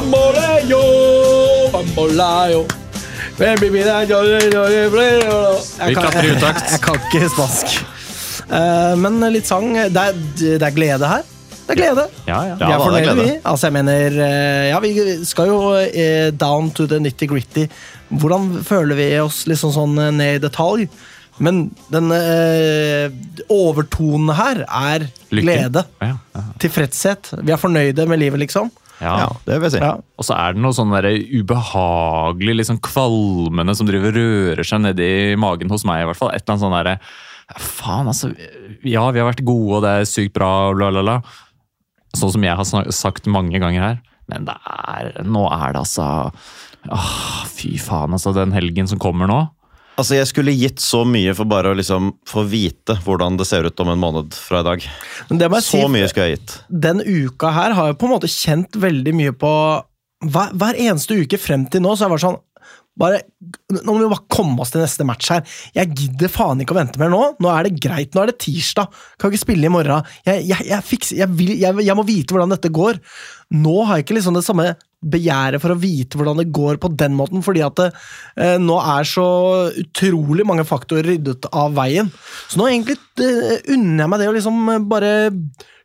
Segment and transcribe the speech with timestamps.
[0.00, 0.80] Bamboleo,
[1.72, 2.66] bamboleo.
[3.36, 3.44] Vi
[5.94, 6.64] klapper i utakt.
[6.72, 7.66] jeg kan ikke spansk.
[8.48, 9.74] Uh, men litt sang.
[9.76, 11.20] Det er, det er glede her.
[11.66, 12.08] Det er glede.
[12.24, 12.56] Ja, ja.
[12.56, 13.44] vi er er fornøyde, vi.
[13.44, 14.96] Altså, jeg mener uh, Ja, vi
[15.28, 17.68] skal jo uh, down to the nitty-gritty.
[18.08, 20.88] Hvordan føler vi oss liksom sånn eh, ned i detalj?
[21.40, 23.08] Men den eh,
[23.52, 25.84] overtonen her er glede.
[26.00, 26.42] Ja, ja.
[26.60, 27.32] Tilfredshet.
[27.36, 28.72] Vi er fornøyde med livet, liksom.
[29.00, 29.14] Ja.
[29.24, 29.82] Ja, det vil jeg si.
[29.82, 29.94] Ja.
[30.20, 35.10] Og så er det noe sånn der ubehagelig, liksom kvalmende som driver rører seg nedi
[35.40, 36.32] magen hos meg, i hvert fall.
[36.34, 36.96] Et eller annet sånn derre
[37.58, 38.28] Faen, altså.
[38.86, 41.16] Ja, vi har vært gode, og det er sykt bra, bla, bla, bla.
[42.14, 43.96] Sånn som jeg har sagt mange ganger her.
[44.30, 46.04] Men det er, nå er det altså
[46.94, 47.16] Åh,
[47.50, 48.30] Fy faen, altså.
[48.36, 49.40] Den helgen som kommer nå.
[50.00, 53.68] Altså, Jeg skulle gitt så mye for bare å liksom få vite hvordan det ser
[53.68, 54.84] ut om en måned fra i dag.
[55.28, 56.54] Så si, mye skulle jeg gitt.
[56.86, 59.50] den uka her har jeg på en måte kjent veldig mye på
[60.24, 62.40] hver, hver eneste uke frem til nå, så har jeg vært sånn
[63.00, 63.20] bare,
[63.70, 65.44] Nå må vi bare komme oss til neste match her.
[65.76, 67.20] Jeg gidder faen ikke å vente mer nå.
[67.40, 68.12] Nå er det greit.
[68.12, 68.90] Nå er det tirsdag.
[69.16, 70.04] Kan ikke spille i morgen.
[70.26, 73.00] Jeg, jeg, jeg, fikser, vil, jeg, jeg må vite hvordan dette går.
[73.56, 76.90] Nå har jeg ikke liksom det samme begjæret for å vite hvordan det går på
[77.00, 77.88] den måten, fordi at det,
[78.36, 79.26] eh, nå er så
[79.80, 82.10] utrolig mange faktorer ryddet av veien.
[82.50, 85.14] Så nå egentlig eh, unner jeg meg det å liksom eh, bare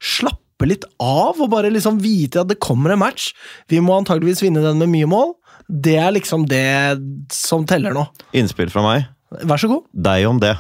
[0.04, 3.32] slappe litt av og bare liksom vite at det kommer en match.
[3.72, 5.36] Vi må antageligvis vinne den med mye mål.
[5.66, 7.00] Det er liksom det
[7.34, 8.06] som teller nå.
[8.38, 9.08] Innspill fra meg.
[9.44, 9.84] Vær så god.
[10.08, 10.54] Deg om det.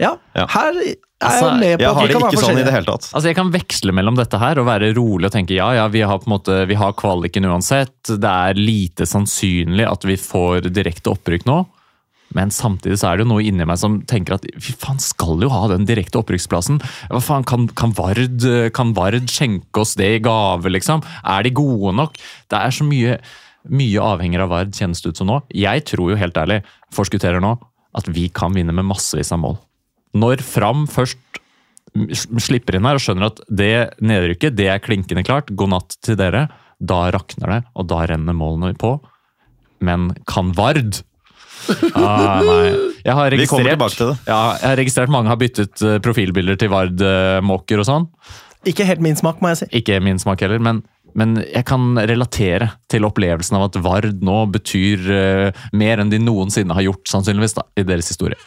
[0.00, 0.46] Ja, Ja.
[0.46, 3.08] her er Altså, jeg med på Jeg har det ikke sånn i det hele tatt.
[3.10, 6.04] Altså Jeg kan veksle mellom dette her og være rolig og tenke ja, ja, vi
[6.06, 7.96] har på en måte, vi har kvaliken uansett.
[8.06, 11.64] Det er lite sannsynlig at vi får direkte opprykk nå.
[12.36, 15.40] Men samtidig så er det jo noe inni meg som tenker at fy faen, skal
[15.42, 16.78] jo ha den direkte opprykksplassen.
[17.10, 18.44] Hva faen, kan, kan, Vard,
[18.76, 21.02] kan Vard skjenke oss det i gave, liksom?
[21.24, 22.20] Er de gode nok?
[22.52, 23.16] Det er så mye,
[23.72, 25.40] mye avhenger av Vard, kjennes det ut som nå.
[25.56, 26.60] Jeg tror jo helt ærlig,
[26.94, 27.56] forskutterer nå,
[27.98, 29.58] at vi kan vinne med massevis av mål.
[30.18, 31.20] Når Fram først
[32.42, 36.18] slipper inn her og skjønner at det nedrykket det er klinkende klart, god natt til
[36.20, 36.46] dere,
[36.78, 38.98] da rakner det, og da renner målene på.
[39.84, 41.00] Men kan Vard
[41.94, 42.66] ah, nei.
[43.04, 44.18] Jeg har Vi kommer tilbake til det.
[44.28, 48.06] Ja, jeg har registrert mange har byttet eh, profilbilder til Vard-måker og sånn.
[48.68, 49.68] Ikke helt min smak, må jeg si.
[49.80, 50.82] Ikke min smak heller, men,
[51.18, 56.20] men jeg kan relatere til opplevelsen av at Vard nå betyr uh, mer enn de
[56.22, 58.38] noensinne har gjort, sannsynligvis, da, i deres historie.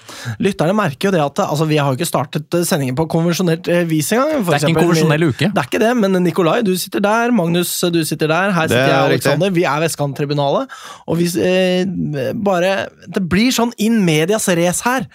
[0.41, 3.67] Lytterne merker jo det at altså, vi har jo ikke startet eh, sendingen på konvensjonelt
[3.71, 4.45] eh, vis engang.
[4.47, 5.51] Det er ikke en konvensjonell uke.
[5.51, 7.35] Det er ikke det, men Nikolai, du sitter der.
[7.35, 8.55] Magnus, du sitter der.
[8.55, 9.31] Her sitter er jeg og riktig.
[9.31, 9.55] Alexander.
[9.55, 10.81] Vi er Vestkanttribunalet.
[11.11, 12.73] Og vi eh, bare
[13.11, 15.07] Det blir sånn in medias race her.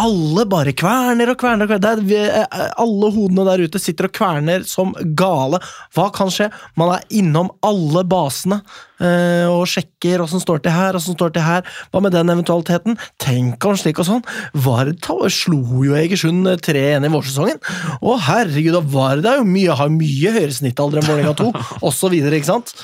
[0.00, 1.68] Alle bare kverner og kverner.
[1.68, 2.00] og kverner.
[2.02, 2.46] Det er,
[2.80, 5.60] alle hodene der ute sitter og kverner som gale.
[5.94, 6.48] Hva kan skje?
[6.80, 8.58] Man er innom alle basene
[8.98, 11.62] eh, og sjekker åssen står til her, åssen står til her.
[11.92, 12.98] Hva med den eventualiteten?
[13.22, 14.26] Tenk om slik og sånn.
[14.66, 14.98] Vard
[15.30, 17.62] slo jo Egersund 3-1 i vårsesongen.
[18.02, 21.50] Å herregud, og Vard er jo mye, har mye høyere snittalder enn Vålerenga 2,
[21.88, 22.18] osv.
[22.18, 22.74] Ikke sant?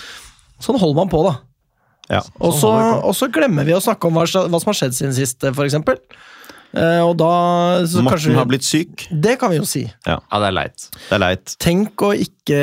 [0.62, 1.38] Sånn holder man på, da.
[2.10, 2.24] Ja.
[2.42, 2.70] Og så,
[3.06, 5.42] og så glemmer vi å snakke om hva, hva som har skjedd siden sist.
[5.46, 5.54] Eh,
[6.76, 7.30] og da
[7.82, 9.06] så Morten kanskje har blitt syk.
[9.10, 9.82] Det kan vi jo si.
[10.06, 10.86] Ja, det er leit.
[11.08, 11.54] Det er leit.
[11.62, 12.60] Tenk å ikke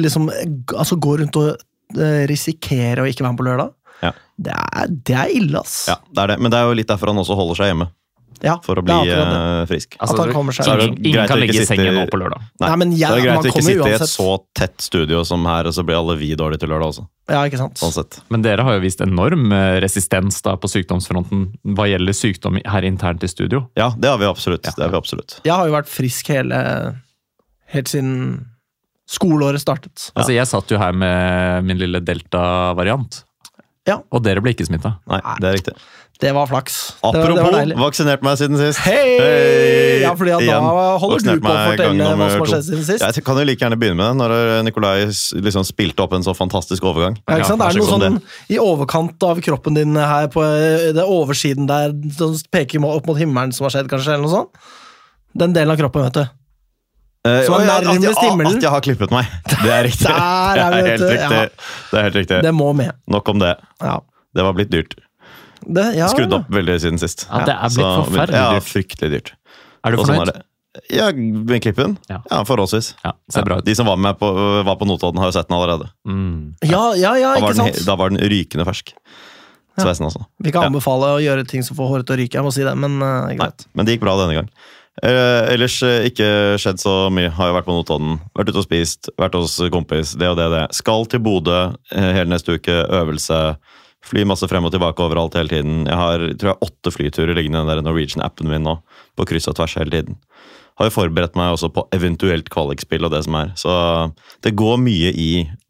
[0.00, 0.30] liksom
[0.74, 1.52] Altså gå rundt og
[1.98, 3.74] eh, risikere å ikke være med på lørdag.
[4.02, 4.10] Ja.
[4.34, 5.84] Det, er, det er ille, ass.
[5.90, 6.38] Ja, det er det.
[6.42, 7.90] Men det er jo litt derfor han også holder seg hjemme.
[8.42, 9.14] Ja, For å bli det.
[9.18, 9.96] eh, frisk.
[10.00, 12.04] Altså, han kommer seg- Så er det ingen, ingen greit kan ligge i sengen nå
[12.10, 12.40] på lørdag.
[12.60, 14.38] Nei, Nei, men jeg- så er det greit å ikke sitte sitte i et så
[14.54, 17.06] tett studio som her, og så blir alle vi dårlige til lørdag også.
[17.28, 17.74] Ja, ikke sant?
[17.76, 18.20] Sånn sett.
[18.30, 22.82] Men dere har jo vist enorm eh, resistens da på sykdomsfronten hva gjelder sykdom her
[22.82, 23.68] internt i studio.
[23.76, 24.62] Ja, det har vi absolutt.
[24.62, 25.40] Det har vi absolutt.
[25.44, 26.96] Jeg har jo vært frisk hele
[27.66, 28.44] Helt siden
[29.08, 30.10] skoleåret startet.
[30.14, 33.24] Altså, Jeg satt jo her med min lille delta-variant,
[33.86, 33.98] Ja.
[34.12, 34.98] og dere ble ikke smitta.
[35.08, 35.74] Nei, det er riktig.
[36.20, 36.74] Det var flaks.
[37.02, 38.78] Det var, det Apropos var vaksinert meg siden sist.
[38.86, 39.16] Hei!
[40.04, 43.02] Ja, fordi da holder holder du på å fortelle hva som har skjedd siden sist.
[43.02, 46.36] Jeg kan jo like gjerne begynne med det, når Nikolai liksom spilte opp en så
[46.38, 47.18] fantastisk overgang.
[47.26, 47.64] Ja, ikke sant?
[47.64, 48.20] Ja, er det noe sånn sånn
[48.54, 53.18] i overkant av kroppen din her på eh, det oversiden der som peker opp mot
[53.18, 54.14] himmelen som har skjedd, kanskje?
[54.14, 54.72] eller noe sånt?
[55.34, 56.24] Den delen av kroppen, vet du.
[57.24, 58.58] Som er at, nærmest jeg, himmelen.
[58.58, 59.30] at jeg har klippet meg.
[59.64, 60.06] Det er riktig.
[60.06, 61.38] Der det er vi, er helt riktig.
[61.40, 61.78] Ja.
[61.90, 62.42] Det er helt riktig.
[62.44, 62.92] Det må med.
[63.10, 63.54] Nok om det.
[63.80, 63.98] Ja.
[64.34, 64.96] Det var blitt dyrt.
[65.66, 66.08] Det, ja.
[66.12, 67.26] Skrudd opp veldig siden sist.
[67.30, 69.32] Ja, det er blitt Så- forferdelig ja, fryktelig dyrt.
[69.84, 70.42] Er du sånn fornøyd?
[70.90, 71.96] Ja, med klippen?
[72.10, 72.18] Ja.
[72.30, 72.94] Ja, forholdsvis.
[73.04, 73.64] Ja, ser bra ut.
[73.64, 74.26] De som var med på,
[74.66, 75.86] var på Notodden, har jo sett den allerede.
[76.08, 76.54] Mm.
[76.66, 77.86] Ja, ja, ja, Da var, ikke den, sant?
[77.86, 78.90] da var den rykende fersk.
[79.78, 80.24] Sveisen, også.
[80.42, 80.68] Vi kan Ja.
[80.68, 83.00] anbefale å gjøre ting som får håret til å ryke, jeg må si det, men
[83.02, 83.66] uh, Nei, greit.
[83.74, 84.48] men det gikk bra denne gang.
[85.02, 87.28] Eh, ellers eh, ikke skjedd så mye.
[87.34, 88.20] Har jo vært på Notodden.
[88.38, 90.74] Vært ute og spist, vært hos kompis, det og det og det.
[90.78, 93.56] Skal til Bodø eh, hele neste uke, øvelse.
[94.04, 95.84] Fly masse frem og tilbake overalt hele tiden.
[95.88, 98.78] Jeg har tror jeg, åtte flyturer liggende i den der Norwegian-appen min nå.
[99.16, 100.18] På kryss og tvers hele tiden.
[100.74, 103.52] Har jo forberedt meg også på eventuelt kvalikspill og det som er.
[103.58, 103.74] Så
[104.42, 105.28] det går mye i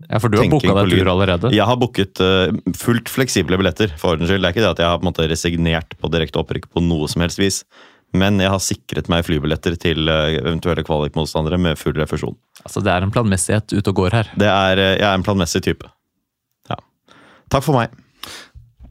[0.08, 1.50] Ja, For du har booka deg tur allerede?
[1.52, 4.40] Jeg har booket uh, fullt fleksible billetter, for ordens skyld.
[4.40, 6.84] Det er ikke det at jeg har på en måte resignert på direkte opprykk på
[6.84, 7.60] noe som helst vis.
[8.14, 12.36] Men jeg har sikret meg flybilletter til eh, eventuelle kvalikmotstandere med full refusjon.
[12.62, 14.30] Altså, Det er en planmessighet ute og går her.
[14.38, 15.90] Det er, eh, jeg er en planmessig type.
[16.70, 16.78] Ja.
[17.50, 17.90] Takk for meg.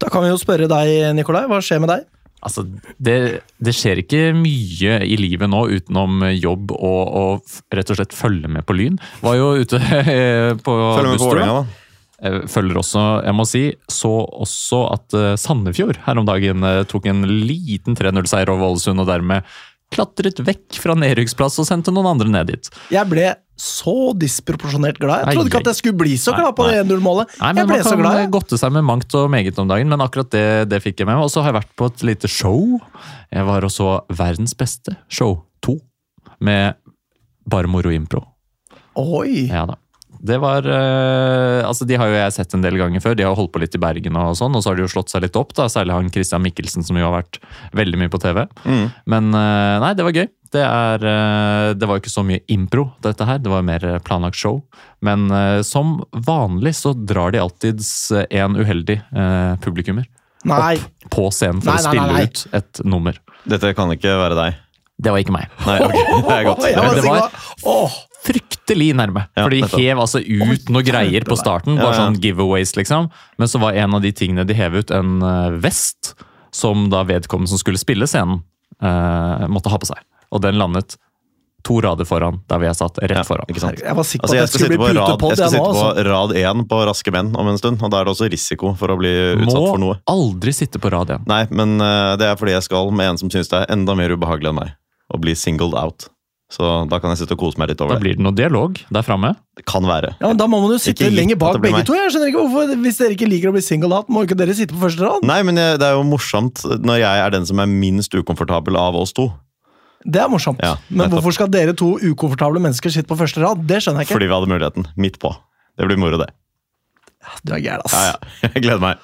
[0.03, 1.45] Da kan vi jo spørre deg, Nikolai.
[1.47, 2.09] Hva skjer med deg?
[2.43, 2.65] Altså,
[2.99, 3.17] det,
[3.63, 8.51] det skjer ikke mye i livet nå utenom jobb og, og rett og slett følge
[8.51, 8.99] med på Lyn.
[9.23, 11.45] Var jo ute eh, på Følg med på busstur, da.
[11.47, 11.79] Vålerenga, da.
[12.23, 14.11] Eh, Følger også, jeg må si, så
[14.43, 19.47] også at eh, Sandefjord her om dagen tok en liten 3-0-seier over Ålesund, og dermed
[19.93, 22.69] klatret vekk fra nedrykksplass og sendte noen andre ned dit.
[22.91, 23.29] Jeg ble
[23.59, 25.27] så disproporsjonert glad.
[25.27, 26.83] Jeg trodde ikke at jeg skulle bli så glad på det nei.
[26.87, 27.35] 1-0-målet.
[27.39, 28.21] Nei, Jeg ble så glad.
[28.33, 31.19] godte seg med mangt og meget om dagen, men akkurat det, det fikk jeg med
[31.19, 31.27] meg.
[31.27, 32.79] Og så har jeg vært på et lite show.
[33.31, 35.77] Jeg var også verdens beste show, 2
[36.43, 36.75] med
[37.45, 38.23] Bare Moro Impro.
[38.99, 39.47] Oi!
[39.49, 39.77] Ja da.
[40.23, 43.17] Det var uh, Altså, de har jo jeg sett en del ganger før.
[43.19, 45.11] De har holdt på litt i Bergen og sånn, og så har de jo slått
[45.11, 45.67] seg litt opp, da.
[45.71, 47.41] Særlig han Christian Mikkelsen, som jo har vært
[47.75, 48.45] veldig mye på TV.
[48.63, 48.85] Mm.
[49.11, 50.29] Men uh, nei, det var gøy.
[50.53, 53.39] Det, er, eh, det var jo ikke så mye impro, dette her.
[53.41, 54.59] Det var mer eh, planlagt show.
[55.01, 55.23] Men
[55.65, 57.87] som vanlig så drar de alltids
[58.29, 58.99] en uheldig
[59.65, 60.05] publikummer
[60.45, 60.75] Nei.
[60.77, 62.27] opp på scenen for Nei, å spille nei, nei.
[62.29, 63.17] ut et nummer.
[63.49, 64.61] Dette kan ikke være deg.
[65.03, 65.49] Det var ikke meg.
[65.65, 66.65] Nei, ok, det er godt.
[66.69, 67.41] Jeg var det var-
[67.73, 69.25] Åh, fryktelig nærme.
[69.35, 71.75] Ja, for de hev altså ut noe greier på starten.
[71.77, 72.01] Bare Ja, ja.
[72.07, 73.09] sånn giveaways, liksom.
[73.37, 76.13] Men så var en av de tingene de hev ut, en eh, vest
[76.53, 78.43] som da vedkommende som skulle spille scenen,
[78.81, 79.99] eh, måtte ha på seg.
[80.31, 80.95] Og den landet
[81.63, 83.47] to rader foran der vi er satt, rett Ja, foran.
[83.47, 83.79] ikke sant?
[83.79, 85.51] jeg var sikker på Altså, at jeg skulle på bli rad, putepod, jeg skal jeg
[85.53, 86.03] sitte på Altså.
[86.09, 88.91] rad én på Raske menn om en stund, og da er det også risiko for
[88.91, 89.95] å bli utsatt Må for noe.
[89.95, 91.23] Må aldri sitte på rad én.
[91.25, 93.95] Nei, men uh, det er fordi jeg skal med en som syns det er enda
[93.95, 94.73] mer ubehagelig enn meg.
[95.13, 96.09] Å bli singled out.
[96.53, 98.03] Så da kan jeg sitte og kose meg litt Da over det.
[98.03, 99.31] blir det noe dialog der framme.
[99.57, 100.11] Det kan være.
[100.21, 101.79] Ja, men Da må man jo sitte Ikke gitt lenger at bak det blir begge
[101.81, 101.87] meg.
[101.89, 101.95] to.
[101.97, 104.53] Jeg skjønner ikke hvorfor, Hvis dere ikke liker å bli single hat, må ikke dere
[104.53, 105.25] sitte på første rad?
[105.25, 108.77] Nei, men jeg, det er jo morsomt når jeg er den som er minst ukomfortabel
[108.77, 109.31] av oss to.
[110.05, 110.59] Det er morsomt.
[110.61, 111.15] Ja, men nettopp.
[111.23, 113.65] hvorfor skal dere to ukomfortable mennesker sitte på første rad?
[113.65, 114.17] Det skjønner jeg ikke.
[114.19, 114.87] Fordi vi hadde muligheten.
[114.99, 115.33] Midt på.
[115.79, 116.29] Det blir moro, det.
[117.47, 117.93] Du er gæren, ass.
[117.95, 118.49] Ja, ja.
[118.53, 118.97] Jeg gleder meg.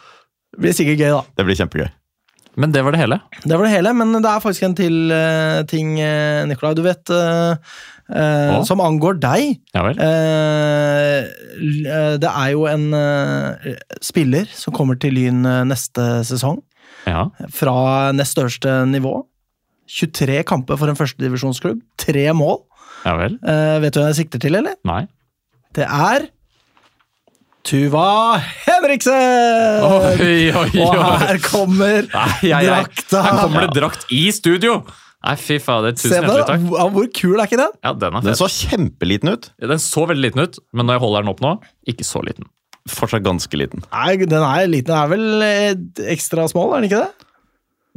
[0.54, 1.22] Det blir sikkert gøy, da.
[1.40, 1.90] Det blir kjempegøy.
[2.60, 3.18] Men det var det hele.
[3.46, 6.74] Det var det hele, men det er faktisk en til uh, ting, uh, Nikolai.
[6.76, 7.56] Du vet uh,
[8.12, 9.54] uh, Som angår deg.
[9.76, 10.00] Ja vel.
[12.20, 12.88] Det er jo en
[14.04, 16.60] spiller som kommer til Lyn neste sesong,
[17.08, 17.28] Ja.
[17.56, 19.22] fra nest største nivå.
[19.90, 21.80] 23 kamper for en førstedivisjonsklubb.
[21.98, 22.60] Tre mål.
[23.06, 23.40] ja vel.
[23.82, 24.76] Vet du hvem jeg sikter til, eller?
[24.86, 25.06] Nei.
[25.76, 26.28] Det er
[27.70, 29.84] Tuva Henriksen!
[29.86, 32.64] Oi, oi, Og her kommer Nei, nei, nei.
[32.66, 33.22] drakta!
[33.28, 34.80] Her kommer det drakt i studio!
[35.20, 35.94] Nei, fy fader.
[36.00, 36.64] Se Tusen hjertelig takk.
[36.96, 37.74] Hvor kul er ikke den?
[37.86, 38.40] Ja, den er Den fet.
[38.40, 39.50] så kjempeliten ut.
[39.62, 41.52] Den så veldig liten ut, men når jeg holder den opp nå,
[41.92, 42.48] ikke så liten.
[42.90, 43.84] Fortsatt ganske liten.
[43.92, 44.90] Nei, den er liten.
[44.90, 47.28] Den er vel eh, ekstra small, er den ikke det?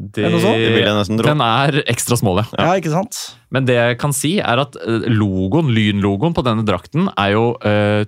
[0.02, 0.58] Det, Er det noe sånt?
[0.66, 1.28] Det vil jeg nesten tro.
[1.30, 2.48] Den er ekstra smål, ja.
[2.58, 3.20] Ja, ikke sant?
[3.54, 7.44] Men det jeg kan si, er at eh, logoen, lynlogoen på denne drakten, er jo
[7.64, 8.02] eh,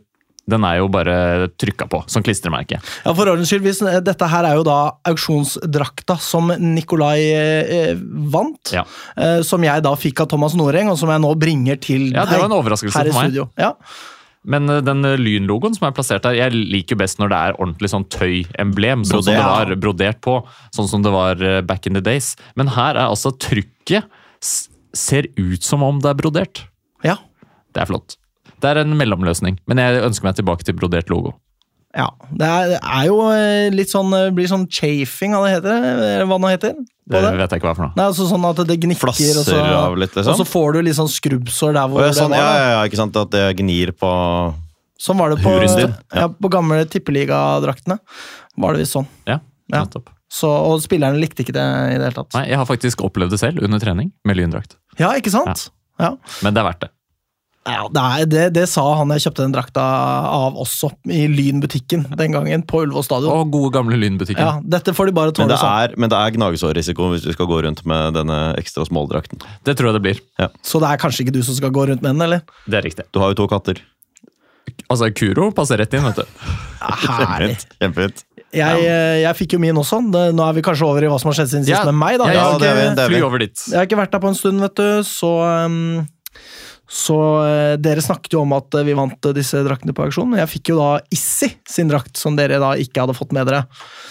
[0.50, 1.14] den er jo bare
[1.56, 2.76] trykka på som klistremerke.
[3.04, 7.94] Ja, For ordens skyld, hvis, eh, dette her er jo da auksjonsdrakta som Nikolai eh,
[8.32, 8.72] vant.
[8.74, 8.82] Ja.
[9.16, 12.26] Eh, som jeg da fikk av Thomas Noreng, og som jeg nå bringer til Ja,
[12.28, 13.30] det var en overraskelse her i for meg.
[13.32, 13.46] studio.
[13.60, 13.72] Ja.
[14.44, 17.56] Men eh, den eh, lynlogoen som er plassert der, jeg liker best når det er
[17.60, 19.06] ordentlig sånn tøyemblem.
[19.08, 20.36] Sånn som det var brodert på.
[20.76, 22.34] Sånn som det var back in the days.
[22.54, 24.04] Men her er altså trykket
[24.94, 26.66] ser ut som om det er brodert.
[27.02, 27.16] ja.
[27.74, 28.14] Det er flott.
[28.64, 31.34] Det er en mellomløsning, men jeg ønsker meg tilbake til brodert logo.
[31.94, 35.52] Ja, det er, det er jo eh, litt sånn eh, Blir sånn chafing av det
[35.52, 36.72] heter, eller hva det heter.
[37.04, 37.30] Det det.
[37.38, 37.94] vet jeg ikke hva for noe.
[37.98, 40.32] Nei, altså sånn at det gnikker, og så, av litt, liksom.
[40.32, 42.58] og så får du litt sånn skrubbsår der hvor ja, sånn, det ja, var.
[42.58, 43.20] ja, ja, ikke sant?
[43.20, 44.10] At det gnir på
[45.04, 45.88] Sånn var det på, ja.
[46.16, 46.26] ja.
[46.32, 47.98] på gamle tippeligadraktene.
[48.62, 49.08] Var det visst sånn.
[49.28, 49.82] Ja, Ja.
[49.82, 50.08] nettopp.
[50.34, 52.32] Så, og spillerne likte ikke det i det hele tatt.
[52.34, 54.78] Nei, jeg har faktisk opplevd det selv under trening med lyndrakt.
[54.98, 55.68] Ja, ikke sant?
[56.00, 56.14] Ja.
[56.42, 56.90] Men det er verdt det.
[57.64, 59.80] Ja, det, er, det, det sa han jeg kjøpte den drakta
[60.28, 63.32] av også, i Lyn-butikken den gangen, på Ullevål stadion.
[63.32, 64.44] Og gode, gamle lynbutikken.
[64.44, 65.78] Ja, dette får de bare Men tåle det sånn.
[65.86, 69.40] er, men det er gnagesårrisiko hvis du skal gå rundt med denne ekstra småldrakten.
[69.64, 70.20] Det tror jeg det blir.
[70.60, 72.44] Så det er kanskje ikke du som skal gå rundt med den, eller?
[72.68, 73.08] Det er riktig.
[73.16, 73.80] Du har jo to katter.
[74.90, 76.24] Altså, Kuro passer rett inn, vet du.
[76.84, 76.94] Ja,
[77.32, 77.56] herlig.
[77.80, 78.24] Kjempefint.
[78.54, 79.98] Jeg, eh, jeg fikk jo min også.
[80.04, 81.84] Nå er vi kanskje over i hva som har skjedd siden sist Ja.
[81.88, 82.18] med meg.
[82.20, 82.28] da.
[82.28, 83.14] Ja, Jeg har det er vi, ikke- det er vi.
[83.16, 83.62] Fly over dit.
[83.72, 85.32] Jeg har ikke vært der på en stund, vet du, så
[85.66, 86.08] um,
[86.90, 90.34] Så uh, dere snakket jo om at uh, vi vant uh, disse draktene på auksjon.
[90.36, 93.62] Jeg fikk jo da Issi sin drakt, som dere da ikke hadde fått med dere.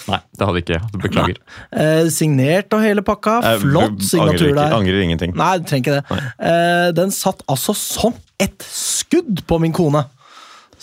[0.10, 1.04] Nei, det hadde ikke jeg.
[1.04, 1.40] Beklager.
[1.70, 3.38] Uh, signert og hele pakka.
[3.62, 4.76] Flott angrer signatur ikke- der.
[4.80, 5.38] Angrer ingenting.
[5.38, 6.26] Nei, du trenger ikke det.
[6.42, 10.06] Uh, den satt altså som et skudd på min kone.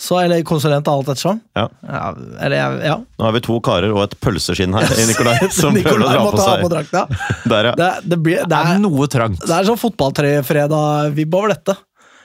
[0.01, 1.37] Så, eller konsulent, alt ettersom.
[1.53, 1.67] Ja.
[1.85, 2.05] Ja,
[2.41, 2.95] eller ja.
[3.05, 6.23] Nå har vi to karer og et pølseskinn her i Nikolai, som prøver å dra
[6.25, 6.63] på seg.
[6.65, 7.03] på drakta.
[7.51, 7.73] Der, ja.
[7.77, 9.43] Det, det, blir, det, Det er er, noe trangt.
[9.45, 11.77] det er sånn fotballtrefredag-vibb over dette.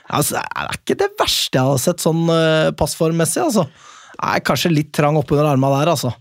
[0.07, 3.67] Altså, det er ikke det verste jeg har sett sånn uh, passformmessig, altså.
[4.17, 6.13] Det er kanskje litt trang oppunder arma der, altså.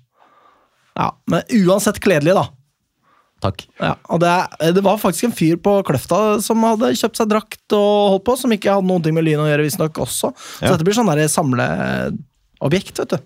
[0.97, 2.47] Ja, Men uansett kledelig, da.
[3.45, 3.67] Takk.
[3.83, 4.33] Ja, og det,
[4.79, 8.37] det var faktisk en fyr på Kløfta som hadde kjøpt seg drakt og holdt på,
[8.41, 10.33] som ikke hadde ting med Lyn å gjøre, visstnok også.
[10.33, 10.73] Så Ja.
[10.73, 13.19] dette blir sånn der samleobjekt, vet du.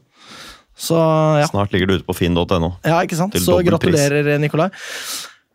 [0.80, 0.96] Så
[1.38, 1.46] ja.
[1.50, 2.72] Snart ligger det ute på finn.no.
[2.82, 3.36] Ja, ikke sant?
[3.38, 4.70] Så gratulerer, Nikolai.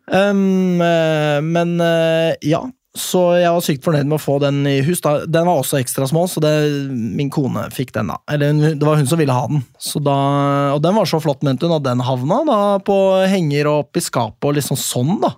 [0.06, 2.62] Um, eh, men eh, ja,
[2.96, 5.02] så jeg var sykt fornøyd med å få den i hus.
[5.04, 5.18] Da.
[5.28, 6.52] Den var også ekstra små, så det,
[6.90, 8.12] min kone fikk den.
[8.12, 8.18] da.
[8.32, 9.62] Eller det var hun som ville ha den.
[10.06, 10.18] Da,
[10.74, 12.96] og den var så flott, mente hun, at den havna da på
[13.30, 15.34] henger og opp i skapet og liksom sånn, da.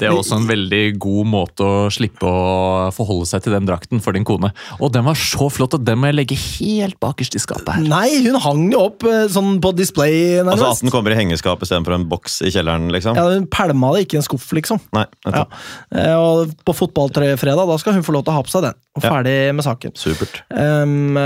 [0.00, 4.00] Det er også en veldig god måte å slippe å forholde seg til den drakten
[4.00, 4.48] for din kone.
[4.80, 7.84] Og den var så flott at den må jeg legge helt bakerst i skapet her.
[7.90, 11.60] Nei, hun hang jo opp eh, sånn på display, Altså at den kommer i hengeskap
[11.66, 13.20] istedenfor en boks i kjelleren, liksom?
[13.20, 14.80] ja, hun pælma det, ikke i en skuff, liksom.
[14.96, 15.44] Nei, Ja.
[15.92, 18.80] Eh, Og på fotballtrefredag, da skal hun få lov til å ha på seg den.
[18.96, 19.10] Og Ja.
[19.12, 19.92] ferdig med saken.
[19.98, 20.40] Supert.
[20.50, 21.20] Um,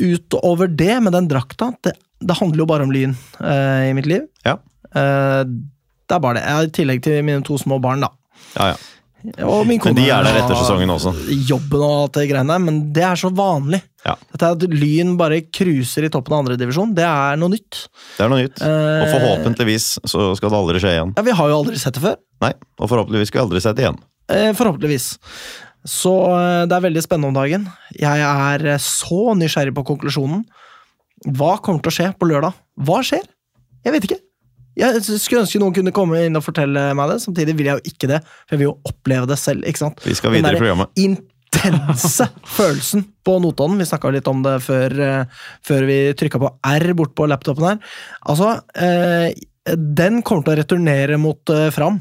[0.00, 4.06] utover det, med den drakta, det, det handler jo bare om Lyn uh, i mitt
[4.06, 4.24] liv.
[4.46, 4.56] Ja.
[4.94, 5.42] Eh,
[6.12, 6.44] det er bare det.
[6.44, 8.12] Jeg I tillegg til mine to små barn, da.
[8.58, 8.80] Ja, ja.
[9.46, 11.12] Og min Men de er der etter sesongen også.
[11.46, 13.78] Jobben og alt det greiene men det er så vanlig.
[14.02, 14.16] Ja.
[14.32, 17.84] Dette At Lyn bare cruiser i toppen av andredivisjon, det er noe nytt.
[18.16, 18.58] Det er noe nytt.
[18.66, 21.12] Og Eh, forhåpentligvis så skal det aldri skje igjen.
[21.16, 22.18] Ja, Vi har jo aldri sett det før.
[22.42, 22.50] Nei,
[22.80, 24.00] og forhåpentligvis skal vi aldri sett det igjen.
[24.28, 25.06] Eh, Forhåpentligvis.
[25.86, 27.70] Så eh, det er veldig spennende om dagen.
[27.94, 30.42] Jeg er så nysgjerrig på konklusjonen.
[31.30, 32.58] Hva kommer til å skje på lørdag?
[32.82, 33.22] Hva skjer?
[33.86, 34.18] Jeg vet ikke.
[34.78, 37.18] Jeg skulle ønske noen kunne komme inn og fortelle meg det.
[37.24, 39.66] Samtidig vil jeg jo ikke det, for jeg vil jo oppleve det selv.
[39.68, 40.04] ikke sant?
[40.06, 40.92] Vi skal videre i programmet.
[41.02, 43.80] intense følelsen på Notodden.
[43.80, 47.68] Vi snakka litt om det før, eh, før vi trykka på R bort på laptopen
[47.68, 47.98] her.
[48.32, 49.28] Altså, eh,
[49.76, 52.00] den kommer til å returnere mot eh, Fram.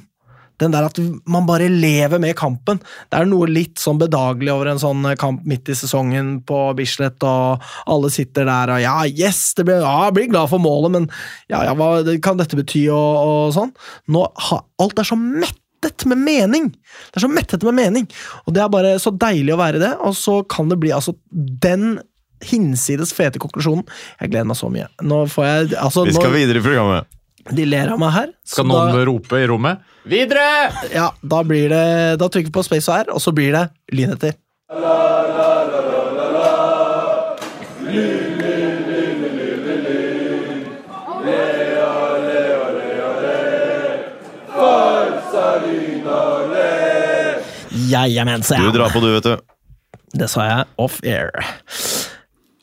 [0.62, 1.00] Den der at
[1.30, 2.82] man bare lever med kampen.
[3.10, 7.22] Det er noe litt sånn bedagelig over en sånn kamp midt i sesongen på Bislett,
[7.25, 10.94] og alle sitter der og ja, yes, det blir, ja, jeg blir glad for målet,
[10.94, 11.10] men
[11.51, 13.74] ja, ja, hva kan dette bety, og, og sånn.
[14.13, 14.27] Nå,
[14.82, 16.70] alt er så mettet med mening!
[17.10, 18.08] Det er så mettet med mening,
[18.46, 21.15] og det er bare så deilig å være det, og så kan det bli altså
[21.34, 22.00] den
[22.46, 23.86] hinsides fete konklusjonen.
[24.22, 24.88] Jeg gleder meg så mye.
[25.06, 27.20] Nå får jeg altså, Vi skal nå, videre i programmet.
[27.50, 28.29] De ler av meg her.
[28.45, 29.81] Skal noen da- rope i rommet?
[30.12, 30.45] Videre!
[30.93, 33.67] ja, da blir det Da trykker vi på space og R, og så blir det
[33.93, 34.38] lynheter.
[47.91, 48.63] Jajamensan.
[48.63, 49.38] Du drar på, du, vet du.
[50.13, 51.31] Det sa jeg off air.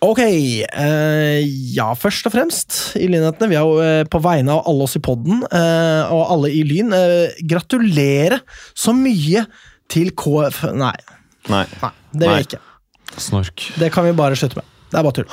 [0.04, 1.40] Ok, eh,
[1.74, 3.48] ja, først og fremst i Lynhetene.
[3.50, 6.60] Vi er jo eh, på vegne av alle oss i podden eh, og alle i
[6.66, 6.94] Lyn.
[6.94, 8.38] Eh, gratulerer
[8.78, 9.42] så mye
[9.90, 10.94] til KF Nei,
[11.50, 11.64] Nei.
[11.82, 12.62] nei det vil jeg ikke.
[13.18, 13.66] Snork.
[13.80, 14.70] Det kan vi bare slutte med.
[14.88, 15.26] Det er bare tull.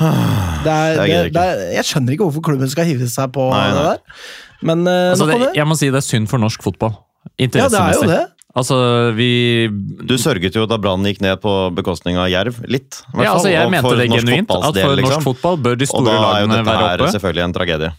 [0.66, 3.46] Det er, Jeg det, det er, jeg skjønner ikke hvorfor klubben skal hive seg på
[3.54, 3.76] Nei, nei.
[3.78, 4.24] det der.
[4.66, 6.98] Men eh, Altså, det, jeg må si det er synd for norsk fotball.
[7.38, 8.24] Ja, det er jo det.
[8.56, 8.76] Altså,
[9.18, 9.68] vi
[10.08, 13.02] Du sørget jo da Brann gikk ned på bekostning av Jerv, litt.
[13.12, 14.52] i hvert ja, altså, fall, Jeg og mente for det genuint.
[14.56, 15.26] At for norsk liksom.
[15.28, 16.76] fotball bør de store lagene være oppe.
[16.76, 17.92] Og da er jo dette her selvfølgelig en tragedie.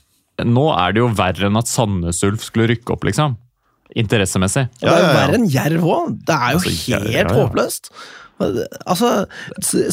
[0.47, 3.37] Nå er det jo verre enn at Sandnes Ulf skulle rykke opp, liksom.
[3.97, 4.67] Interessemessig.
[4.81, 5.19] Og det er jo Ja, ja, ja.
[5.21, 6.15] verre enn Jerv òg.
[6.27, 7.37] Det er jo Altså, ja, helt ja, ja.
[7.37, 7.93] håpløst.
[8.85, 9.13] Altså,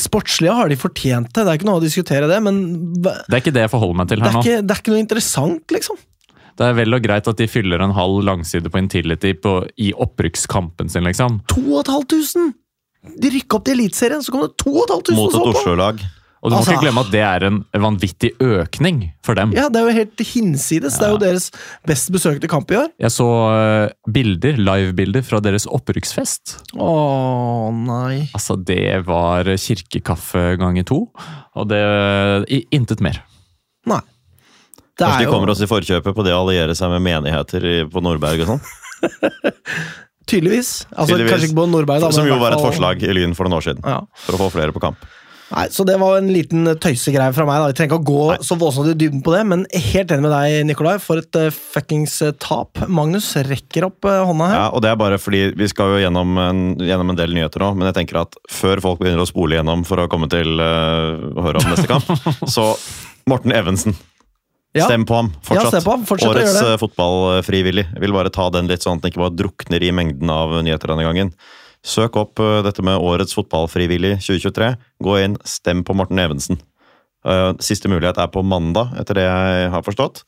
[0.04, 2.58] Sportslige har de fortjent det, det er ikke noe å diskutere det, men
[3.04, 4.44] Det er ikke det jeg forholder meg til det her er nå.
[4.44, 6.02] ikke, det er ikke noe interessant, liksom.
[6.60, 9.92] Det er vel og greit at de fyller en halv langside på Intility på, i
[9.94, 11.42] opprykkskampen sin, liksom.
[11.54, 12.54] 2500!
[13.20, 15.56] De rykka opp til Eliteserien, så kom det 2500 Mot et!
[15.58, 16.04] Oslo-lag.
[16.44, 19.54] Og du må Altså- ikke glemme at det er en vanvittig økning for dem.
[19.56, 20.98] Ja, det er jo helt hinsides.
[21.00, 21.46] Det er jo deres
[21.88, 22.90] best besøkte kamp i år.
[23.00, 23.28] Jeg så
[23.88, 26.58] eh, bilder, livebilder fra deres opprykksfest.
[26.76, 28.28] Å nei.
[28.36, 31.00] Altså, det var kirkekaffe ganger to,
[31.56, 31.80] og det
[32.76, 33.24] Intet mer.
[33.88, 34.02] Nei.
[34.94, 37.66] Det Kanskje de kommer jo oss i forkjøpet på det å alliere seg med menigheter
[37.90, 38.64] på Nordberg og sånn.
[40.30, 40.84] tydeligvis.
[40.94, 41.34] Altså, Tydeligvis.
[41.34, 42.14] Kanskje ikke på Nordberg, da.
[42.14, 43.84] Som jo var et forslag i Lyn for noen år siden.
[43.88, 44.00] Ja.
[44.28, 45.02] For å få flere på kamp.
[45.54, 47.60] Nei, Så det var en liten tøysegreie fra meg.
[47.62, 50.26] da Vi trenger ikke å gå så voldsomt i dybden på det, men helt enig
[50.26, 50.96] med deg, Nikolai.
[51.04, 52.82] For et uh, fuckings uh, tap.
[52.90, 54.58] Magnus rekker opp uh, hånda her.
[54.58, 57.62] Ja, og det er bare fordi Vi skal jo gjennom en, gjennom en del nyheter
[57.66, 60.58] nå, men jeg tenker at før folk begynner å spole gjennom for å komme til
[60.58, 62.10] uh, å høre om neste kamp,
[62.56, 62.72] så
[63.30, 63.96] Morten Evensen.
[64.74, 64.88] Ja.
[64.88, 65.76] Stem på ham fortsatt.
[65.76, 66.06] Ja, på ham.
[66.10, 67.86] fortsatt Årets uh, fotballfrivillig.
[68.02, 70.90] Vil bare ta den litt sånn at den ikke bare drukner i mengden av nyheter
[70.90, 71.30] denne gangen.
[71.86, 74.72] Søk opp uh, dette med Årets fotballfrivillig 2023.
[75.06, 76.58] Gå inn, stem på Morten Evensen.
[77.24, 80.24] Uh, Siste mulighet er på mandag, etter det jeg har forstått.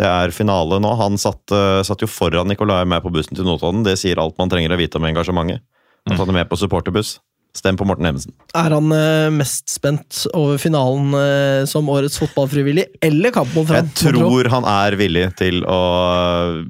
[0.00, 0.94] Det er finale nå.
[0.96, 1.52] Han satt,
[1.84, 3.82] satt jo foran Nicolai med på bussen til Notodden.
[3.84, 5.60] Det sier alt man trenger å vite om engasjementet.
[6.08, 7.18] At Han er med på supporterbuss.
[7.56, 8.34] Stem på Morten Evensen.
[8.54, 13.90] Er han uh, mest spent over finalen uh, som årets fotballfrivillig, eller kamp mot Jeg
[13.98, 15.80] tror han er villig til å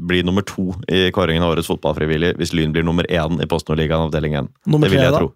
[0.08, 3.68] bli nummer to i kåringen av årets fotballfrivillig hvis Lyn blir nummer én i Post
[3.68, 4.50] Nord-ligaen avdeling 1.
[4.72, 5.30] Nummer det vil jeg tro.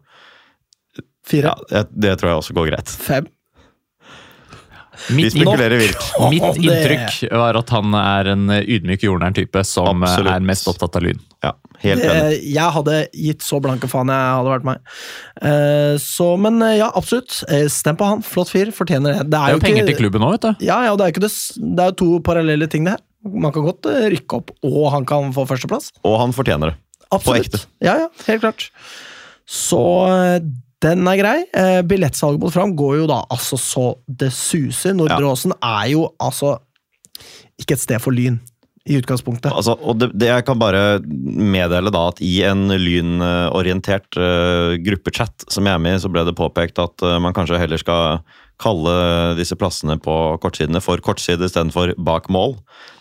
[1.24, 1.54] Fire?
[1.68, 2.96] Ja, det, det tror jeg også går greit.
[3.04, 3.28] Fem?
[5.08, 6.04] Vi Mitt, spekulerer vilt.
[6.30, 10.32] mitt inntrykk var at han er en ydmyk jordnær-type som Absolutt.
[10.32, 11.20] er mest opptatt av lyn.
[11.44, 12.38] Ja, helt enig.
[12.54, 14.78] jeg hadde gitt så blanke faen jeg hadde vært meg.
[15.44, 17.42] Eh, så, men eh, ja, absolutt.
[17.52, 18.22] Eh, Stem på han.
[18.24, 18.70] Flott fyr.
[18.72, 19.26] Fortjener det.
[19.28, 20.64] Det Det er jo penger til klubben nå, vet du.
[20.68, 21.32] Ja, ja, det er jo det,
[21.80, 23.04] det er to parallelle ting, det her.
[23.24, 25.90] Man kan godt eh, rykke opp, og han kan få førsteplass.
[26.04, 26.78] Og han fortjener det.
[27.14, 27.46] Absolutt.
[27.52, 27.60] ekte.
[27.84, 28.70] Ja, ja, helt klart.
[29.48, 30.38] Så eh,
[30.84, 31.36] den er grei.
[31.56, 34.96] Eh, Billettsalget mot Fram går jo da altså så det suser.
[34.96, 36.58] Nordre Åsen er jo altså
[37.60, 38.40] ikke et sted for Lyn,
[38.84, 39.48] i utgangspunktet.
[39.54, 45.46] Altså, og det, det jeg kan bare meddele da, at i en lynorientert uh, gruppechat
[45.48, 48.20] som jeg er med i, så ble det påpekt at uh, man kanskje heller skal
[48.60, 48.92] kalle
[49.38, 52.58] disse plassene på kortsidene for kortside istedenfor bak mål.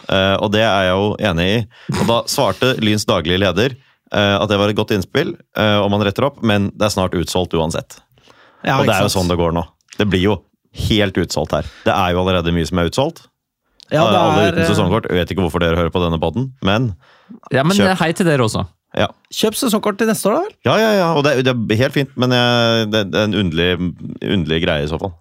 [0.08, 1.60] Uh, og det er jeg jo enig i.
[1.98, 3.76] Og da svarte Lyns daglige leder
[4.14, 7.16] at det var et godt innspill, om og man retter opp, men det er snart
[7.18, 8.00] utsolgt uansett.
[8.64, 9.64] Ja, og det er jo sånn det går nå.
[9.98, 10.36] Det blir jo
[10.90, 11.66] helt utsolgt her.
[11.86, 13.26] Det er jo allerede mye som er utsolgt.
[13.92, 15.10] Ja, det Alle er, uten eh, sesongkort.
[15.12, 16.94] Jeg vet ikke hvorfor dere hører på denne podden, men
[17.54, 17.98] Ja, men Kjøp.
[18.00, 18.64] hei til dere også.
[18.98, 19.08] ja.
[19.34, 20.56] Kjøp sesongkort til neste år, da vel?
[20.66, 23.28] Ja, ja, ja, og det, er- det er helt fint, men jeg, det, det er
[23.30, 23.70] en underlig,
[24.24, 25.14] underlig greie i så fall.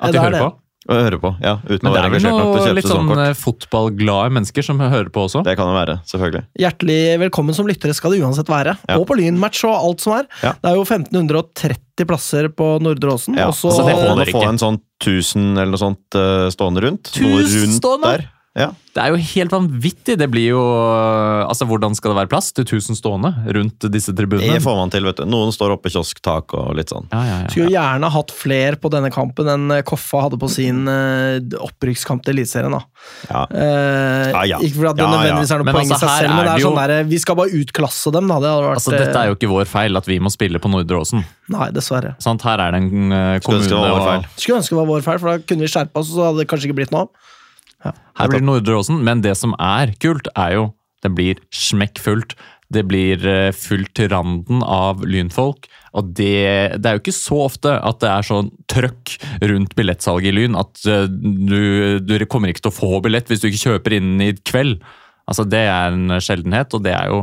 [0.00, 0.42] At Ja, de er hører det.
[0.42, 0.50] på.
[0.90, 2.54] Å høre på, ja, uten Men å det være er vel engasjert nok til å
[2.56, 5.42] noe kjøpe litt sånn eh, fotballglade mennesker som hører på også.
[5.46, 6.42] Det kan det være, selvfølgelig.
[6.64, 8.74] Hjertelig velkommen som lyttere skal det uansett være.
[8.90, 8.98] Ja.
[8.98, 10.26] Og på Lynmatch og alt som er.
[10.42, 10.56] Ja.
[10.58, 13.38] Det er jo 1530 plasser på Nordre Åsen.
[13.38, 16.46] Ja, Også, altså, det og holder å få en sånn 1000 eller noe sånt eh,
[16.54, 17.14] stående rundt.
[17.14, 18.14] Tusen rundt stående?
[18.16, 18.26] der.
[18.52, 18.66] Ja.
[18.92, 20.18] Det er jo helt vanvittig.
[20.20, 20.60] Det blir jo
[21.48, 24.58] Altså, hvordan skal det være plass til 1000 stående rundt disse tribunene?
[24.58, 25.24] Det får man til, vet du.
[25.32, 27.06] Noen står oppe i kiosktak og litt sånn.
[27.14, 27.48] Ja, ja, ja.
[27.52, 32.24] Skulle gjerne hatt flere på denne kampen enn eh, Koffa hadde på sin eh, opprykkskamp
[32.26, 32.76] til Eliteserien.
[32.76, 32.82] da.
[33.30, 33.42] Ja.
[33.48, 34.60] Eh, Ja, ja.
[34.60, 36.62] Ikke fordi det nødvendigvis er noe Men poeng i altså, seg selv, men det er
[36.62, 36.68] jo...
[36.68, 38.28] sånn der, vi skal bare utklasse dem.
[38.28, 38.40] da.
[38.44, 40.70] Det hadde vært, Altså, Dette er jo ikke vår feil at vi må spille på
[40.72, 41.24] Nordre Åsen.
[41.24, 42.14] eh, Nei, dessverre.
[42.22, 44.28] Sånn, Her er det en kommune Skulle ønske det var vår feil.
[44.36, 46.42] Skulle ønske det var vår feil, for da kunne vi skjerpa oss, og så hadde
[46.44, 47.30] det kanskje ikke blitt noe av.
[47.82, 50.70] Her blir det Nordre Åsen, men det som er kult, er jo
[51.02, 52.36] det blir smekkfullt.
[52.72, 55.66] Det blir eh, fullt til randen av lynfolk.
[55.98, 59.16] Og det, det er jo ikke så ofte at det er sånn trøkk
[59.50, 63.42] rundt billettsalget i Lyn at eh, du, du kommer ikke til å få billett hvis
[63.42, 64.80] du ikke kjøper innen i kveld.
[65.28, 67.22] Altså Det er en sjeldenhet, og det er jo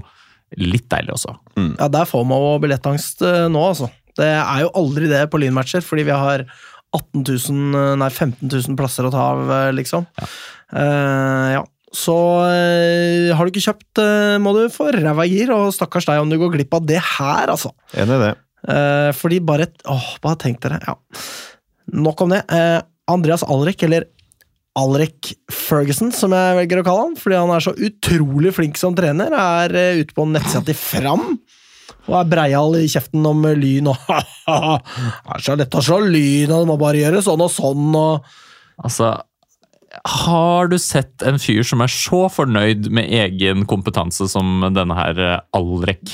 [0.59, 1.33] litt deilig også.
[1.57, 3.89] Ja, Der får man jo billettangst eh, nå, altså.
[4.19, 6.43] Det er jo aldri det på Lynmatcher, fordi vi har
[6.95, 10.07] 18 000, eh, nei 15 000 plasser å ta av, liksom.
[10.09, 10.31] liksom.
[10.73, 11.63] Uh, ja.
[11.89, 16.09] Så uh, har du ikke kjøpt, uh, må du få ræva i gir, og stakkars
[16.09, 17.73] deg om du går glipp av det her, altså.
[17.97, 18.35] Enig i det.
[18.67, 20.79] Eh, fordi bare Åh, bare tenk dere.
[20.85, 20.97] Ja.
[21.95, 22.43] Nok om det.
[22.51, 24.09] Eh, Andreas Alrek, eller
[24.77, 28.95] Alrek Ferguson, som jeg velger å kalle han, fordi han er så utrolig flink som
[28.95, 31.25] trener, er eh, ute på nettsida til Fram.
[32.09, 36.51] Og er breial i kjeften om lyn og Det er så lett å slå lyn,
[36.51, 38.29] og du må bare gjøre sånn og sånn og
[38.79, 39.09] Altså,
[40.07, 45.19] har du sett en fyr som er så fornøyd med egen kompetanse som denne her
[45.19, 46.13] eh, Alrek?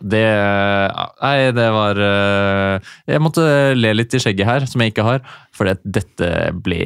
[0.00, 3.42] Det Nei, det var eh, Jeg måtte
[3.74, 5.24] le litt i skjegget her, som jeg ikke har,
[5.56, 6.30] for dette
[6.62, 6.84] ble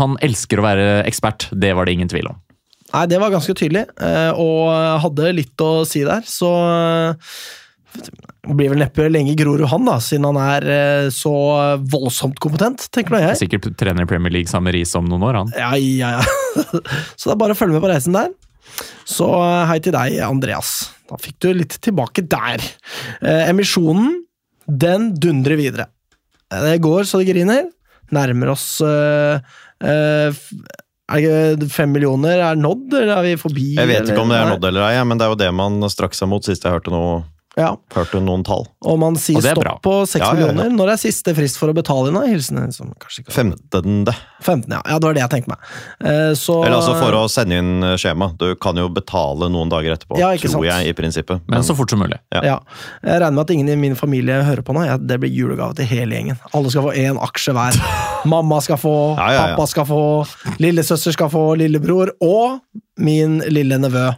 [0.00, 2.40] Han elsker å være ekspert, det var det ingen tvil om.
[2.90, 4.70] Nei, det var ganske tydelig, eh, og
[5.04, 7.32] hadde litt å si der, så eh,
[8.00, 11.32] det blir vel neppe lenge Grorud han, da, siden han er eh, så
[11.92, 13.38] voldsomt kompetent, tenker nå jeg.
[13.44, 15.52] Sikkert trener i Premier League sammen med Riise om noen år, han.
[15.58, 16.62] Ja, ja, ja.
[17.18, 18.32] Så det er bare å følge med på reisen der.
[19.08, 20.74] Så eh, hei til deg, Andreas.
[21.10, 22.62] Da fikk du litt tilbake der.
[23.22, 24.20] Eh, emisjonen,
[24.70, 25.88] den dundrer videre.
[26.50, 27.66] Eh, Det går så det griner.
[28.14, 29.42] Nærmer oss eh,
[29.86, 30.44] eh,
[31.10, 33.66] Er det fem millioner er nådd, eller er vi forbi?
[33.74, 35.82] Jeg vet ikke om det er nådd eller ei, men det er jo det man
[35.90, 37.22] strakk seg mot sist jeg hørte noe
[37.60, 38.64] Ja, Hørte noen tall.
[38.88, 39.74] Og man sier Og er stopp bra.
[39.84, 40.46] på 6 Ja, ja, ja.
[40.54, 40.70] millioner.
[40.78, 42.18] Når er siste frist for å betale inn?
[42.30, 44.08] Hilsen en som kanskje ikke 15.
[44.40, 44.80] 15, ja.
[44.88, 44.98] ja.
[44.98, 45.66] Det var det jeg tenkte meg.
[46.00, 48.30] Eh, Så, Eller altså for å sende inn eh, skjema.
[48.40, 50.70] Du kan jo betale noen dager etterpå, Ja, ikke tror sant.
[50.70, 51.42] jeg, i prinsippet.
[51.50, 52.18] Men så fort som mulig.
[52.32, 52.40] Ja.
[52.46, 52.56] ja.
[53.04, 54.86] Jeg regner med at ingen i min familie hører på nå.
[54.88, 56.40] Ja, det blir julegave til hele gjengen.
[56.56, 57.76] Alle skal få én aksje hver.
[58.32, 59.44] Mamma skal få, Ja, ja, ja.
[59.56, 60.00] pappa skal få,
[60.60, 62.60] lillesøster skal få, lillebror og
[63.00, 64.08] min lille nevø.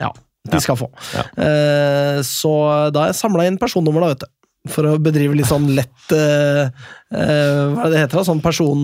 [0.00, 0.10] Ja,
[0.52, 0.88] de skal få.
[1.16, 2.52] Eh, Så
[2.94, 4.32] da har jeg samla inn personnummer, da, vet du.
[4.72, 6.66] For å bedrive litt sånn lett uh,
[7.06, 8.16] Hva er det det heter?
[8.18, 8.24] da?
[8.26, 8.82] Sånn person...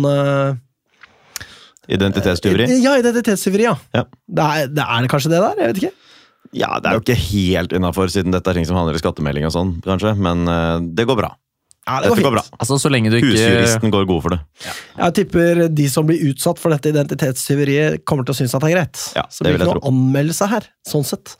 [1.90, 2.68] Identitetstyveri?
[2.84, 3.74] Ja, identitetstyveri, ja.
[3.90, 4.04] Ja.
[4.06, 5.58] Det er, det er det kanskje det der?
[5.58, 5.92] Jeg vet ikke.
[6.54, 9.48] Ja, det er jo ikke helt innafor, siden dette er ting som handler i skattemelding
[9.48, 10.14] og sånn, kanskje.
[10.22, 10.46] Men
[10.94, 11.32] det går bra.
[11.82, 12.42] Ja, Dette går bra.
[12.62, 14.38] Altså, så lenge du ikke Husjuristen går god for det.
[15.00, 18.70] Jeg tipper de som blir utsatt for dette identitetstyveriet, kommer til å synes at det
[18.70, 19.02] er greit.
[19.18, 21.34] Ja, så det det blir ikke noen anmeldelse her, sånn sett.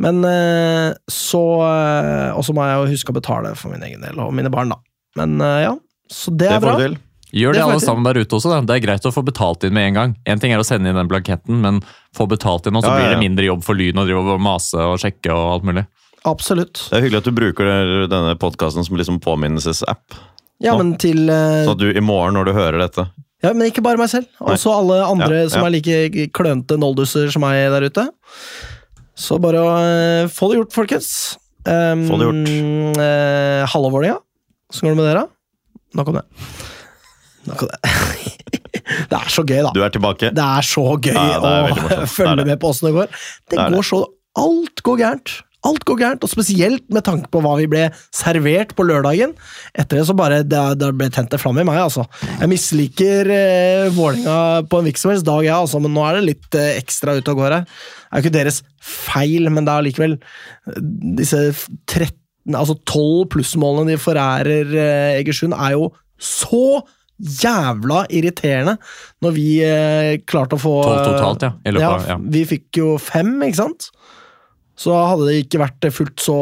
[0.00, 4.04] Men eh, så eh, Og så må jeg jo huske å betale for min egen
[4.06, 4.80] del, og mine barn, da.
[5.20, 5.74] Men eh, ja,
[6.10, 6.78] så det Det er bra.
[6.80, 6.96] får.
[7.34, 8.50] Gjør Det det alle sammen der ute også.
[8.52, 8.60] Da.
[8.62, 10.16] Det er greit å få betalt inn med en gang.
[10.24, 11.80] En ting er å sende inn den blanketten, men
[12.14, 14.36] få betalt inn, og så Ja, ja, blir det mindre jobb for Lyn å drive
[14.36, 15.84] og mase og sjekke og alt mulig.
[16.24, 16.86] Absolutt.
[16.88, 17.68] Det er hyggelig at du bruker
[18.08, 20.16] denne podkasten som liksom påminnelsesapp.
[20.62, 21.64] Ja, men til Uh...
[21.66, 23.08] Så at du i morgen, når du hører dette
[23.44, 24.30] Ja, men ikke bare meg selv.
[24.38, 24.54] Nei.
[24.54, 28.06] Også alle andre Ja, som er like klønete nolduser som meg der ute.
[29.14, 31.10] Så bare å uh, få det gjort, folkens.
[31.64, 32.52] Um, Få det gjort.
[32.98, 34.18] Uh, Hallo-Vålerenga.
[34.72, 35.26] Åssen går det med dere?
[35.94, 36.24] Nok om det.
[37.50, 37.94] Nok om det.
[39.10, 39.72] det er så gøy, da.
[39.76, 40.32] Du er tilbake.
[40.34, 43.12] Det er så gøy Ja, det er å følge med på åssen det går.
[43.12, 45.36] Det, Det går så Alt går gærent.
[45.64, 49.30] Alt går gærent, og spesielt med tanke på hva vi ble servert på lørdagen.
[49.74, 52.04] Etter det så bare Det, det ble tent en flamme i meg, altså.
[52.40, 56.18] Jeg misliker eh, Vålerenga på en hvilken som helst dag, jeg, altså, men nå er
[56.20, 57.64] det litt eh, ekstra ute og går her.
[57.64, 60.82] Det er jo ikke deres feil, men det er allikevel eh,
[61.22, 61.40] disse
[61.88, 62.20] 13
[62.52, 65.86] Altså 12 plussmålene de forærer eh, Egersund, er jo
[66.20, 66.82] så
[67.24, 68.74] jævla irriterende
[69.24, 72.16] når vi eh, klarte å få 12 totalt, ja, løpet av- ja.
[72.36, 73.88] Vi fikk jo fem, ikke sant?
[74.78, 76.36] Så hadde det ikke vært fullt så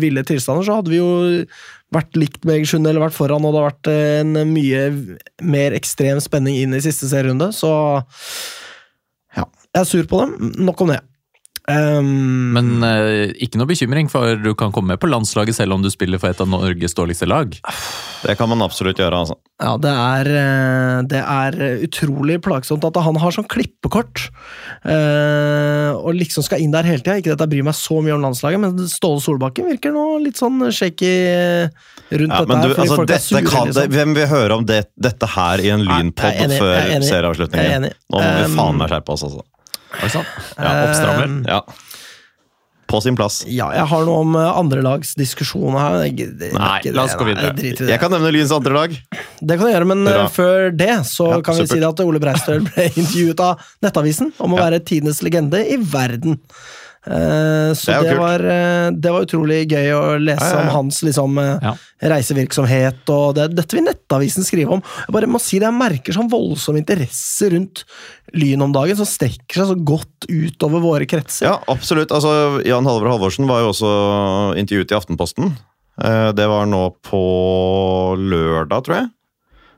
[0.00, 1.10] ville tilstander, så hadde vi jo
[1.94, 4.80] vært likt med Egersund eller vært foran, og det hadde vært en mye
[5.46, 7.70] mer ekstrem spenning inn i siste serierunde, så
[9.36, 9.46] ja.
[9.76, 10.52] Jeg er sur på dem.
[10.64, 11.02] Nok om det.
[11.66, 15.82] Um, Men eh, ikke noe bekymring, for du kan komme med på landslaget selv om
[15.82, 17.56] du spiller for et av Norges dårligste lag.
[18.22, 19.34] Det kan man absolutt gjøre, altså.
[19.58, 21.56] Ja, det er, eh, det er
[21.88, 24.28] utrolig plagsomt at han har sånn klippekort.
[24.86, 27.16] eh, og liksom skal inn der hele tida.
[27.18, 30.38] Ikke at jeg bryr meg så mye om landslaget, men Ståle Solbakken virker nå litt
[30.38, 31.10] sånn shaky
[32.14, 32.74] rundt Ja, dette du, her.
[32.76, 33.90] fordi altså, folk er dette sure, kan, liksom.
[33.96, 37.90] hvem vil høre om det, dette her i en lynpod før er serieavslutningen?
[37.90, 39.42] Nå må vi Um, faen meg skjerpe oss, altså.
[39.92, 40.24] Det?
[40.58, 41.24] Ja, oppstrammer.
[41.30, 41.60] Um, Ja.
[42.86, 43.40] På sin plass.
[43.50, 45.96] Ja, jeg har noe om eh, andrelagsdiskusjoner her.
[46.06, 47.48] Jeg det, Nei, ikke la oss gå videre.
[47.58, 47.88] jeg det.
[47.90, 48.94] Jeg kan nevne Lyns andre lag.
[49.42, 50.20] Det kan du gjøre, men Bra.
[50.22, 53.58] eh, før det så Ja, kan vi si det at Ole Breistøl ble intervjuet av
[53.82, 54.68] Nettavisen om å Ja.
[54.68, 56.38] være tidenes legende i verden.
[57.06, 60.62] Uh, så Det det, var, uh, det var utrolig gøy å lese Ja, ja, ja.
[60.66, 64.82] om hans liksom, uh, reisevirksomhet, og det, dette vil Nettavisen skrive om.
[65.06, 67.84] Jeg bare må si det, jeg merker sånn voldsom interesse rundt
[68.36, 71.48] Lyn om dagen, som strekker seg så godt utover våre kretser.
[71.48, 72.12] Ja, absolutt.
[72.14, 73.90] Altså, Jan Halvor Halvorsen var jo også
[74.60, 75.54] intervjuet i Aftenposten.
[76.02, 77.20] Eh, Det var nå på
[78.20, 79.10] lørdag, tror jeg.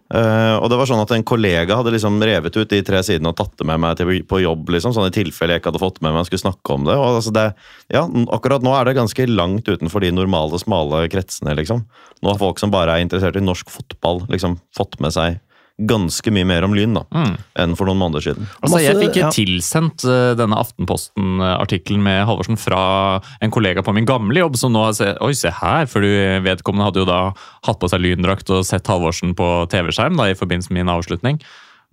[0.09, 3.29] Eh, og det var sånn at En kollega hadde liksom revet ut de tre sidene
[3.29, 4.71] og tatt det med meg på jobb.
[4.73, 6.95] liksom, sånn I tilfelle jeg ikke hadde fått med meg og skulle snakke om det.
[6.97, 7.55] og altså det,
[7.93, 11.55] ja, Akkurat nå er det ganske langt utenfor de normale, smale kretsene.
[11.55, 11.85] liksom.
[12.23, 15.41] Nå har folk som bare er interessert i norsk fotball, liksom fått med seg
[15.79, 17.37] ganske mye mer om Lyn da, Mm.
[17.55, 18.49] enn for noen måneder siden.
[18.63, 19.29] Altså, jeg fikk ja.
[19.31, 24.83] tilsendt eh, denne Aftenposten-artikkelen med Halvorsen fra en kollega på min gamle jobb, som nå
[24.89, 25.87] har sett Oi, se her!
[25.87, 26.09] For du
[26.45, 27.21] vedkommende hadde jo da
[27.69, 31.41] hatt på seg lyndrakt og sett Halvorsen på TV-skjerm da, i forbindelse med min avslutning.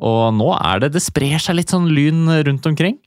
[0.01, 2.97] Og nå er det Det sprer seg litt sånn lyn rundt omkring.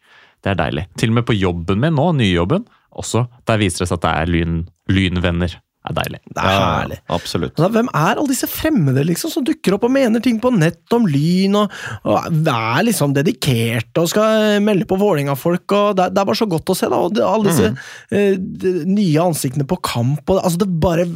[0.42, 0.86] Det er deilig.
[0.96, 2.64] Til og med på jobben min nå, nyjobben,
[2.98, 4.54] også, der viser det seg at det er lyn,
[4.88, 5.58] lynvenner.
[5.88, 6.20] Det er deilig.
[6.28, 6.98] Det er Ja, herlig.
[7.16, 7.54] Absolutt.
[7.56, 10.92] Altså, hvem er alle disse fremmede liksom, som dukker opp og mener ting på nett
[10.96, 11.72] om Lyn, og,
[12.04, 15.66] og er liksom dedikerte og skal melde på Vålerenga-folk?
[15.96, 17.00] det, det er bare så godt å se, da.
[17.08, 17.78] Og det, alle disse Mm.
[18.12, 20.22] eh, de, nye ansiktene på kamp.
[20.30, 21.06] Og, altså, det bare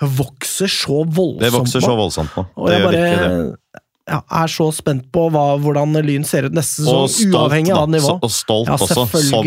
[0.00, 1.40] vokser så voldsomt.
[1.44, 2.46] Det vokser så voldsomt nå.
[2.56, 3.81] Det gjør bare virkelig det.
[4.10, 7.82] Er så spent på hva, hvordan Lyn ser ut neste sesong, stolt, uavhengig da.
[7.84, 8.16] av nivå.
[8.18, 9.46] Og stolt Ja, også, som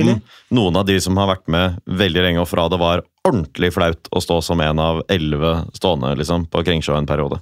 [0.56, 4.10] noen av de som har vært med veldig lenge, og fra det var ordentlig flaut
[4.15, 7.41] å stå som en av elleve stående liksom, på Kringsjå en periode.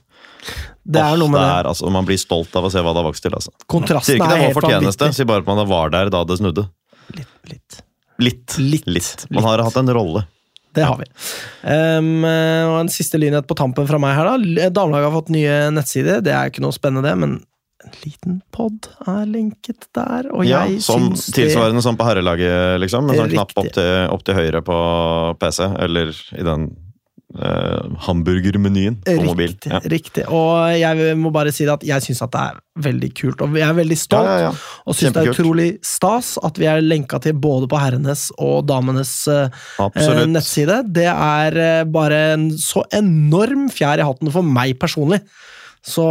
[0.83, 1.47] Det er noe med det.
[1.61, 3.35] er, altså, Man blir stolt av å se hva det har vokst til.
[3.37, 3.53] Altså.
[3.53, 6.39] Sier Kontrasten ikke er det var fortjeneste, sier bare at man var der da det
[6.41, 6.67] snudde.
[7.13, 7.81] Litt.
[8.19, 8.57] Litt.
[8.59, 8.87] Litt.
[8.87, 9.27] Litt.
[9.29, 10.25] Man har hatt en rolle.
[10.73, 11.07] Det har vi.
[11.63, 14.31] Um, og En siste lynhet på tampen fra meg her.
[14.33, 14.69] da.
[14.73, 16.21] Damelaget har fått nye nettsider.
[16.25, 17.39] Det er ikke noe spennende, det, men
[17.83, 20.29] en liten pod er lenket der.
[20.31, 23.09] Og Ja, jeg som syns det tilsvarende som på herrelaget, liksom.
[23.11, 24.77] En sånn knapp opp til, opp til høyre på
[25.41, 26.69] PC, eller i den
[27.33, 29.53] eh, hamburgermenyen på mobil.
[29.53, 29.79] Riktig, Ja.
[29.79, 30.25] riktig.
[30.27, 33.67] Og jeg må bare si at jeg syns at det er veldig kult, og jeg
[33.67, 34.29] er veldig stolt.
[34.29, 34.51] ja, ja.
[34.85, 38.67] Og syns det er utrolig stas at vi er lenka til både på herrenes og
[38.67, 39.49] damenes uh,
[40.25, 40.83] nettside.
[40.91, 45.21] Det er uh, bare en så enorm fjær i hatten for meg personlig.
[45.83, 46.03] Så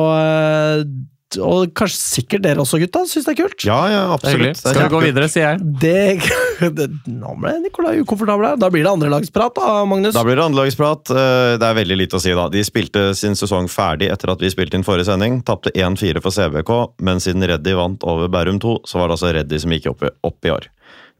[1.40, 3.64] Og kanskje sikkert dere også, gutta, syns det er kult?
[3.64, 4.58] Ja, ja, absolutt.
[4.60, 5.62] Skal vi gå videre, sier jeg.
[5.80, 8.58] Det, det Nå ble Nikolai ukomfortabel her.
[8.60, 10.12] Da blir det andrelagsprat, da, Magnus.
[10.16, 11.12] Da blir det andrelagsprat.
[11.14, 12.48] Eh, Det er veldig lite å si, da.
[12.52, 15.40] De spilte sin sesong ferdig etter at vi spilte inn forrige sending.
[15.48, 16.72] Tapte 1-4 for CBK,
[17.06, 20.04] men siden Reddy vant over Bærum 2, så var det altså Reddy som gikk opp,
[20.04, 20.68] i- opp i år.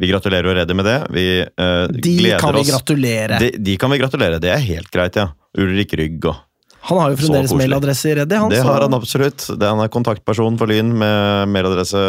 [0.01, 0.99] Vi gratulerer og Reddy med det.
[1.15, 2.71] Vi uh, De gleder kan vi oss.
[2.73, 3.39] gratulere.
[3.39, 4.41] De, de kan vi gratulere.
[4.43, 5.29] Det er helt greit, ja.
[5.59, 6.41] Ulrik Rygg og
[6.89, 8.35] Han har jo fremdeles mailadresse i Reddy.
[8.43, 9.45] Han, Det har han absolutt.
[9.59, 12.01] Det Han er kontaktperson for Lyn med mailadresse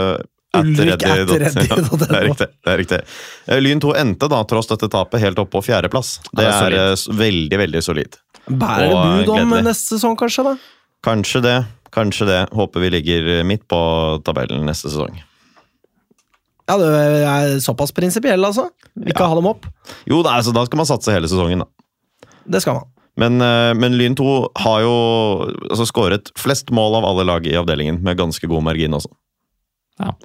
[0.53, 1.37] Ulrik at reddy
[1.69, 2.47] Ja, Det er riktig.
[2.65, 2.99] det er riktig.
[3.49, 6.19] Eh, Lyn 2 endte da, tross dette tapet, helt oppe på fjerdeplass.
[6.31, 8.17] Det Ja, det er er eh, veldig, veldig solid.
[8.49, 9.63] Bærer det bud om gledelig.
[9.69, 10.43] neste sesong, kanskje?
[10.45, 10.55] da?
[11.05, 11.55] Kanskje det.
[11.93, 12.39] Kanskje det.
[12.53, 13.79] Håper vi ligger midt på
[14.25, 15.17] tabellen neste sesong.
[16.69, 18.69] Ja, du er såpass prinsipiell, altså.
[18.95, 19.65] Vi kan ha dem opp.
[20.07, 22.29] Jo, da, altså, da skal man satse hele sesongen, da.
[22.45, 22.92] Det skal man.
[23.19, 24.29] Men, eh, men Lyn 2
[24.63, 24.93] har jo
[25.69, 29.11] altså, skåret flest mål av alle lag i avdelingen, med ganske god margin også.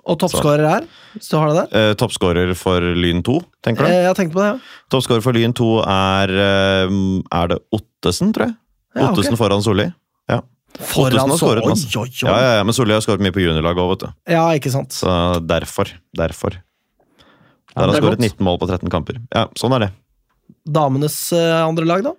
[0.08, 0.86] Og toppskårer er?
[1.12, 1.90] hvis du har det der.
[1.90, 3.90] Eh, Toppskårer for Lyn 2, tenker du?
[3.90, 4.84] Eh, Jeg har tenkt på det, ja.
[4.90, 6.94] Toppskårer for Lyn 2 er eh,
[7.36, 8.56] Er det Ottesen, tror jeg?
[8.96, 9.84] Ja, Ottesen Ottesen foran Solli.
[10.32, 10.40] Ja.
[10.80, 11.90] Foran har skåret Oi, masse.
[11.92, 12.24] oi, oi.
[12.24, 14.32] Ja, ja, ja, men Solli har skåret mye på juniorlaget òg, vet du.
[14.32, 14.96] Ja, ikke sant.
[14.96, 15.12] Så
[15.44, 15.92] derfor.
[16.16, 16.56] Derfor.
[17.76, 18.24] Der har han skåret godt.
[18.24, 19.20] 19 mål på 13 kamper.
[19.36, 19.90] Ja, sånn er det.
[20.64, 22.14] Damenes eh, andre lag, da?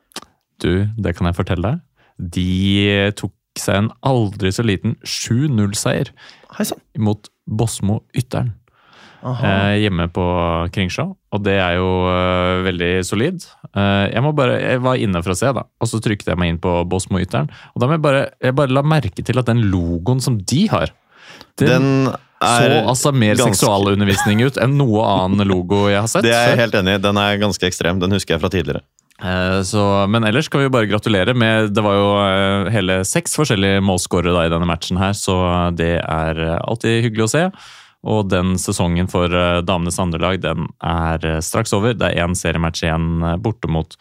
[0.59, 1.83] Du, det kan jeg fortelle deg.
[2.35, 6.11] De tok seg en aldri så liten 7-0-seier
[6.99, 8.53] mot Bosmo Ytteren.
[9.19, 10.23] Eh, hjemme på
[10.71, 11.03] Kringsjå,
[11.35, 13.43] og det er jo eh, veldig solid.
[13.73, 16.39] Eh, jeg, må bare, jeg var inne for å se, da, og så trykte jeg
[16.39, 17.49] meg inn på Bosmo Ytteren.
[17.73, 20.61] Og da må jeg bare, jeg bare la merke til at den logoen som de
[20.71, 20.93] har,
[21.59, 21.67] den,
[22.07, 26.23] Den så altså mer ganske- seksualundervisning ut enn noe annen logo jeg har sett.
[26.23, 27.01] Det er jeg helt enig i.
[27.03, 27.99] Den er ganske ekstrem.
[27.99, 28.85] Den husker jeg fra tidligere.
[29.21, 33.01] Eh, Så, men ellers kan vi jo bare gratulere med Det var jo eh, hele
[33.07, 35.35] seks forskjellige målskårere i denne matchen her, så
[35.75, 37.43] det er eh, alltid hyggelig å se.
[38.07, 39.27] Og den sesongen for
[39.67, 41.91] damenes andrelag den er straks over.
[41.99, 43.91] Det er én seriematch igjen borte mot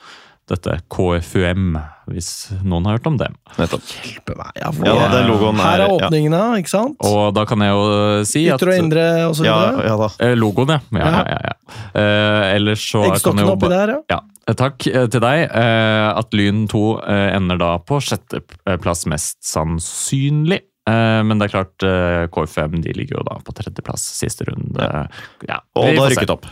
[0.48, 1.74] dette KFUM,
[2.08, 2.28] hvis
[2.64, 3.26] noen har hørt om det.
[3.58, 3.82] Nettopp.
[4.06, 4.52] Hjelpe meg.
[4.56, 6.06] Ja, for Ja, det- den logoen Her er er ja.
[6.08, 6.96] åpningene, ikke sant?
[7.04, 9.84] Og da kan jeg jo si at Ytre og indre og så videre.
[9.90, 10.08] ja da.
[10.24, 10.80] Eh, Logoen, ja.
[10.92, 11.54] ja, ja, ja, ja.
[12.00, 14.00] Eh, ellers så kan jo oppi der, ja.
[14.14, 14.20] Ja,
[14.56, 15.42] takk eh, til deg.
[15.50, 20.62] Eh, At Lyn 2 eh, ender da på sjetteplass mest sannsynlig.
[20.88, 21.86] Eh, Men det er klart,
[22.32, 25.08] K5 de ligger jo da på tredjeplass siste runde.
[25.48, 26.46] Ja, Og da rykket opp.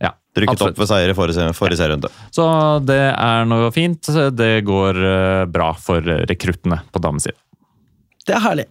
[0.00, 0.74] Ja, Rykket absolutt.
[0.74, 2.08] opp ved seier i forrige, forrige serierunde.
[2.34, 2.46] Så
[2.88, 4.08] det er noe fint.
[4.34, 7.38] Det går eh, bra for rekruttene på damesiden.
[8.24, 8.64] Det er herlig.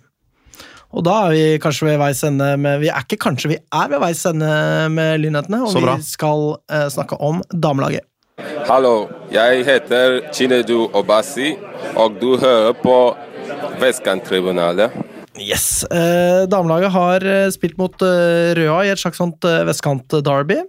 [0.94, 3.88] Og da er vi kanskje ved veis ende med Vi er ikke kanskje, vi er
[3.90, 4.50] ved veis ende
[4.94, 8.06] med lynhetene, og vi skal eh, snakke om damelaget.
[8.42, 11.52] Hallo, jeg heter Chinedu Obasi,
[12.00, 12.96] og du hører på
[13.82, 14.96] Vestkanttribunalet.
[15.38, 15.84] Yes.
[15.90, 20.60] Eh, damelaget har eh, spilt mot eh, Røa i et slags sånt eh, vestkant-derby.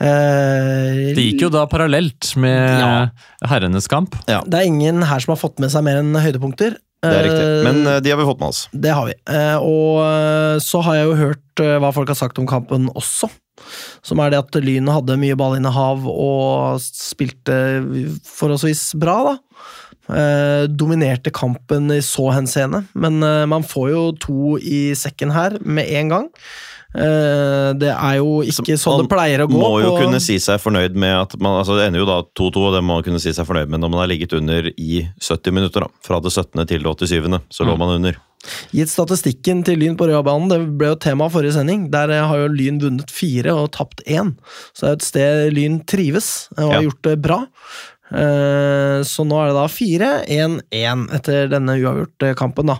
[0.00, 2.92] Eh, Det gikk jo da parallelt med Ja.
[3.50, 4.16] herrenes kamp.
[4.26, 6.78] Det er ingen her som har fått med seg mer enn høydepunkter.
[7.00, 7.44] Det er riktig.
[7.46, 8.64] Eh, Men eh, de har vi fått med oss.
[8.74, 9.14] Det har vi.
[9.30, 12.90] Eh, og eh, så har jeg jo hørt eh, hva folk har sagt om kampen
[12.94, 13.30] også.
[14.06, 17.56] Som er det at Lyn hadde mye ballinnehav og spilte
[18.28, 19.36] forholdsvis bra, da.
[20.10, 25.60] Eh, dominerte kampen i så henseende, men eh, man får jo to i sekken her
[25.62, 26.26] med en gang.
[26.94, 29.54] Eh, det er jo ikke sånn det pleier å gå.
[29.54, 32.22] Man Må jo kunne si seg fornøyd med at man, altså Det ender jo da
[32.34, 34.70] 2-2, og det må man kunne si seg fornøyd med når man har ligget under
[34.74, 35.80] i 70 minutter.
[35.86, 35.88] da.
[36.02, 36.66] Fra det 17.
[36.66, 37.40] til det 87.
[37.50, 37.78] så lå Mm.
[37.78, 38.16] man under.
[38.72, 41.90] Gitt statistikken til Lyn på Røabanen, det ble jo tema forrige sending.
[41.92, 44.34] Der har jo Lyn vunnet fire og tapt én.
[44.74, 46.88] Så det er et sted Lyn trives og har Ja.
[46.88, 47.46] gjort det bra.
[48.12, 52.78] Eh, Så nå er det da 4-1-1 etter denne uavgjorte kampen, da.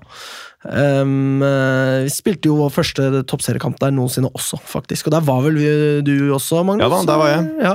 [0.60, 5.08] Um, vi spilte jo vår første toppseriekamp der noensinne også, faktisk.
[5.08, 6.84] Og der var vel vi- du også, Magnus?
[6.84, 7.50] Ja da, der var jeg.
[7.64, 7.74] Ja.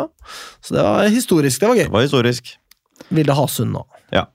[0.62, 1.60] Så det var historisk.
[1.60, 1.88] Det var gøy.
[1.89, 2.52] Det var historisk.
[3.10, 3.86] Vilde Hasund nå.
[4.13, 4.26] Ja.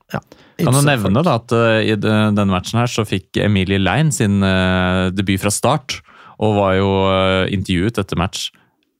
[0.60, 4.42] Kan du nevne da at uh, i denne matchen her så fikk Emilie Lein sin
[4.42, 6.00] uh, debut fra start,
[6.40, 8.50] og var jo uh, intervjuet etter match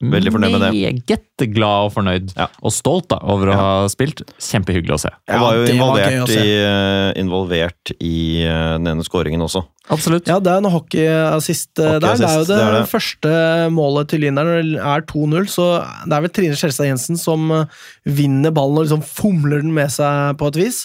[0.01, 0.71] Veldig fornøyd med det.
[0.73, 2.47] Meget glad og fornøyd, Ja.
[2.63, 4.23] og stolt da, over å ha spilt.
[4.41, 5.11] Kjempehyggelig å se.
[5.29, 9.67] Han var jo det var i, eh, involvert i eh, den ene skåringen også.
[9.91, 10.29] Absolutt.
[10.31, 12.19] Ja, det er en hockeyassist hockey der.
[12.21, 12.91] Det er jo det, det er det.
[12.91, 13.33] første
[13.75, 15.49] målet til Lyn der, det er 2-0.
[15.51, 15.67] Så
[16.07, 19.91] det er vel Trine Skjelstad Jensen som eh, vinner ballen og liksom fomler den med
[19.93, 20.85] seg på et vis.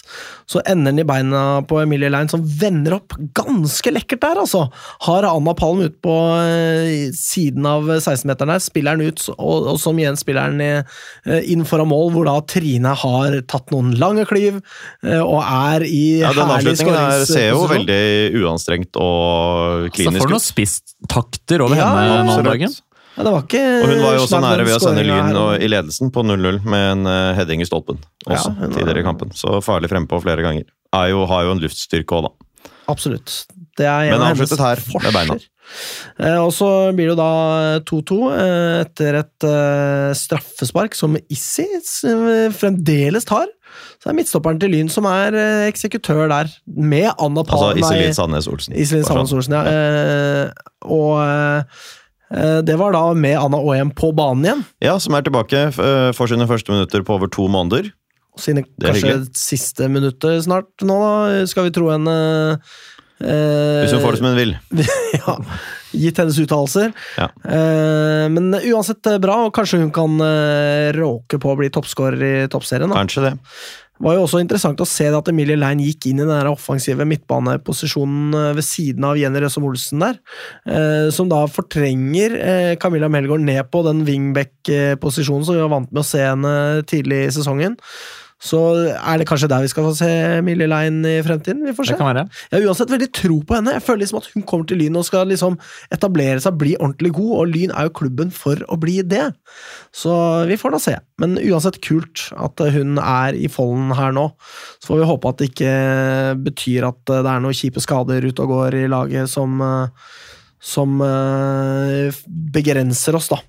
[0.50, 4.66] Så ender den i beina på Emilie Lein, som vender opp ganske lekkert der, altså.
[5.06, 9.80] Har Anna Palm ut på eh, siden av 16-meteren der, spiller den ut, og, og
[9.82, 14.26] som igjen spiller den eh, inn foran mål, hvor da Trine har tatt noen lange
[14.28, 18.02] klyv eh, og er i Ja, Den avslutningen ser jo veldig
[18.42, 22.76] uanstrengt og Så får du noen spisstakter over Ja, henne nå om dagen.
[23.16, 25.68] Ja, det var ikke Og hun var jo også nære ved å sende Lyn i
[25.72, 28.00] ledelsen på 0-0 med en eh, heading i stolpen.
[28.26, 29.32] Også Ja, tidligere i kampen.
[29.36, 30.66] Så farlig frempå flere ganger.
[30.96, 32.70] Er jo, har jo en luftstyrke òg, da.
[32.92, 33.44] Absolutt.
[33.76, 35.36] Det er en Men av hennes avsluttet her, med beina.
[36.22, 41.66] Eh, og så blir det jo da 2-2 eh, etter et eh, straffespark som Issi
[42.56, 43.48] fremdeles tar.
[44.06, 47.80] Så det er midtstopperen til Lyn som er eh, eksekutør der, med Anna Altså Palm
[47.80, 48.76] Iselin Sandnes Olsen.
[48.78, 49.16] Iselin sånn.
[49.24, 49.62] Sandnes Olsen, ja.
[49.66, 51.16] Eh, og
[52.30, 54.62] eh, det var da med Anna Åhjem på banen igjen.
[54.86, 57.88] Ja, som er tilbake for sine første minutter på over to måneder.
[58.38, 59.32] Sine kanskje hyggelig.
[59.42, 62.14] siste minutter snart nå, da, skal vi tro henne
[63.24, 64.54] eh, Hvis hun får det som hun vil.
[65.18, 65.34] ja,
[65.96, 66.94] gitt hennes uttalelser.
[67.18, 67.26] Ja.
[67.42, 72.36] Eh, men uansett bra, og kanskje hun kan eh, råke på å bli toppskårer i
[72.52, 72.92] toppserien.
[72.92, 73.02] Da.
[73.02, 73.34] Kanskje det.
[74.02, 78.36] Var jo også interessant å se at Emilie Lein gikk inn i den offensive midtbaneposisjonen
[78.36, 80.20] eh, ved siden av Jenny Røsom Olsen der,
[80.68, 85.92] eh, som da fortrenger eh, Camilla Melgaard ned på den wingback-posisjonen som vi var vant
[85.92, 86.54] med å se henne
[86.90, 87.80] tidlig i sesongen.
[88.36, 88.58] Så
[88.92, 91.62] er det kanskje der vi skal få se Emilie Lein i fremtiden?
[91.64, 91.94] Vi får se.
[91.94, 92.24] Det kan være.
[92.50, 93.72] Jeg har uansett veldig tro på henne.
[93.72, 95.56] Jeg føler liksom at hun kommer til Lyn og skal liksom
[95.94, 99.24] etablere seg, bli ordentlig god, og Lyn er jo klubben for å bli det.
[99.96, 100.12] Så
[100.50, 100.94] vi får da se.
[101.22, 104.28] Men uansett kult at hun er i folden her nå.
[104.82, 105.74] Så får vi håpe at det ikke
[106.50, 110.16] betyr at det er noen kjipe skader ute og går i laget som, eh,
[110.60, 113.40] som eh, begrenser oss, da.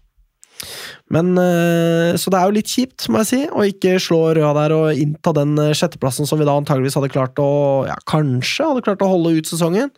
[1.14, 4.52] Men eh, Så det er jo litt kjipt, må jeg si, å ikke slå Røa
[4.58, 7.52] der og innta den eh, sjetteplassen som vi da antageligvis hadde klart å
[7.88, 9.94] Ja, kanskje hadde klart å holde ut sesongen.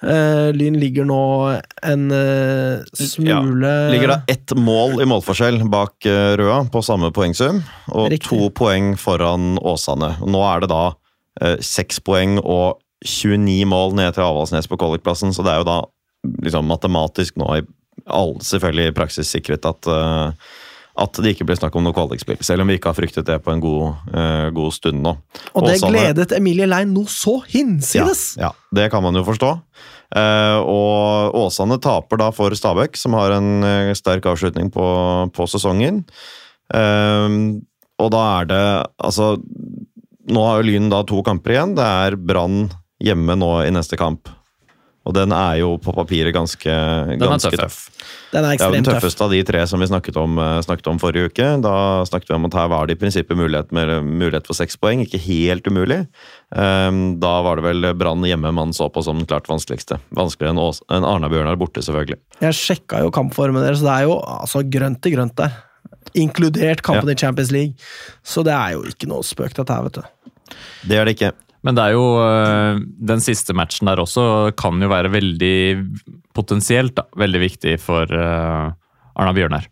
[0.00, 1.22] Uh, Lyn ligger nå
[1.84, 7.58] en uh, smule Ligger da ett mål i målforskjell bak uh, Røa på samme poengsum,
[7.92, 8.30] og Riktig.
[8.30, 10.14] to poeng foran Åsane.
[10.24, 10.84] Nå er det da
[11.64, 15.76] seks poeng og 29 mål ned til Avaldsnes på kvalikplassen, så det er jo da
[16.44, 17.62] liksom matematisk nå i
[18.12, 20.50] all, selvfølgelig i praksis sikret at uh,
[21.00, 23.38] at det ikke blir snakk om noe kvalikspill, selv om vi ikke har fryktet det
[23.44, 25.14] på en god, eh, god stund nå.
[25.54, 28.34] Og det Også, gledet Emilie Lein noe så hinsides!
[28.40, 29.52] ja, det kan man jo forstå.
[30.16, 34.86] Eh, og Åsane taper da for Stabæk, som har en eh, sterk avslutning på,
[35.32, 36.02] på sesongen.
[36.74, 37.38] Eh,
[38.00, 38.64] og da er det
[39.04, 39.34] Altså,
[40.30, 41.76] nå har jo Lyn da to kamper igjen.
[41.78, 42.68] Det er Brann
[43.00, 44.28] hjemme nå i neste kamp.
[45.10, 46.70] Og den er jo på papiret ganske,
[47.18, 47.58] ganske tøff.
[47.58, 47.78] tøff.
[48.30, 49.00] Den er Det er jo den ekstremt tøff.
[49.00, 51.48] tøffeste av de tre som vi snakket om, eh, snakket om forrige uke.
[51.64, 54.78] Da snakket vi om at her var det i prinsippet mulighet, med, mulighet for seks
[54.78, 55.02] poeng.
[55.02, 56.06] Ikke helt umulig.
[56.54, 59.98] Ehm, Da var det vel Brann hjemme man så på som den klart vanskeligste.
[60.14, 62.18] Vanskeligere enn en Arna-Bjørnar borte, selvfølgelig.
[62.40, 65.50] Jeg sjekka jo kampformen deres, så det er jo altså, grønt til grønt der.
[66.14, 67.74] Inkludert kampen i Champions League.
[68.22, 70.02] Så det er jo ikke noe spøk, dette her, vet du.
[70.86, 71.32] Det er det ikke.
[71.66, 75.56] Men det er jo øh, Den siste matchen der også kan jo være veldig
[76.36, 78.72] potensielt da, veldig viktig for øh,
[79.20, 79.68] Arna Bjørnar.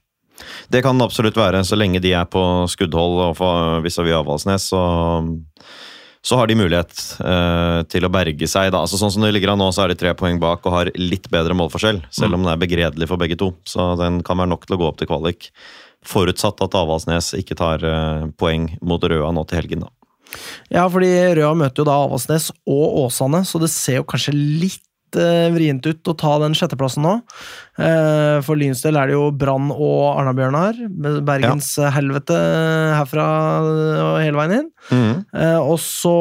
[0.70, 3.40] Det kan det absolutt være, så lenge de er på skuddhold og
[3.84, 4.82] vis-à-vis Avaldsnes, så,
[6.22, 8.70] så har de mulighet eh, til å berge seg.
[8.74, 8.84] Da.
[8.84, 10.92] Altså, sånn som det ligger an nå, så er de tre poeng bak og har
[10.98, 13.52] litt bedre målforskjell, selv om den er begredelig for begge to.
[13.68, 15.50] Så den kan være nok til å gå opp til kvalik.
[16.06, 19.97] Forutsatt at Avaldsnes ikke tar eh, poeng mot Røa nå til helgen, da.
[20.72, 25.18] Ja, fordi Røa møter jo da Avaldsnes og Åsane, så det ser jo kanskje litt
[25.18, 27.14] eh, vrient ut å ta den sjetteplassen nå.
[27.80, 30.80] Eh, for Lyns del er det jo Brann og Arna-Bjørnar.
[31.26, 32.38] Bergens eh, helvete
[32.98, 33.26] herfra
[33.64, 34.70] og hele veien inn.
[34.88, 35.26] Mm.
[35.68, 36.14] og så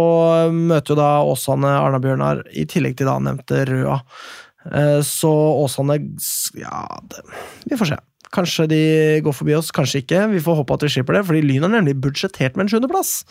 [0.51, 4.01] møter jo da Åsane Arna-Bjørnar, i tillegg til da nevnte Røa.
[5.07, 5.29] Så
[5.63, 5.95] Åsane
[6.59, 7.23] Ja, det,
[7.69, 7.99] vi får se.
[8.35, 8.81] Kanskje de
[9.23, 10.25] går forbi oss, kanskje ikke.
[10.33, 13.21] Vi får håpe at vi slipper det, fordi Lyn er nemlig budsjettert med en sjuendeplass.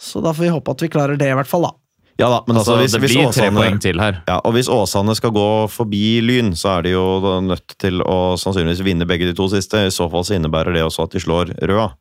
[0.00, 1.68] Så da får vi håpe at vi klarer det, i hvert fall.
[1.68, 1.74] da.
[2.18, 4.16] Ja da, men altså, Altså, hvis, det hvis blir tre poeng til her.
[4.26, 7.04] Ja, og Hvis Åsane skal gå forbi Lyn, så er de jo
[7.46, 9.84] nødt til å sannsynligvis vinne begge de to siste.
[9.86, 11.92] I så fall så innebærer det også at de slår Røa.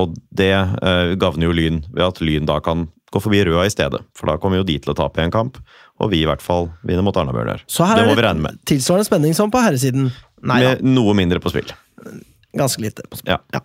[0.00, 3.70] Og det eh, gagner jo Lyn ved at Lyn da kan gå forbi Røa i
[3.70, 4.02] stedet.
[4.18, 5.62] For da kommer jo de til å tape en kamp,
[6.00, 7.62] og vi i hvert fall vinner mot Arna-Bjørnar.
[7.68, 8.58] Så her Det må vi regne med.
[8.68, 10.10] tilsvarende spenning som på herresiden.
[10.48, 10.74] Nei da.
[10.80, 11.68] Noe mindre på spill.
[12.56, 13.04] Ganske lite.
[13.10, 13.36] på spill.
[13.36, 13.62] Ja.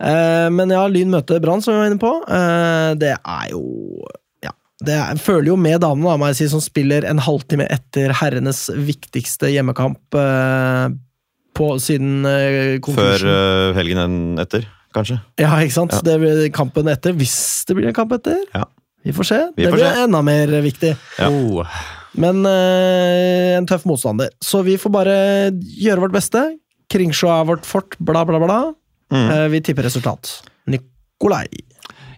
[0.00, 2.12] Eh, men ja, Lyn møter Brann, som vi var inne på.
[2.26, 3.62] Uh, det er jo
[4.42, 7.22] ja, det er, Jeg føler jo med damene, da, må jeg si, som spiller en
[7.22, 10.96] halvtime etter herrenes viktigste hjemmekamp eh,
[11.54, 13.28] på, siden eh, Før
[13.76, 14.66] helgen en etter,
[14.96, 15.20] kanskje.
[15.38, 15.94] Ja, ikke sant?
[15.94, 16.02] Ja.
[16.08, 17.36] Det blir kampen etter, hvis
[17.68, 18.40] det blir en kamp etter.
[18.56, 18.66] Ja.
[19.04, 19.40] Vi får se.
[19.56, 20.04] Vi det får blir se.
[20.06, 20.94] enda mer viktig.
[21.18, 21.28] Ja.
[21.28, 21.66] Oh.
[22.16, 24.30] Men eh, en tøff motstander.
[24.40, 25.16] Så vi får bare
[25.82, 26.44] gjøre vårt beste.
[26.92, 28.58] Kringsjå er vårt fort, bla, bla, bla.
[29.12, 29.24] Mm.
[29.30, 30.30] Uh, vi tipper resultat.
[30.70, 31.46] Nikolai.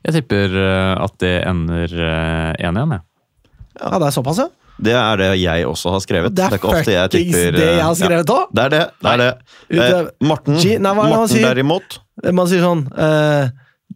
[0.07, 3.03] Jeg tipper eh, at det ender eh, 1-1, jeg.
[3.81, 4.47] Ja, det er såpass, ja.
[4.77, 6.35] Det er det jeg også har skrevet.
[6.37, 8.43] Det er ikke ofte jeg tipper det jeg har skrevet òg!
[8.45, 8.83] Ja, det er det.
[9.01, 9.31] det, er det.
[9.81, 11.97] Eh, Morten, G- nei, hva er det Morten derimot
[12.37, 13.49] Man sier sånn eh,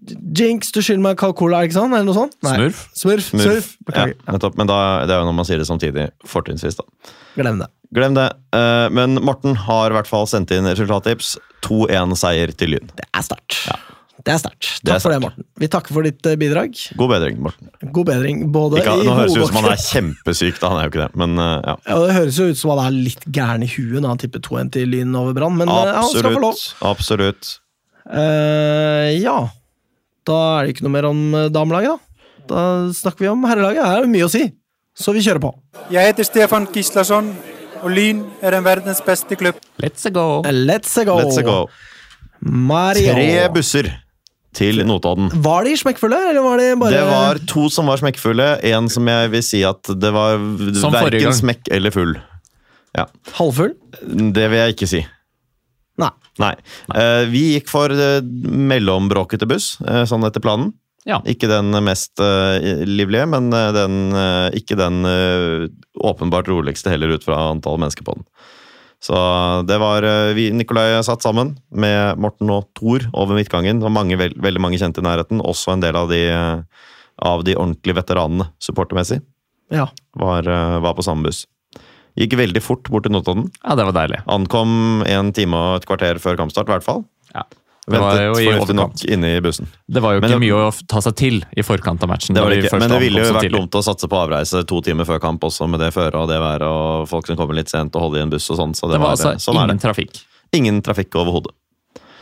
[0.09, 1.93] Jinx, du skylder meg Coca-Cola, ikke sant?
[1.93, 2.37] Eller noe sånt?
[2.47, 2.55] Nei.
[2.57, 2.81] Smurf.
[2.97, 3.27] Smurf.
[3.35, 3.45] Smurf.
[3.45, 3.93] Smurf.
[3.97, 4.57] Ja, nettopp.
[4.61, 7.15] Men da, det er jo når man sier det samtidig, fortrinnsvis, da.
[7.37, 7.69] glem det.
[7.95, 8.29] Glem det.
[8.55, 11.35] Eh, Men Morten har i hvert fall sendt inn resultattips.
[11.67, 12.93] 2-1-seier til Lyn.
[12.97, 13.59] Det er sterkt.
[14.21, 14.67] Det er sterkt.
[14.85, 15.19] Det er Takk for det.
[15.25, 15.45] Morten.
[15.61, 16.77] Vi takker for ditt eh, bidrag.
[17.01, 17.71] God bedring, Morten.
[17.93, 20.71] God bedring både Ikke, i nå høres det ut som han er kjempesyk, da.
[20.73, 21.11] Han er jo ikke det.
[21.23, 21.77] Men eh, ja.
[21.89, 24.45] Ja, Det høres jo ut som han er litt gæren i huet når han tipper
[24.45, 26.53] 2-1 til Lyn over Brann, men eh, han skal få lov.
[26.53, 26.93] Absolutt.
[26.93, 27.51] Absolutt.
[28.11, 29.39] Eh, ja.
[30.31, 32.27] Da er det ikke noe mer om eh, damelaget, da.
[32.51, 32.65] Da
[32.97, 33.85] snakker vi om herrelaget.
[33.85, 34.45] Her er det mye å si,
[34.97, 35.53] så vi kjører på.
[35.93, 37.33] Jeg heter Stefan Gislason,
[37.81, 39.59] og Lyn er en verdens beste klubb.
[39.83, 40.43] Let's go!
[40.47, 41.19] Let's go!
[41.21, 41.59] Let's go.
[42.41, 43.13] Mario.
[43.13, 43.91] Tre busser
[44.57, 45.29] til Notodden.
[45.45, 48.49] Var de smekkfulle, eller var de bare Det var to som var smekkfulle.
[48.73, 50.41] En som jeg vil si at det var
[50.81, 52.17] Som verken smekk eller full.
[53.39, 53.77] halvfull?
[54.35, 55.05] Det vil jeg ikke si.
[56.01, 56.11] Nei.
[56.41, 56.55] Nei.
[56.95, 60.73] Uh, vi gikk for uh, mellombråkete buss, uh, sånn etter planen.
[61.09, 61.19] Ja.
[61.25, 63.95] Ikke den mest livlige, men den,
[64.53, 64.99] ikke den
[65.97, 68.27] åpenbart roligste heller ut fra antall mennesker på den.
[69.01, 69.17] Så
[69.65, 70.05] det var
[70.37, 73.81] vi, Nikolai satt sammen med Morten og Thor over midtgangen.
[73.81, 75.41] Det var mange, vel, veldig mange kjente i nærheten.
[75.41, 76.21] Også en del av de,
[77.17, 79.23] av de ordentlige veteranene supportermessig
[79.73, 79.89] Ja.
[80.21, 80.53] var,
[80.85, 81.47] var på samme buss.
[82.19, 83.51] Gikk veldig fort bort til Notodden.
[83.65, 84.23] Ja, det var deilig.
[84.27, 87.05] Ankom en time og et kvarter før kampstart, i hvert fall.
[87.35, 87.45] Ja.
[87.91, 89.05] Det var jo i fornuftig nok overkant.
[89.11, 89.67] inne i bussen.
[89.91, 92.35] Det var jo Men ikke det- mye å ta seg til i forkant av matchen.
[92.35, 94.81] Det var det ikke, men det ville jo vært dumt å satse på avreise to
[94.81, 97.69] timer før kamp også, med det føret og det været og folk som kommer litt
[97.69, 98.75] sent og holder i en buss og sånn.
[98.77, 99.83] Så det, Det var var, altså sånn ingen det.
[99.83, 100.21] trafikk.
[100.53, 101.55] Ingen trafikk overhodet.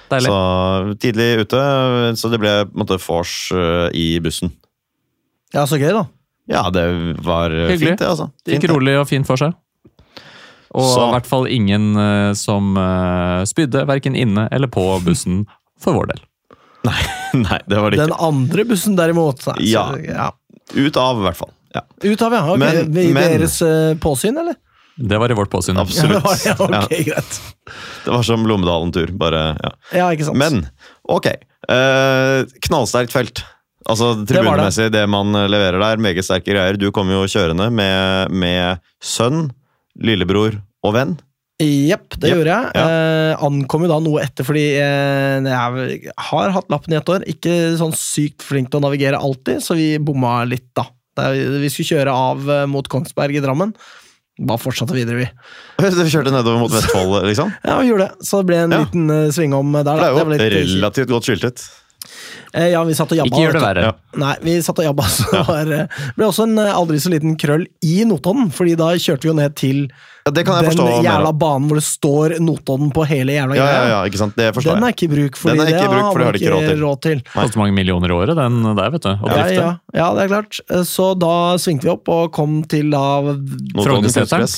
[0.09, 0.30] Deilig.
[0.30, 4.53] Så tidlig ute, så det ble på en måte vors eh, i bussen.
[5.53, 6.07] ja, så gøy, da.
[6.49, 6.86] Ja, det
[7.22, 7.89] var eh, Hyggelig.
[7.93, 8.30] fint, det, altså.
[8.45, 9.53] Det Fint, gikk rolig og fint for seg.
[10.76, 15.46] Og i hvert fall ingen uh, som uh, spydde, verken inne eller på bussen,
[15.80, 16.24] for vår del.
[17.38, 18.08] Nei, det var det ikke.
[18.10, 19.42] Den andre bussen, derimot.
[19.44, 19.90] Så, Ja.
[20.04, 20.30] ja.
[20.74, 21.52] Ut av, i hvert fall.
[21.74, 21.82] Ja.
[22.04, 22.42] Ut av, ja.
[22.52, 22.58] Okay.
[22.84, 24.56] Men- I men- deres uh, påsyn, eller?
[24.98, 25.76] Det var i vårt påsyn.
[25.84, 26.24] Absolutt.
[26.44, 27.14] Ja, det var ja, okay, Ja.
[27.14, 27.40] greit.
[28.04, 29.70] Det var som Lommedalen-tur, bare ja.
[29.94, 30.38] Ja, ikke sant.
[30.40, 30.64] Men,
[31.08, 31.28] ok.
[31.68, 33.42] Eh, knallsterkt felt.
[33.88, 34.34] Altså Tribunemessig, det.
[34.34, 35.02] tribunemessig, det.
[35.08, 36.00] man leverer der.
[36.02, 36.76] Meget sterke greier.
[36.80, 39.50] Du kom jo kjørende med, med sønn,
[40.03, 41.16] lillebror og venn.
[41.59, 42.36] Jepp, det yep.
[42.38, 42.82] gjorde jeg.
[42.86, 47.24] Eh, ankom jo da noe etter, fordi eh, jeg har hatt lappen i ett år.
[47.26, 50.86] Ikke sånn sykt flink til å navigere alltid, så vi bomma litt, da.
[51.18, 53.74] Da vi skulle kjøre av eh, mot Kongsberg i Drammen.
[54.38, 55.26] Bare fortsatte videre, vi.
[55.82, 57.51] Vi kjørte nedover mot Vestfold, liksom.
[57.66, 58.26] Ja, vi gjorde det.
[58.28, 58.84] Så det ble en Ja.
[58.84, 59.99] liten uh, svingom der.
[59.99, 61.64] Det er jo Det relativt godt skiltet.
[62.54, 63.28] Eh, ja, vi satt og jabba.
[63.30, 63.88] Ikke gjør det verre.
[64.18, 67.11] Nei, vi satt og jabba, så det var, eh, ble også en eh, aldri så
[67.12, 68.48] liten krøll i Notodden.
[68.54, 69.82] Fordi da kjørte vi jo ned til
[70.28, 73.64] Ja, det kan jeg den jævla banen hvor det står Notodden på hele jævla Ja,
[73.68, 73.76] greia.
[73.78, 74.34] ja, ja, ikke sant?
[74.36, 76.26] Det forstår Den er ikke i bruk, fordi Den er ikke i bruk, for det
[76.26, 76.82] har de ikke råd til.
[76.84, 77.22] råd til.
[77.32, 79.12] Koster mange millioner i året, den der, vet du.
[79.14, 80.61] Å Ja, ja, ja, det er klart.
[80.88, 84.48] Så da svingte vi opp og kom til da Notodden Frognerseteren.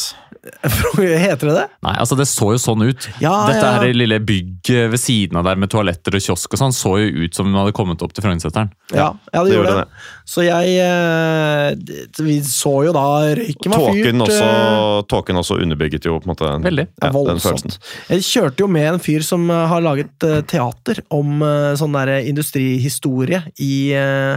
[0.97, 1.65] Heter det det?
[1.85, 3.07] Nei, altså det så jo sånn ut.
[3.21, 3.73] Ja, Dette ja.
[3.83, 7.27] her lille bygget ved siden av der med toaletter og kiosk og sånn, så jo
[7.27, 8.71] ut som om den hadde kommet opp til Frognerseteren.
[8.95, 9.83] Ja, ja det, det gjorde det.
[9.85, 10.07] det.
[10.31, 13.05] Så jeg eh, Vi så jo da
[13.37, 14.01] røyken var fyrt.
[14.07, 16.87] Tåken også, eh, tåken også underbygget jo på en måte den, Veldig.
[16.89, 17.45] ja, den voldsomt.
[17.45, 17.77] følelsen.
[18.15, 21.43] Jeg kjørte jo med en fyr som eh, har laget teater om
[21.77, 23.75] sånn der industrihistorie i,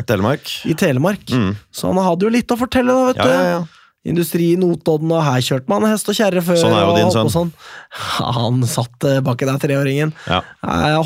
[0.09, 0.51] Telemark.
[0.67, 1.23] i Telemark.
[1.31, 1.53] Mm.
[1.73, 3.33] Så han hadde jo litt å fortelle, da, vet Ja, du.
[3.33, 3.63] ja, ja.
[4.03, 6.57] Industri i Notodden, og her kjørte man hest og kjerre før.
[6.59, 7.29] Sånn er jo din sønn.
[7.31, 7.51] Sånn.
[8.35, 10.11] Han satt eh, baki der, treåringen.
[10.27, 10.41] ja.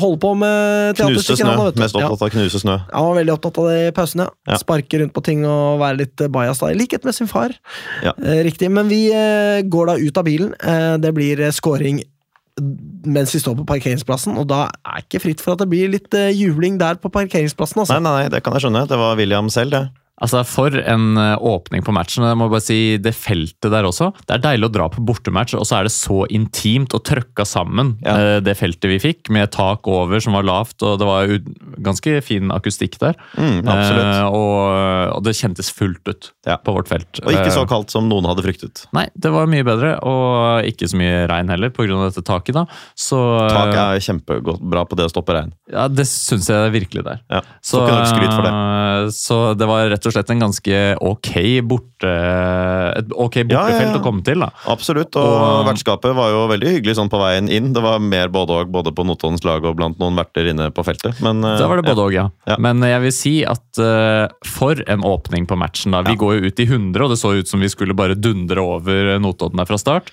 [0.02, 1.52] Holder på med Knuse snø.
[1.54, 1.78] han.
[1.78, 2.74] Mest opptatt av knuse snø.
[2.80, 4.28] Ja, han var veldig opptatt av det i pausen, ja.
[4.50, 4.58] Ja.
[4.58, 6.72] Sparke rundt på ting og være litt eh, bajas da.
[6.74, 7.54] I likhet med sin far.
[8.02, 8.16] Ja.
[8.18, 8.70] Eh, riktig.
[8.74, 9.04] Men vi
[9.70, 10.50] går da ut av bilen.
[11.02, 12.02] Det blir scoring
[13.06, 16.10] mens vi står på parkeringsplassen, og da er ikke fritt for at det blir litt
[16.34, 17.78] jubling der på parkeringsplassen.
[17.78, 18.00] Nei, Altså.
[18.02, 18.82] nei, nei, det kan jeg skjønne.
[18.90, 19.82] Det var William selv, det.
[20.20, 22.24] Altså, For en eh, åpning på matchen.
[22.26, 24.10] Jeg må bare si Det feltet der også.
[24.26, 27.44] Det er deilig å dra på bortematch, og så er det så intimt og trøkka
[27.46, 28.16] sammen, Ja.
[28.16, 31.26] eh, det feltet vi fikk, med tak over som var lavt, og det var
[31.86, 33.14] ganske fin akustikk der.
[33.38, 33.62] Mm.
[33.68, 36.56] Eh, og, og det kjentes fullt ut Ja.
[36.56, 37.20] på vårt felt.
[37.24, 38.86] Og ikke så Eh, kaldt som noen hadde fryktet.
[38.92, 41.86] Nei, det var mye bedre, og ikke så mye regn heller, pga.
[42.10, 42.54] dette taket.
[42.54, 42.64] da.
[42.96, 43.18] Så
[43.50, 45.52] Taket er kjempebra på det å stoppe regn.
[45.70, 47.20] ja, det syns jeg virkelig det er.
[47.30, 48.52] Ja, Så, for det.
[48.52, 51.30] eh, Så det var rett og slett en ganske ok
[51.68, 52.12] borte,
[52.98, 53.98] et ok Ja, ja, bortefelt ja.
[53.98, 54.40] å komme til.
[54.44, 54.50] da.
[54.70, 57.72] Absolutt, og, Og- vertskapet var jo veldig hyggelig sånn på veien inn.
[57.72, 60.84] Det var mer både og, både på Notodens lag og blant noen verter inne på
[60.86, 61.20] feltet.
[61.24, 62.28] Men, eh, Da var det både og, ja.
[62.58, 65.92] Men jeg vil si at eh, for en åpning på matchen.
[65.92, 66.02] da.
[66.02, 68.58] Vi går jo ut i 100, og det så ut som vi skulle bare dundre
[68.62, 70.10] over Notodden der fra start.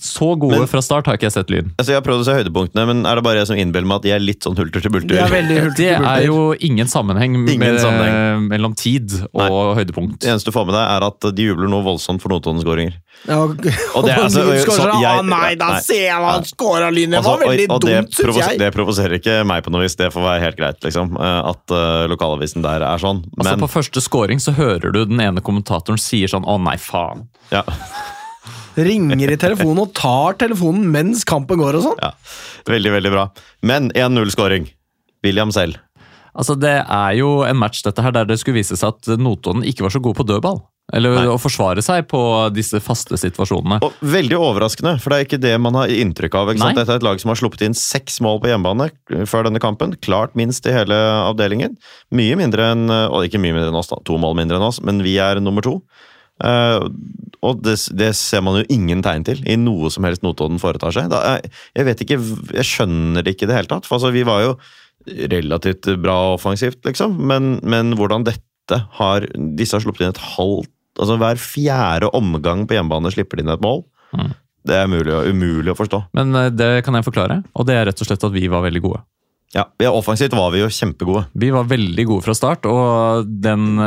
[0.00, 1.70] Så gode Men- fra start har ikke jeg sett Lyn.
[1.78, 3.96] Altså, jeg har prøvd å se høydepunktene, men er det bare jeg som innbiller meg
[3.96, 5.08] at de er litt sånn hulter til bulter?
[5.08, 8.48] De er hulter Det er jo ingen sammenheng, Ingen med, sammenheng.
[8.48, 10.18] mellom tid og høydepunkt.
[10.20, 12.94] Det eneste du får med deg, er at de jubler noe voldsomt for Notodden-skåringer.
[13.28, 13.50] Ja, og,
[13.94, 17.10] Og det er altså- så jeg- Å nei, da ser jeg hva han scora, Lyn!
[17.10, 18.58] Det Altså, var veldig og, og dumt, syns jeg.
[18.58, 21.14] det provoserer ikke meg på noe vis, det får være helt greit, liksom.
[21.20, 23.24] eh, At uh, lokalavisen der er sånn.
[23.38, 27.26] Altså På første scoring så hører du den ene kommentatoren sier sånn 'Å nei, faen'.
[27.52, 27.62] ja,
[28.76, 31.98] Ringer i telefonen og tar telefonen mens kampen går og sånn.
[32.02, 32.12] ja,
[32.68, 33.28] veldig, veldig bra.
[33.62, 34.70] Men 1-0-skåring.
[35.24, 35.78] William selv.
[36.34, 39.62] Altså Det er jo en match dette her der det skulle vise seg at Notodden
[39.64, 40.58] ikke var så god på dødball.
[40.92, 41.28] Eller Nei.
[41.32, 42.18] å forsvare seg på
[42.52, 43.78] disse faste situasjonene.
[43.86, 46.50] Og veldig overraskende, for det er ikke det man har inntrykk av.
[46.52, 46.76] Ikke sant?
[46.76, 48.90] Dette er et lag som har sluppet inn seks mål på hjemmebane
[49.30, 49.94] før denne kampen.
[50.04, 51.78] Klart minst i hele avdelingen.
[52.12, 53.96] Mye mindre enn Og ikke mye mindre enn oss, da.
[54.04, 55.78] To mål mindre enn oss, men vi er nummer to.
[56.42, 56.86] Eh,
[57.44, 60.94] og det, det ser man jo ingen tegn til i noe som helst Notodden foretar
[60.96, 61.10] seg.
[61.12, 62.20] Da, jeg, jeg vet ikke,
[62.56, 63.88] jeg skjønner det ikke i det hele tatt.
[63.88, 64.54] For altså, vi var jo
[65.30, 69.26] relativt bra offensivt, liksom, men, men hvordan dette har
[69.58, 73.50] Disse har sluppet inn et halvt Altså hver fjerde omgang på hjemmebane slipper de inn
[73.50, 73.80] et mål.
[74.14, 74.28] Mm.
[74.64, 76.00] Det er umulig, umulig å forstå.
[76.16, 78.62] Men eh, det kan jeg forklare, og det er rett og slett at vi var
[78.64, 79.00] veldig gode.
[79.54, 81.28] Ja, Offensivt var vi jo kjempegode.
[81.38, 83.78] Vi var veldig gode fra start, og den,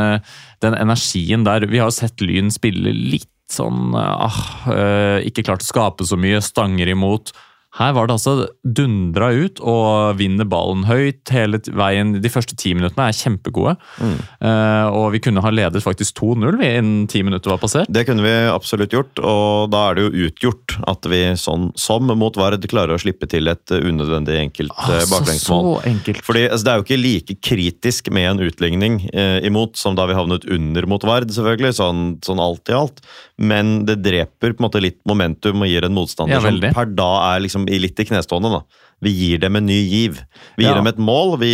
[0.63, 4.39] den energien der Vi har sett Lyn spille litt sånn ah,
[4.71, 7.33] eh, Ikke klart å skape så mye, stanger imot.
[7.77, 12.15] Her var det altså dundra ut og vinner ballen høyt hele veien.
[12.23, 13.75] De første ti minuttene er kjempegode.
[14.01, 17.91] Eh, og vi kunne ha ledet faktisk 2-0 vi, innen ti minutter var passert.
[17.93, 22.09] Det kunne vi absolutt gjort, og da er det jo utgjort at vi sånn som
[22.17, 25.67] mot Vard klarer å slippe til et uh, unødvendig enkelt uh, Altså, baklengsmål.
[25.67, 26.23] så enkelt.
[26.25, 30.07] Fordi altså, Det er jo ikke like kritisk med en utligning eh, imot som da
[30.09, 33.01] vi havnet under mot Vard, selvfølgelig, sånn, sånn alt i alt.
[33.37, 36.89] Men det dreper på en måte litt momentum og gir en motstander Ja, som per
[36.97, 38.49] da er liksom i litt i knestående.
[38.49, 38.63] da.
[39.05, 40.23] Vi gir dem en ny giv.
[40.57, 40.77] Vi gir Ja.
[40.79, 41.35] dem et mål.
[41.37, 41.51] Vi,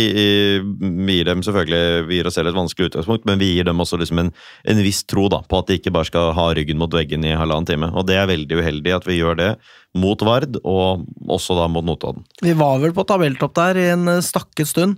[1.04, 3.82] vi gir dem selvfølgelig, vi gir oss selv et vanskelig utgangspunkt, men vi gir dem
[3.84, 4.32] også liksom en,
[4.64, 7.34] en viss tro da, på at de ikke bare skal ha ryggen mot veggen i
[7.36, 7.92] halvannen time.
[7.92, 9.50] Og det er veldig uheldig at vi gjør det
[9.94, 12.24] mot Vard, og også da mot Notodden.
[12.42, 14.96] Vi var vel på tabelltopp der i en eh, stakket stund.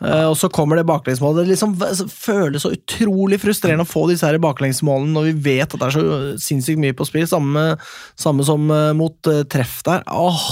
[0.00, 1.42] Eh, og så kommer det baklengsmålet.
[1.44, 1.74] Det liksom
[2.08, 5.98] føles så utrolig frustrerende å få disse her baklengsmålene når vi vet at det er
[5.98, 7.26] så sinnssykt mye på spill.
[7.28, 7.66] Samme,
[8.16, 10.06] samme som eh, mot eh, treff der.
[10.08, 10.46] Åh,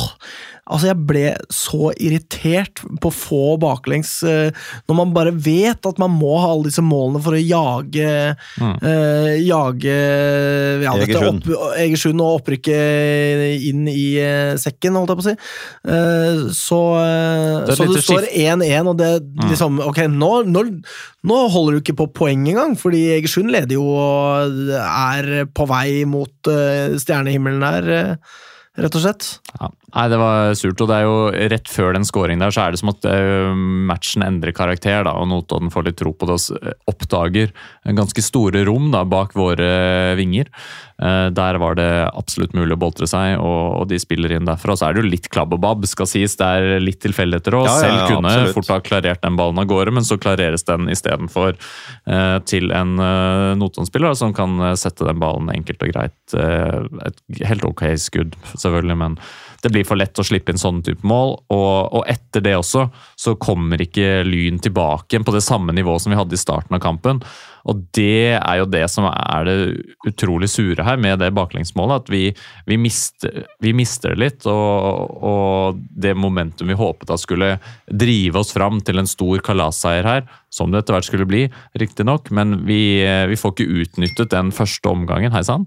[0.69, 4.51] altså Jeg ble så irritert på få baklengs eh,
[4.89, 9.35] når man bare vet at man må ha alle disse målene for å jage eh,
[9.45, 9.97] Jage
[10.85, 11.47] ja, Egersund.
[11.49, 15.37] opp, Egersund og opprykket inn i eh, sekken, holdt jeg på å si.
[15.89, 16.81] Uh, så
[17.69, 19.11] Det så det står 1-1, og det
[19.49, 20.65] liksom Ok, nå, nå,
[21.29, 26.05] nå holder du ikke på poeng engang, fordi Egersund leder jo og er på vei
[26.09, 28.19] mot uh, stjernehimmelen der,
[28.79, 29.31] rett og slett.
[29.59, 29.73] Ja.
[29.95, 30.81] Nei, det var surt.
[30.85, 31.15] Og det er jo
[31.55, 33.55] rett før den scoringen der, så er det som at eh,
[33.89, 37.55] matchen endrer karakter, da, og Notodden får litt tro på det og s- oppdager
[37.97, 40.51] ganske store rom da, bak våre vinger.
[41.01, 44.77] Eh, Der var det absolutt mulig å boltre seg, og, de spiller inn derfra.
[44.77, 46.37] Så er det jo litt klabb og babb, skal sies.
[46.37, 47.65] Det er litt tilfeldigheter òg.
[47.71, 48.55] Ja, ja, Selv kunne absolutt.
[48.59, 52.93] fort ha klarert den ballen av gårde, men så klareres den istedenfor eh, til en
[53.01, 56.19] eh, Notodden-spiller som kan eh, sette den ballen enkelt og greit.
[56.37, 59.19] Eh, et helt ok skudd, selvfølgelig, men
[59.63, 61.35] det blir for lett å slippe inn sånne type mål.
[61.55, 62.87] Og, og etter det også,
[63.19, 66.83] så kommer ikke Lyn tilbake på det samme nivået som vi hadde i starten av
[66.85, 67.23] kampen.
[67.69, 69.57] Og det er jo det som er det
[70.09, 72.05] utrolig sure her med det baklengsmålet.
[72.05, 72.23] At vi,
[72.71, 74.49] vi, mister, vi mister det litt.
[74.49, 77.57] Og, og det momentum vi håpet at skulle
[77.91, 81.45] drive oss fram til en stor kalasseier her, som det etter hvert skulle bli,
[81.79, 85.67] riktignok, men vi, vi får ikke utnyttet den første omgangen, hei sann,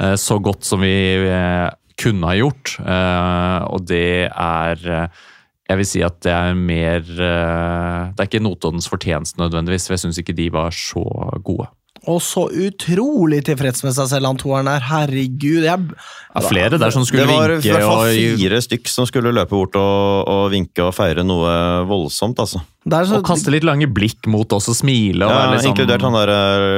[0.00, 0.94] eh, så godt som vi
[1.30, 1.68] eh,
[2.00, 2.76] kunne ha gjort.
[2.82, 5.24] Eh, og det er eh,
[5.66, 9.96] jeg vil si at det er mer eh, Det er ikke Notoddens fortjeneste nødvendigvis, for
[9.96, 11.02] jeg syns ikke de var så
[11.42, 11.66] gode.
[12.06, 14.84] Og så utrolig tilfreds med seg selv, han toeren der.
[14.84, 15.64] Herregud.
[15.66, 15.88] Jeg,
[16.36, 17.56] Ja, flere der som skulle vinke.
[17.64, 21.24] det var vinke og, fire stykk som skulle løpe bort og, og vinke og feire
[21.26, 21.50] noe
[21.88, 22.60] voldsomt, altså.
[22.84, 25.26] så, og kaste litt lange blikk mot oss og smile.
[25.26, 25.72] Og Ja, liksom...
[25.72, 26.34] Inkludert han der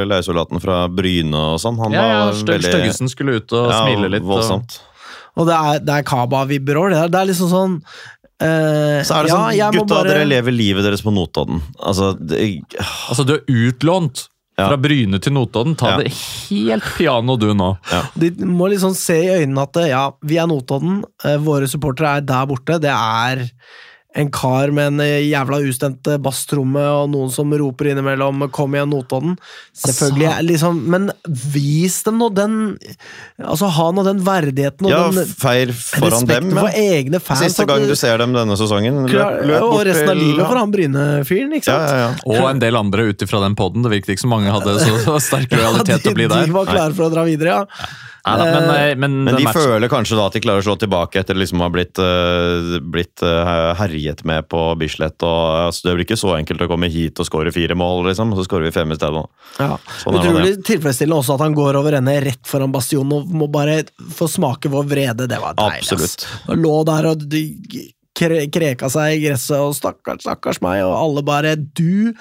[0.09, 1.77] leiesoldaten fra Bryne og sånn.
[1.83, 4.25] Han ja, ja, var veldig Støggesen skulle ut og ja, smile litt.
[4.25, 4.79] Voldsomt.
[4.81, 4.97] Og
[5.47, 6.91] det er, det er Kaba-vibber òg.
[6.91, 7.82] Det, det er liksom sånn
[8.39, 11.11] Uh, Så er det ja, sånn, jeg må gutta, bare- dere lever livet deres på
[11.11, 11.59] Notodden.
[11.82, 12.39] Altså, det,
[13.11, 14.68] altså, du er utlånt Ja.
[14.68, 15.74] fra Bryne til Notodden.
[15.76, 15.97] Ta Ja.
[15.99, 17.72] det helt piano, du nå.
[18.14, 22.20] De må liksom se i øynene at ja, vi er Notodden, eh, våre supportere er
[22.20, 22.78] der borte.
[22.78, 23.51] Det er
[24.19, 28.75] en kar med en eh, jævla ustemt eh, basstromme og noen som roper innimellom 'kom
[28.75, 29.37] igjen, Notodden'.
[29.79, 31.11] Selvfølgelig, Altså- liksom, men
[31.55, 32.57] vis dem nå den
[33.39, 36.59] Altså, ha nå den verdigheten og ja, den feir foran respekten dem.
[36.59, 37.45] for egne fans.
[37.47, 39.07] Siste gang du ser dem denne sesongen.
[39.07, 41.89] Løp, løp og resten av livet for han Bryne-fyren, ikke sant?
[41.89, 42.11] ja, ja.
[42.27, 43.83] Og en del andre ut ifra den poden.
[43.87, 46.47] Det virket ikke som mange hadde så, så sterk lojalitet til å bli de, der.
[46.51, 47.64] de var klare for å dra videre, ja.
[48.27, 50.66] Nei, da, men, eh, men, Men de matchen- føler kanskje da at de klarer å
[50.66, 55.23] slå tilbake etter liksom å ha blitt, eh, blitt eh, herjet med på Bislett.
[55.23, 58.33] og altså, Det blir ikke så enkelt å komme hit og skåre fire mål, liksom.
[58.33, 59.25] Og så skårer vi fem i stedet.
[59.59, 59.77] Ja.
[60.03, 63.85] Sånn Utrolig tilfredsstillende også at han går over ende rett foran bastionen og må bare
[64.14, 65.29] få smake vår vrede.
[65.29, 65.87] Det var deilig.
[65.87, 66.27] Absolutt.
[66.49, 67.45] Og lå der og de
[68.19, 72.12] kreka seg i gresset, og stakkars, stakkars meg, og alle bare Du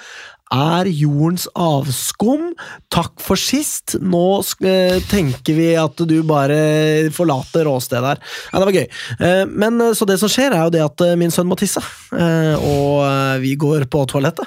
[0.54, 2.52] er jordens avskum.
[2.92, 3.96] Takk for sist.
[4.00, 8.22] Nå eh, tenker vi at du bare forlater åstedet her.
[8.52, 8.88] Ja, det var gøy.
[9.18, 11.82] Eh, Men eh, så det som skjer, er jo det at min sønn må tisse,
[12.12, 14.46] og vi går på toalettet.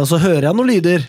[0.00, 1.04] Og så hører jeg noen lyder.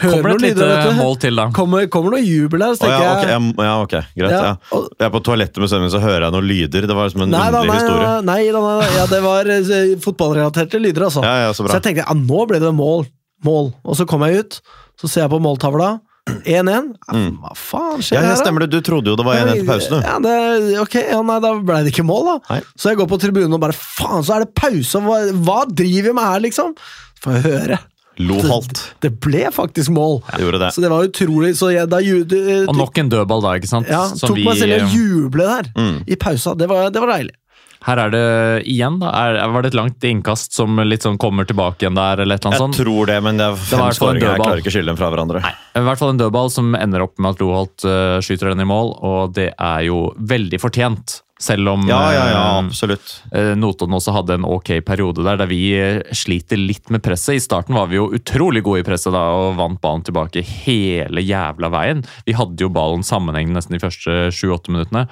[0.00, 1.44] Hører Kommer det et lite mål til, da?
[1.56, 4.32] Kommer, kommer noe jubel her, så tenker oh, ja, okay, jeg ja, ok, greit.
[4.32, 6.86] Ja, Ja, Jeg er på toalettet med sønnen min, så hører jeg noen lyder.
[6.90, 8.10] Det var liksom en Nei da, underlig nei, historie.
[8.32, 11.24] nei, da, nei, da, ja, det var eh, fotballrelaterte lyder, altså.
[11.26, 13.04] Ja, ja, så Så jeg tenkte ja, nå ble det mål.
[13.44, 13.72] mål.
[13.84, 14.60] Og så kom jeg ut,
[15.00, 15.98] så ser jeg på måltavla.
[16.30, 16.90] 1-1.
[17.10, 17.30] Mm.
[17.42, 18.20] Hva faen skjer.
[18.20, 18.40] Ja, ja, her, da?
[18.44, 18.70] stemmer det.
[18.70, 19.96] Du trodde jo det var 1-1 til pause, du.
[20.04, 20.34] Ja, det,
[20.82, 22.34] ok, ja, nei, da ble det ikke mål, da.
[22.52, 22.60] Nei.
[22.78, 25.00] Så jeg går på tribunen og bare faen, så er det pause!
[25.04, 26.74] Hva, hva driver vi med her, liksom?
[27.18, 27.80] Så får jeg høre.
[28.28, 28.82] Lo halvt.
[29.00, 30.20] Det ble faktisk mål.
[30.38, 30.70] Gjorde det.
[30.76, 31.54] Så det var utrolig.
[31.58, 33.88] Så jeg, da du, du, Og nok en dødball da, ikke sant?
[33.88, 36.02] ja, Som tok vi- meg selv i å juble der, Mm.
[36.06, 36.54] i pausa.
[36.56, 37.36] Det var, det var deilig.
[37.80, 39.08] Her er det igjen, da.
[39.08, 42.44] Er, var det et langt innkast som litt sånn kommer tilbake igjen der, eller et
[42.44, 42.76] eller annet sånt?
[42.76, 44.26] Jeg tror det, men det er fem det skåringer.
[44.34, 45.40] Jeg klarer ikke å skille dem fra hverandre.
[45.46, 48.60] Nei, I hvert fall en dødball som ender opp med at Loholt uh, skyter den
[48.60, 51.22] i mål, og det er jo veldig fortjent.
[51.40, 53.22] Selv om Ja, ja, ja, eh, absolutt.
[53.32, 57.38] eh, Notodden også hadde en ok periode der, der vi eh, sliter litt med presset.
[57.38, 61.24] I starten var vi jo utrolig gode i presset da, og vant ballen tilbake hele
[61.24, 62.04] jævla veien.
[62.28, 65.06] Vi hadde jo ballen sammenhengende nesten de første sju-åtte minuttene.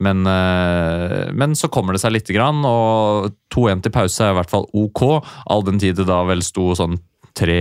[0.00, 0.28] Men,
[1.32, 4.66] men så kommer det seg lite grann, og 2-1 til pause er i hvert fall
[4.76, 5.24] ok.
[5.48, 6.98] All den tid det da vel sto sånn
[7.40, 7.56] 3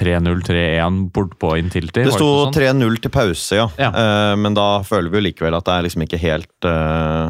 [0.00, 2.04] 3-0, 3-1 bortpå inntil til.
[2.10, 2.52] Det sto sånn?
[2.56, 3.68] 3-0 til pause, ja.
[3.80, 3.90] Ja.
[3.90, 7.26] Eh, men da føler vi jo likevel at det er liksom ikke helt eh,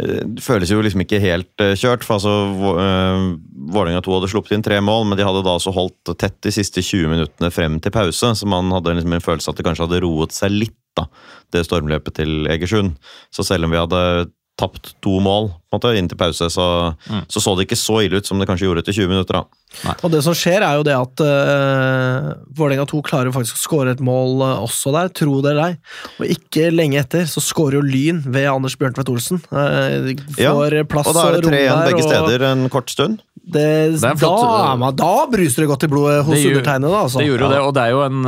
[0.00, 2.02] eh, Det føles jo liksom ikke helt kjørt.
[2.08, 2.76] for altså Vå-
[3.72, 6.50] Vålerenga 2 hadde sluppet inn tre mål, men de hadde da også holdt tett de
[6.54, 9.86] siste 20 minuttene frem til pause, så man hadde liksom en følelse at det kanskje
[9.86, 11.06] hadde roet seg litt, da,
[11.52, 12.96] det stormløpet til Egersund.
[13.32, 14.02] Så selv om vi hadde
[14.62, 16.64] tapt to mål på en måte, inn til pause, så,
[17.08, 17.22] Mm.
[17.32, 19.32] så så det ikke så ille ut som det kanskje gjorde etter 20 minutter.
[19.40, 19.94] da.
[20.04, 23.94] Og det som skjer, er jo det at uh, Vålerenga 2 klarer faktisk å skåre
[23.96, 25.76] et mål uh, også der, tro det eller ei.
[26.20, 29.40] Og ikke lenge etter så skårer jo Lyn ved Anders Bjørntvedt Olsen.
[29.48, 30.52] Uh, Ja,
[30.84, 33.22] plass Og da er det 3-1 der, begge og steder en kort stund.
[33.42, 36.52] Det, Det er da, flott, uh, men da bruser det godt i blodet hos Det
[36.52, 37.00] undertegnede.
[37.00, 37.18] Altså.
[37.24, 37.54] Det gjorde jo Ja.
[37.56, 38.20] det, og det er jo en,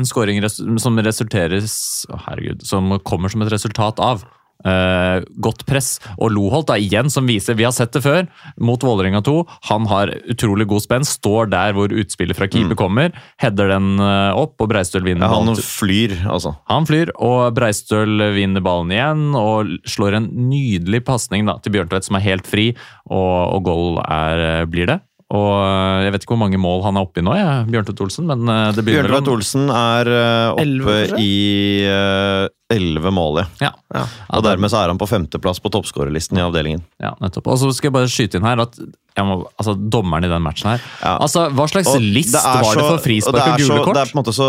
[0.00, 1.76] en scoring res som resulteres
[2.08, 4.24] Å, herregud, som kommer som et resultat av
[4.64, 5.98] eh, godt press.
[6.18, 8.26] Og Loholt da igjen, som viser Vi har sett det før,
[8.58, 9.36] mot Vålerenga 2.
[9.70, 14.32] Han har utrolig god spenn, står der hvor utspillet fra keeper kommer, header den eh,
[14.38, 15.56] opp, og Breistøl vinner Ja, han ballen.
[15.60, 16.56] til- flyr, altså.
[16.68, 22.16] Han flyr, og Breistøl vinner ballen igjen og slår en nydelig pasning til Bjørntvedt, som
[22.18, 22.70] er helt fri,
[23.08, 25.00] og, og goal er, blir det.
[25.28, 27.50] Og eh, Jeg vet ikke hvor mange mål han er oppe i nå, ja.
[27.68, 31.24] Bjørntveit Olsen, men eh, det begynner Bjørntvedt Olsen er eh, oppe Elleve, kanskje?
[31.24, 33.46] i elleve mål, ja.
[33.68, 34.02] Ja, Ja.
[34.36, 36.82] Og dermed så er han på femteplass på toppskårerlisten i avdelingen.
[37.00, 37.46] ja, nettopp.
[37.48, 38.76] Og så skal jeg bare skyte inn her at
[39.18, 41.14] jeg må, altså, dommeren i den matchen her Ja.
[41.24, 43.84] altså, Hva slags Og list det var var det for frispark det er og gule
[43.86, 43.96] kort?
[43.96, 44.48] Det er på en måte så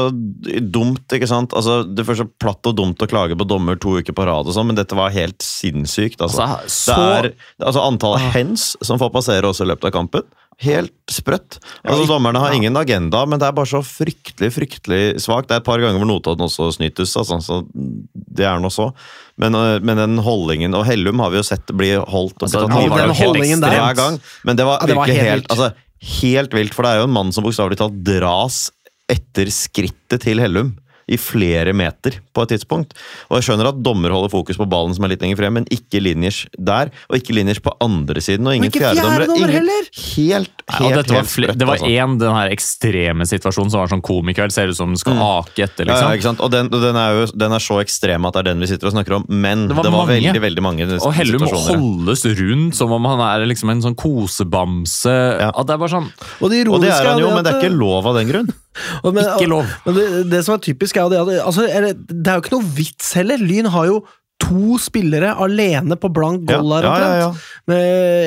[0.80, 1.56] dumt, ikke sant?
[1.58, 4.48] Altså, det er så platt og dumt å klage på dommer to uker på rad,
[4.52, 6.20] og sånn, men dette var helt sinnssykt.
[6.22, 6.44] Altså.
[6.44, 7.34] Altså, så- det er,
[7.66, 10.24] altså Antallet hens som får passere også i løpet av kampen,
[10.60, 11.58] helt sprøtt.
[11.88, 15.48] Altså, Dommerne har ingen agenda, men det er bare så fryktelig fryktelig svakt.
[15.48, 18.90] Det er et par ganger hvor Notodden også snytes, altså, så det er nå så.
[19.40, 22.66] Men, øh, men den holdningen Og Hellum har vi jo sett bli holdt og Altså,
[22.68, 23.78] blitt tatt holdningen der.
[23.78, 24.20] hver gang.
[24.44, 25.72] Men det var Ja, det var helt helt, altså,
[26.20, 28.60] helt vilt, for det er jo en mann som bokstavelig talt dras
[29.10, 30.76] etter skrittet til Hellum.
[31.10, 32.94] I flere meter på et tidspunkt.
[33.30, 35.66] Og jeg skjønner at dommer holder fokus på ballen som er litt lenger frem, men
[35.74, 38.46] ikke linjers der, og ikke linjers på andre siden.
[38.46, 39.26] Og ingen fjerdedommere.
[39.30, 39.90] Fjerde heller!
[40.00, 41.90] Helt, Nei, helt, var helt sprøtt, det var altså.
[41.90, 44.54] én den her ekstreme situasjonen som var sånn komiker.
[44.54, 46.06] Ser ut som den skal ake etter, liksom.
[46.06, 46.20] Ja, ja, liksom.
[46.20, 46.44] ikke sant?
[46.46, 48.92] Og den, den, er jo, den er så ekstrem at det er den vi sitter
[48.92, 50.20] og snakker om, men Det det var var, mange.
[50.20, 51.82] veldig veldig mange Og Hellum situasjoner.
[51.82, 55.16] holdes rundt som om han er liksom en sånn kosebamse.
[55.42, 55.50] Ja.
[55.54, 56.10] At det er bare sånn
[56.42, 58.52] Og det Og det er han jo, men det er ikke lov av den grunn.
[59.04, 59.76] Og men, Ikke lov.
[59.86, 62.40] Men det, det som er typisk, er jo det at altså, er det, det er
[62.40, 63.42] jo ikke noe vits heller.
[63.42, 64.02] Lyn har jo
[64.40, 67.30] to spillere alene på blank Ja, her, ja, ja.
[67.68, 67.82] Men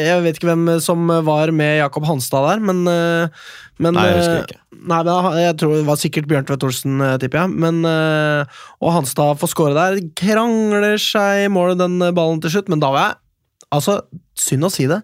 [0.05, 3.47] Jeg vet ikke hvem som var med Jakob Hanstad der, men, eh,
[3.81, 4.61] men Nei, jeg husker eh, ikke.
[4.93, 7.55] Nei, men jeg tror det var sikkert Bjørn Tvedt Olsen, eh, tipper jeg.
[7.65, 9.99] Men, eh, og Hanstad får score der.
[10.19, 13.19] Krangler seg i målet den ballen til slutt, men da var jeg
[13.73, 14.03] Altså,
[14.35, 15.03] synd å si det.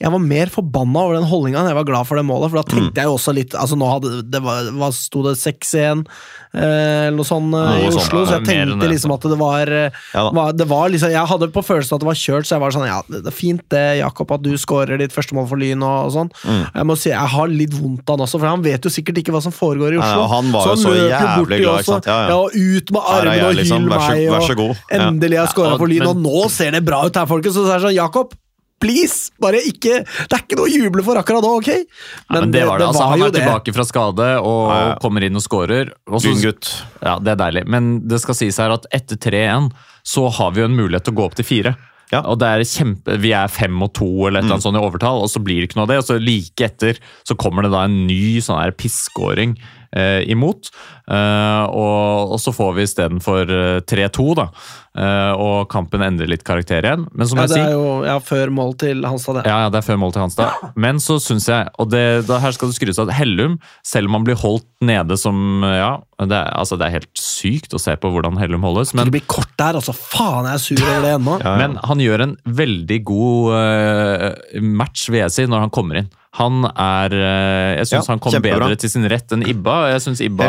[0.00, 2.50] Jeg var mer forbanna over den holdninga enn jeg var glad for det målet.
[2.50, 2.72] For da Mm.
[2.72, 6.06] tenkte jeg jo også litt Altså, nå hadde det var, hva sto det 6-1
[6.54, 9.38] eh, eller noe sånt eh, Noe i Oslo, sånn, så jeg tenkte liksom at det
[9.38, 12.48] var, eh, Ja var, det var liksom, Jeg hadde på følelsen at det var kjørt,
[12.48, 15.36] så jeg var sånn Ja, det er fint det, Jakob, at du skårer ditt første
[15.36, 16.30] mål for Lyn og, og sånn.
[16.48, 16.62] Mm.
[16.74, 19.20] Jeg må si, jeg har litt vondt av han også, for han vet jo sikkert
[19.22, 20.24] ikke hva som foregår i Oslo.
[20.24, 22.06] og han var jo så jævlig glad, ikke sant?
[22.10, 22.36] Ja, ja.
[22.40, 23.78] og ut med armene jeg, og liksom.
[23.78, 24.30] hyll så- meg.
[24.30, 24.96] og så.
[24.98, 27.56] Endelig har jeg scora Ja, for Lyn, og nå ser det bra ut her, folkens!
[27.56, 28.32] Og så er det sånn, Jakob,
[28.80, 29.30] please!
[29.40, 31.68] Bare ikke Det er ikke noe å juble for akkurat nå, ok?
[31.76, 32.88] Ja, men det var det.
[32.90, 34.96] altså, han er tilbake fra skade og Ja, ja.
[35.02, 35.92] kommer inn og scorer.
[36.08, 36.72] Og gutt.
[37.04, 37.66] Ja, det er deilig.
[37.70, 39.70] Men det skal sies her at etter 3-1
[40.06, 41.74] så har vi jo en mulighet til å gå opp til 4.
[42.10, 42.24] Ja.
[42.26, 44.82] Og det er kjempe, Vi er fem og to eller et eller annet sånt i
[44.82, 45.98] overtall, og så blir det ikke noe av det.
[46.02, 49.54] Og så like etter så kommer det da en ny sånn her pissskåring
[49.96, 50.70] eh, imot.
[51.10, 54.44] Eh, og, og så får vi istedenfor uh, 3-2, da.
[54.90, 57.04] Eh, og kampen endrer litt karakter igjen.
[57.14, 59.44] Men som Ja, jeg det sier er jo ja, før mål til Hanstad, det.
[59.46, 60.64] ja, ja, det er før mål til Hanstad.
[60.82, 64.18] Men så syns jeg, og det, da her skal det skrytes at Hellum, selv om
[64.18, 67.94] han blir holdt nede som Ja, det er, altså det er helt sykt å se
[68.00, 69.94] på hvordan Hellum holdes, men, Det blir kort der, altså.
[69.94, 71.38] Faen, jeg er sur over det ennå.
[71.46, 71.54] Ja.
[71.56, 76.10] men han gjør en veldig god uh, match, vil jeg si, når han kommer inn.
[76.38, 78.68] Han er eh, Jeg syns Ja, han kom kjempebra.
[78.68, 79.90] bedre til sin rett enn Ibba.
[79.96, 80.46] Jeg syns Ibba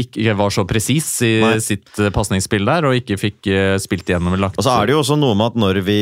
[0.00, 1.54] ikke var så presis i Nei.
[1.64, 4.94] sitt uh, pasningsspill der, og ikke fikk eh, spilt igjennom lagt Og så er det
[4.94, 6.00] jo også noe med at når vi,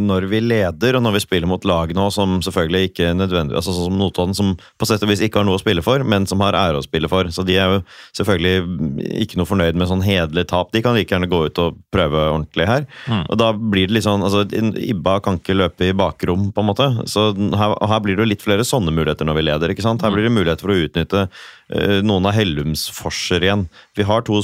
[0.00, 3.74] når vi leder, og når vi spiller mot lag nå som selvfølgelig ikke nødvendig, altså
[3.74, 6.28] sånn som Notodden, som på sett og vis ikke har noe å spille for, men
[6.30, 7.28] som har ære å spille for.
[7.34, 7.82] Så de er jo
[8.18, 10.72] selvfølgelig ikke noe fornøyd med sånn hederlig tap.
[10.74, 12.86] De kan like gjerne gå ut og prøve ordentlig her.
[13.06, 13.24] Mm.
[13.24, 16.70] Og da blir det litt sånn altså Ibba kan ikke løpe i bakrom, på en
[16.70, 16.88] måte.
[17.10, 19.74] Så her, her blir det jo litt flere sånne muligheter når vi leder.
[19.74, 20.04] ikke sant?
[20.04, 23.64] Her blir det muligheter for å utnytte eh, noen av Hellums forser igjen.
[23.98, 24.36] Vi har to,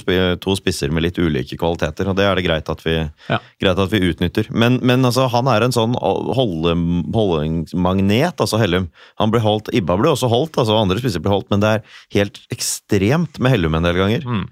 [0.43, 2.97] to spisser med litt ulike kvaliteter, og det er det greit at vi,
[3.29, 3.39] Ja.
[3.63, 4.49] greit at vi utnytter.
[4.51, 8.89] Men, men altså, han er en sånn holdemagnet, altså Hellum.
[9.21, 11.87] Han ble holdt, Ibba ble også holdt, altså andre spisser ble holdt, men det er
[12.19, 14.27] helt ekstremt med Hellum en del ganger.
[14.27, 14.45] Mm.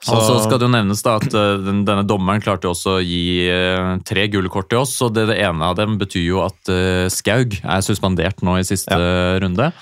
[0.00, 2.70] Så- Og så skal det jo nevnes da at eh, den, denne dommeren klarte jo
[2.70, 6.22] også å gi eh, tre gullkort til oss, og det, det ene av dem betyr
[6.22, 8.94] jo at uh, Skaug er suspendert nå i siste
[9.42, 9.72] runde.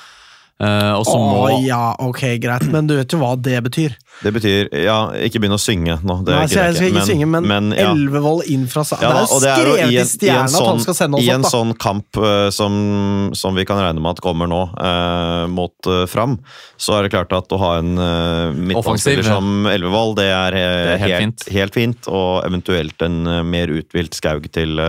[0.57, 3.93] Eh, og så Å må ja, ok, greit, men du vet jo hva det betyr.
[4.25, 6.15] Det betyr Ja, ikke begynn å synge nå.
[6.25, 7.91] Det Nei, så jeg skal ikke men- synge, men, men, ja.
[7.93, 9.83] Elvevold inn fra sa- Ja, Det er da, jo og det er jo skrevet i
[9.83, 11.51] i en- i en stjerna at han skal sende oss en opp, da.
[11.59, 16.07] sånn kamp uh, som, som vi kan regne med at kommer nå, uh, mot uh,
[16.09, 16.39] Fram,
[16.81, 20.65] så er det klart at å ha en uh, midtbanespiller som Elvevold, det er, Det
[20.65, 21.53] er helt helt, fint.
[21.53, 22.09] helt fint.
[22.09, 24.81] Og eventuelt en mer uthvilt Skaug til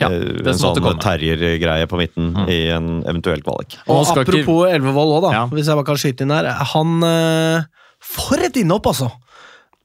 [0.00, 3.76] Ja, eh, en sånn terriergreie på midten i en eventuell kvalik.
[3.86, 5.46] Og, Og Apropos ikke- Elvevold òg, da, Ja.
[5.46, 6.50] hvis jeg bare kan skyte inn her.
[6.74, 7.62] Han eh,
[8.00, 9.10] For et innhopp, altså!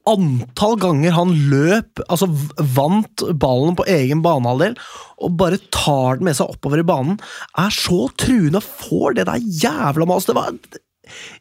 [0.06, 2.28] Antall ganger han løp, altså
[2.76, 4.76] vant ballen på egen banehalvdel,
[5.18, 7.18] og bare tar den med seg oppover i banen,
[7.58, 10.30] er så truende og får det der jævla maset.
[10.30, 10.52] Det var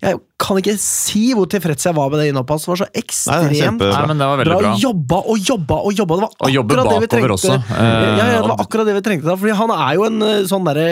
[0.02, 2.66] Jeg kan ikke si hvor tilfreds jeg var med det innhoppet hans.
[2.66, 4.58] Det var så ekstremt Nei, Nei, men det var bra.
[4.62, 4.74] bra.
[4.82, 6.16] Jobba og jobba og jobba.
[6.20, 7.38] Det var Og jobbe akkurat det vi trengte.
[7.38, 7.54] også.
[7.56, 9.26] Ja, ja, det Eh, var akkurat det vi trengte.
[9.30, 10.88] da, Fordi han er jo en eh, sånn derre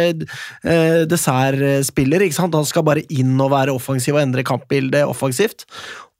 [0.64, 2.22] eh, dessertspiller.
[2.28, 2.56] ikke sant?
[2.56, 5.66] Han skal bare inn og være offensiv og endre kampbildet offensivt.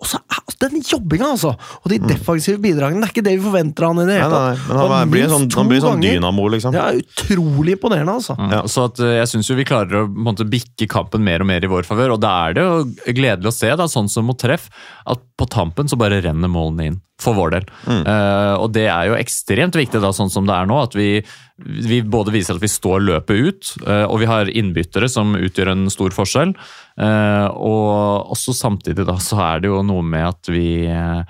[0.04, 1.54] Og så altså, den jobbinga, altså!
[1.84, 3.00] Og de defensive bidragene.
[3.00, 4.66] Det er ikke det vi forventer av han i det hele tatt.
[4.68, 6.76] men han, Og er- blir en sånn, han blir sånn dynamo, liksom.
[6.76, 8.36] Ja, utrolig imponerende, altså.
[8.38, 8.52] Mm.
[8.52, 8.62] Ja.
[8.68, 11.64] Så at, eh, jeg syns vi klarer å på måte, bikke kampen mer og mer
[11.64, 12.14] i vår favør.
[12.18, 12.84] Og da er det jo
[13.14, 14.70] gledelig å se, da, sånn som mot treff,
[15.08, 17.02] at på tampen så bare renner målene inn.
[17.24, 17.72] For vår del.
[17.88, 21.10] Eh, og det er jo ekstremt viktig, da, sånn som det er nå, at vi,
[21.58, 25.74] vi både viser at vi står løpet ut, uh, og vi har innbyttere som utgjør
[25.74, 26.54] en stor forskjell.
[27.00, 31.24] Uh, og også samtidig da, så er det jo noe med at vi uh,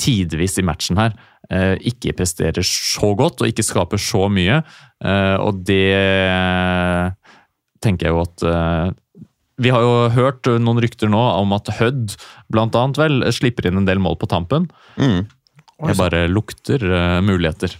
[0.00, 1.18] tidvis i matchen her
[1.50, 4.60] ikke presterer så godt og ikke skaper så mye.
[5.42, 5.96] Og det
[7.82, 8.44] tenker jeg jo at
[9.58, 12.14] Vi har jo hørt noen rykter nå om at Hødd
[12.54, 14.70] blant annet vel slipper inn en del mål på tampen.
[14.94, 15.26] Mm.
[15.88, 17.76] Jeg bare lukter uh, muligheter.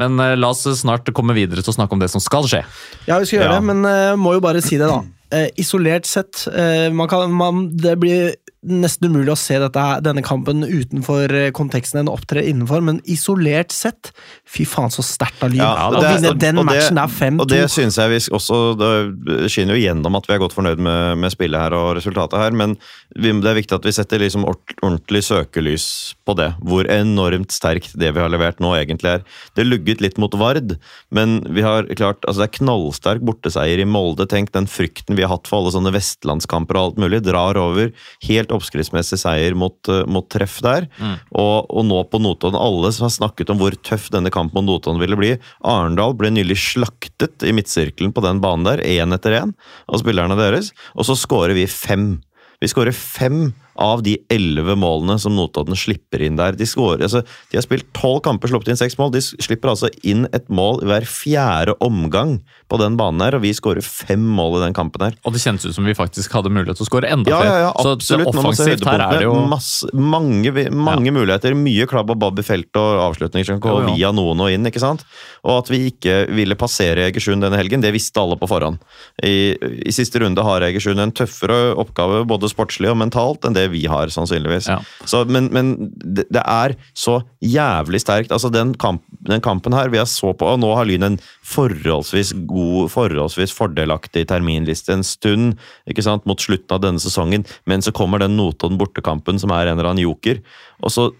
[0.00, 2.62] Men uh, la oss snart komme videre til å snakke om det som skal skje.
[3.08, 3.58] Ja, vi skal gjøre Ja.
[3.58, 5.02] det, men uh, må jo bare si det, da.
[5.32, 10.22] Eh, isolert sett eh, man kan, man, Det blir nesten umulig å se dette, denne
[10.22, 14.12] kampen utenfor eh, konteksten den opptrer innenfor, men isolert sett,
[14.46, 15.62] fy faen så sterkt av Lyn.
[15.64, 17.40] Ja, å vinne den og det- er 5-2.
[17.42, 20.78] Og det synes jeg vi også Det skinner jo gjennom at vi er godt fornøyd
[20.78, 22.76] med, med spillet her og resultatet her, men
[23.16, 26.52] vi, det er viktig at vi setter liksom ordentlig søkelys på det.
[26.62, 29.24] Hvor enormt sterkt det vi har levert nå egentlig er.
[29.56, 30.76] Det lugget litt mot Vard,
[31.10, 34.28] men vi har klart altså Det er knallsterk borteseier i Molde.
[34.30, 37.22] Tenk den frykten vi har hatt for alle sånne vestlandskamper og alt mulig.
[37.26, 37.90] Drar over.
[38.28, 40.88] Helt oppskriftsmessig seier mot, eh, mot treff der.
[41.30, 42.58] Og, og nå på Notodden.
[42.60, 45.32] Alle som har snakket om hvor tøff denne kampen mot Notodden ville bli.
[45.66, 49.56] Arendal ble nylig slaktet i midtsirkelen på den banen der, én etter én,
[49.88, 50.72] av spillerne deres.
[50.96, 52.20] Og så skårer vi fem.
[52.62, 53.50] Vi skårer fem
[53.80, 56.56] av de elleve målene som Notodden slipper inn der.
[56.58, 59.14] De, skårer, altså, de har spilt tolv kamper, sluppet inn seks mål.
[59.14, 62.38] De slipper altså inn et mål hver fjerde omgang
[62.72, 65.16] på den banen her, og vi skårer fem mål i den kampen her.
[65.28, 67.48] Og det kjennes ut som vi faktisk hadde mulighet til å skåre enda flere.
[67.48, 68.06] ja, ja, ja, absolutt.
[68.06, 71.56] ser offensivt her er det jo masse, mange, mange muligheter.
[71.58, 73.96] Mye klabb og babb i feltet og avslutninger som går Jo, jo.
[73.96, 74.68] via noen og inn.
[74.68, 75.04] ikke sant?
[75.44, 78.80] Og at vi ikke ville passere Egersund denne helgen, det visste alle på forhånd.
[79.24, 79.52] I,
[79.84, 83.84] i siste runde har Egersund en tøffere oppgave både sportslig og mentalt enn det vi
[83.90, 84.68] har, sannsynligvis.
[84.72, 84.80] Ja.
[85.06, 88.32] Så, men men det, det er så jævlig sterkt.
[88.32, 91.18] altså Den, kamp, den kampen her vi har så på, og nå har Lyn en
[91.46, 95.56] forholdsvis god, forholdsvis fordelaktig terminliste en stund
[95.90, 99.68] ikke sant, mot slutten av denne sesongen, men så kommer den Notodden bortekampen som er
[99.68, 100.42] en eller annen joker.
[100.82, 101.10] Og så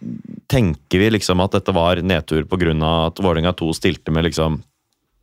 [0.50, 2.72] tenker vi liksom at dette var nedtur pga.
[3.06, 4.62] at Vålerenga 2 stilte med liksom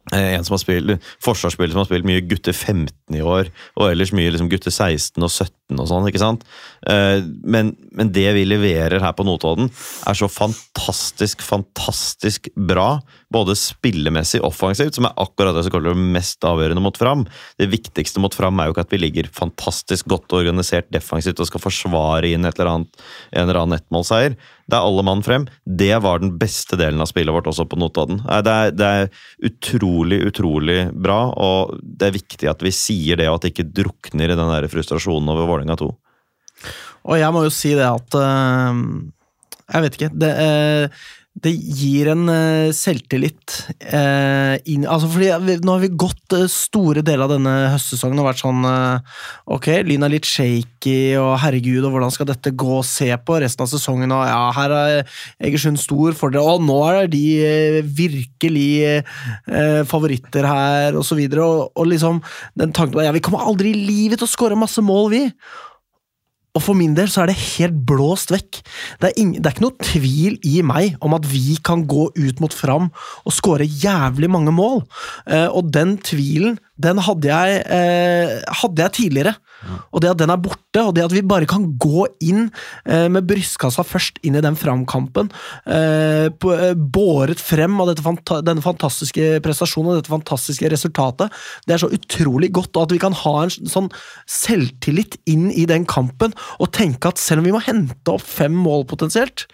[0.10, 4.10] En som har spilt, forsvarsspiller som har spilt mye gutter 15 i år, og ellers
[4.16, 6.08] mye liksom gutter 16 og 17 og sånn.
[6.10, 6.46] ikke sant?
[6.90, 13.04] Eh, Men, men det vi leverer her på Notodden, er så fantastisk, fantastisk bra.
[13.30, 17.28] Både spillemessig offensivt, som er akkurat det som kaller det mest avgjørende mot Fram.
[17.62, 21.52] Det viktigste mot Fram er jo ikke at vi ligger fantastisk godt organisert defensivt og
[21.52, 24.40] skal forsvare inn et eller annet, en eller annen ettmålseier.
[24.70, 25.48] Det er alle mann frem.
[25.66, 28.22] Det var den beste delen av spillet vårt også på Notodden.
[28.46, 29.08] Det er, det er
[29.50, 33.70] utrolig, utrolig bra, og det er viktig at vi sier det, og at det ikke
[33.82, 35.90] drukner i den der frustrasjonen over Vålerenga 2.
[37.10, 38.82] Og jeg må jo si det at øh,
[39.70, 40.12] Jeg vet ikke.
[40.22, 41.08] Det, øh,
[41.44, 43.54] det gir en øh, selvtillit
[43.94, 48.20] øh, inn Altså, fordi vi- nå har vi gått øh, store deler av denne høstsesongen
[48.20, 48.66] og vært sånn
[49.48, 52.80] Ok, Lyn er litt shaky, og herregud, og hvordan skal dette gå?
[52.82, 55.16] og Se på resten av sesongen, og ja, her er
[55.50, 57.24] Egersund stor fordel, og nå er de
[57.84, 59.04] virkelig
[59.48, 62.22] øh, favoritter her, og så videre, og, og liksom
[62.60, 65.24] den tanken på ja, vi kommer aldri i livet til å skåre masse mål, vi!
[66.58, 68.62] Og for min del så er det helt blåst vekk.
[69.02, 72.42] Det er, det er ikke noe tvil i meg om at vi kan gå ut
[72.42, 74.82] mot Fram og skåre jævlig mange mål.
[75.30, 79.36] Eh, og den tvilen, den hadde jeg, eh, hadde jeg tidligere.
[79.92, 82.46] Og det at den er borte, og det at vi bare kan gå inn
[82.86, 85.28] eh, med brystkassa først inn i den Fram-kampen,
[85.68, 91.36] eh, på- eh, båret frem av fanta denne fantastiske prestasjonen og dette fantastiske resultatet,
[91.68, 93.92] det er så utrolig godt, og at vi kan ha en sånn
[94.26, 98.56] selvtillit inn i den kampen, og tenke at selv om vi må hente opp fem
[98.56, 99.48] mål potensielt,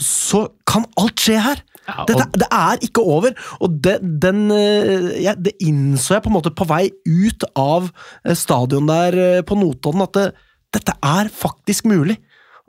[0.00, 1.62] så kan alt skje her!
[1.90, 6.30] Ja, og- det er ikke over, og det, den, eh, ja, det innså jeg på
[6.32, 7.90] en måte på vei ut av
[8.24, 10.26] eh, stadion der eh, på Notodden, at det,
[10.76, 12.16] dette er faktisk mulig.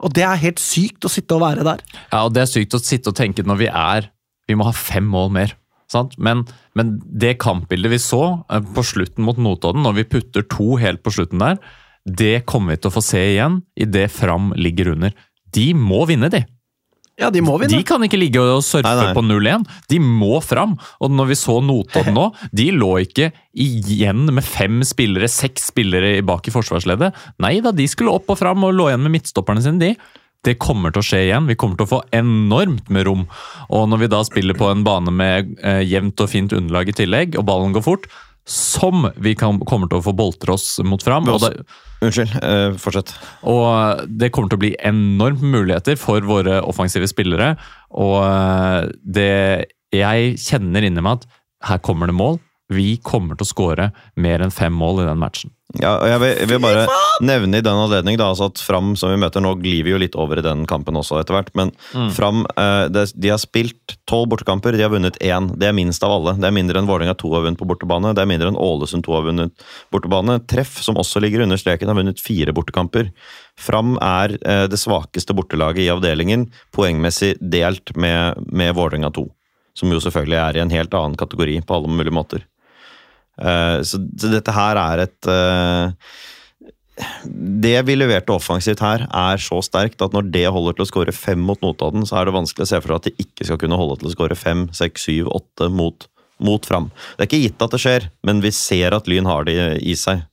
[0.02, 1.82] Og det er helt sykt å sitte og være der.
[2.10, 4.08] Ja, og det er sykt å sitte og tenke når vi er
[4.50, 5.52] Vi må ha fem mål mer.
[5.92, 6.16] Sant?
[6.18, 6.42] Men,
[6.74, 8.42] men det kampbildet vi så
[8.74, 11.60] på slutten mot Notodden, når vi putter to helt på slutten der,
[12.04, 15.14] det kommer vi til å få se igjen idet Fram ligger under.
[15.54, 16.42] De må vinne, de.
[17.22, 17.72] Ja, de må vinne.
[17.78, 19.14] De kan ikke ligge og surfe Nei, nei.
[19.16, 19.66] på 0-1.
[19.92, 20.74] De må fram.
[21.02, 26.16] Og når vi så Notodden nå, de lå ikke igjen med fem spillere, seks spillere
[26.26, 27.12] bak i forsvarsleddet.
[27.44, 30.18] Nei da, de skulle opp og fram og lå igjen med midtstopperne sine, de.
[30.42, 31.46] Det kommer til å skje igjen.
[31.46, 33.28] Vi kommer til å få enormt med rom.
[33.70, 36.96] Og når vi da spiller på en bane med eh, jevnt og fint underlag i
[36.98, 38.08] tillegg, og ballen går fort,
[38.48, 41.28] som vi kan, kommer til å få boltre oss mot fram.
[41.30, 41.52] Og det,
[42.02, 43.12] Unnskyld, uh, fortsett.
[43.46, 47.54] og det kommer til å bli enormt muligheter for våre offensive spillere.
[47.92, 49.32] Og eh, det
[49.92, 51.26] Jeg kjenner inni meg at
[51.68, 52.40] her kommer det mål.
[52.72, 55.52] Vi kommer til å skåre mer enn fem mål i den matchen.
[55.80, 56.82] Ja, og jeg vil, jeg vil bare
[57.24, 60.00] nevne i den anledning da, altså at Fram som vi møter nå, glir vi jo
[60.00, 61.48] litt over i den kampen også etter hvert.
[61.56, 61.72] Men
[62.12, 65.48] Fram eh, de har spilt tolv bortekamper, de har vunnet én.
[65.56, 66.36] Det er minst av alle.
[66.40, 68.12] Det er mindre enn Vålerenga 2 har vunnet på bortebane.
[68.12, 70.38] Det er mindre enn Ålesund 2 har vunnet bortebane.
[70.50, 73.08] Treff, som også ligger under streken, har vunnet fire bortekamper.
[73.60, 79.24] Fram er eh, det svakeste bortelaget i avdelingen, poengmessig delt med, med Vålerenga 2.
[79.78, 82.48] Som jo selvfølgelig er i en helt annen kategori på alle mulige måter.
[83.40, 86.12] Eh, så, så dette her er et eh,
[87.24, 91.14] Det vi leverte offensivt her, er så sterkt at når det holder til å skåre
[91.16, 93.60] fem mot Notodden, så er det vanskelig å se for seg at det ikke skal
[93.62, 96.06] kunne holde til å skåre fem, seks, syv, åtte mot,
[96.44, 96.90] mot Fram.
[97.16, 99.96] Det er ikke gitt at det skjer, men vi ser at Lyn har det i
[99.98, 100.26] seg.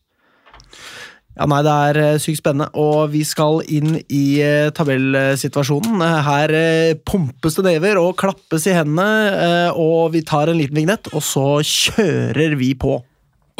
[1.39, 6.01] Ja, nei, Det er eh, sykt spennende, og vi skal inn i eh, tabellsituasjonen.
[6.25, 9.05] Her eh, pumpes det never og klappes i hendene,
[9.39, 12.97] eh, og vi tar en liten vignett, og så kjører vi på.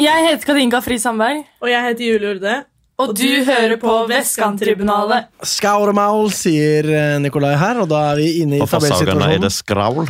[0.00, 2.58] Jeg heter Kadinka Fri Sandberg, Og jeg heter Julie Urde.
[3.00, 5.30] og du hører på Vestkanttribunalet.
[5.48, 6.84] Skauremaul, sier
[7.20, 9.48] Nikolai her, og da er vi inne i det tabellsituasjonen.
[9.56, 10.08] skravl.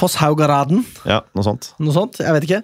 [0.00, 1.74] Fosshaugaraden, Ja, noe sånt.
[1.80, 2.16] noe sånt?
[2.24, 2.62] Jeg vet ikke.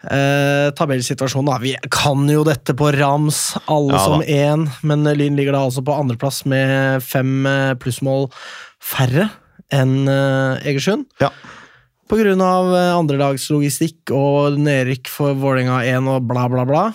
[0.00, 1.58] Eh, tabellsituasjonen, da.
[1.60, 5.82] Vi kan jo dette på rams, alle Ja som én, men Lyn ligger da altså
[5.84, 8.30] på andreplass med fem eh, plussmål
[8.80, 9.28] færre
[9.76, 11.04] enn eh, Egersund.
[11.20, 11.28] Ja.
[12.10, 16.86] På grunn av eh, andrelagslogistikk og nedrykk for Vålerenga 1 og bla, bla, bla.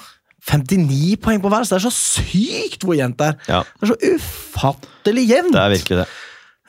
[0.50, 3.38] 59 poeng på hver, så det er så sykt hvor jevnt det er.
[3.50, 5.54] Ja, Det er så ufattelig jevnt!
[5.56, 6.08] det er virkelig det.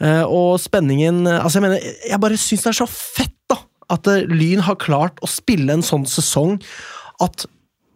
[0.04, 1.80] Eh, og spenningen Altså, jeg mener,
[2.10, 3.56] jeg bare syns det er så fett, da!
[3.92, 6.58] At eh, Lyn har klart å spille en sånn sesong
[7.22, 7.46] at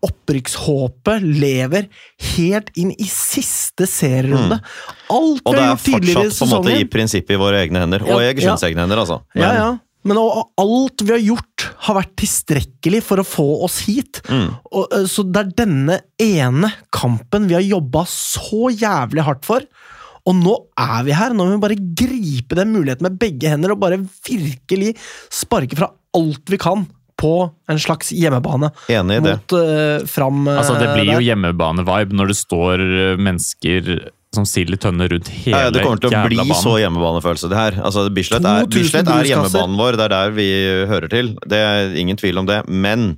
[0.00, 1.90] opprykkshåpet lever
[2.36, 4.60] helt inn i siste serierunde.
[5.12, 5.44] Alt Mm.
[5.44, 7.40] Og vi det har er gjort tidligere i fortsatt på en måte i prinsippet i
[7.40, 8.02] våre egne hender.
[8.06, 8.70] Og Ja, Egersunds ja.
[8.70, 9.22] egne hender, altså.
[9.34, 9.70] Men, Ja, ja.
[10.02, 14.22] Men og, og alt vi har gjort, har vært tilstrekkelig for å få oss hit.
[14.30, 14.56] Mm.
[14.72, 19.66] Og, eh, så det er denne ene kampen vi har jobba så jævlig hardt for.
[20.30, 21.34] Og nå er vi her.
[21.34, 24.94] Nå må vi bare gripe den muligheten med begge hender og bare virkelig
[25.32, 26.86] sparke fra alt vi kan
[27.20, 27.34] på
[27.68, 29.34] en slags hjemmebane Enig i det.
[29.36, 33.90] mot eh, fram uh, Altså, det blir jo hjemmebane-vibe når det står eh, mennesker
[34.32, 35.74] som sild i tønne rundt hele Ja, banen.
[35.74, 36.56] det kommer til å bli banen.
[36.62, 37.78] så hjemmebanefølelse, det her.
[37.82, 40.46] Altså, Bislett er, Bislett er hjemmebanen vår, det er der vi
[40.86, 41.32] hører til.
[41.50, 42.60] Det er ingen tvil om det.
[42.70, 43.08] Men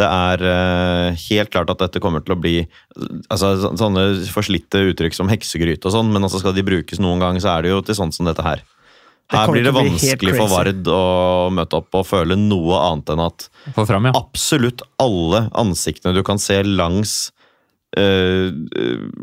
[0.00, 2.54] det er eh, helt klart at dette kommer til å bli
[3.30, 7.38] altså, Sånne forslitte uttrykk som heksegryte og sånn, men altså, skal de brukes noen gang,
[7.42, 8.64] så er det jo til sånt som dette her.
[9.32, 10.50] Her det blir det vanskelig bli for.
[10.52, 11.04] Vard å
[11.54, 13.46] møte opp og føle noe annet enn at
[13.78, 14.16] fram, ja.
[14.18, 17.32] absolutt alle ansiktene du kan se langs
[17.96, 18.50] eh,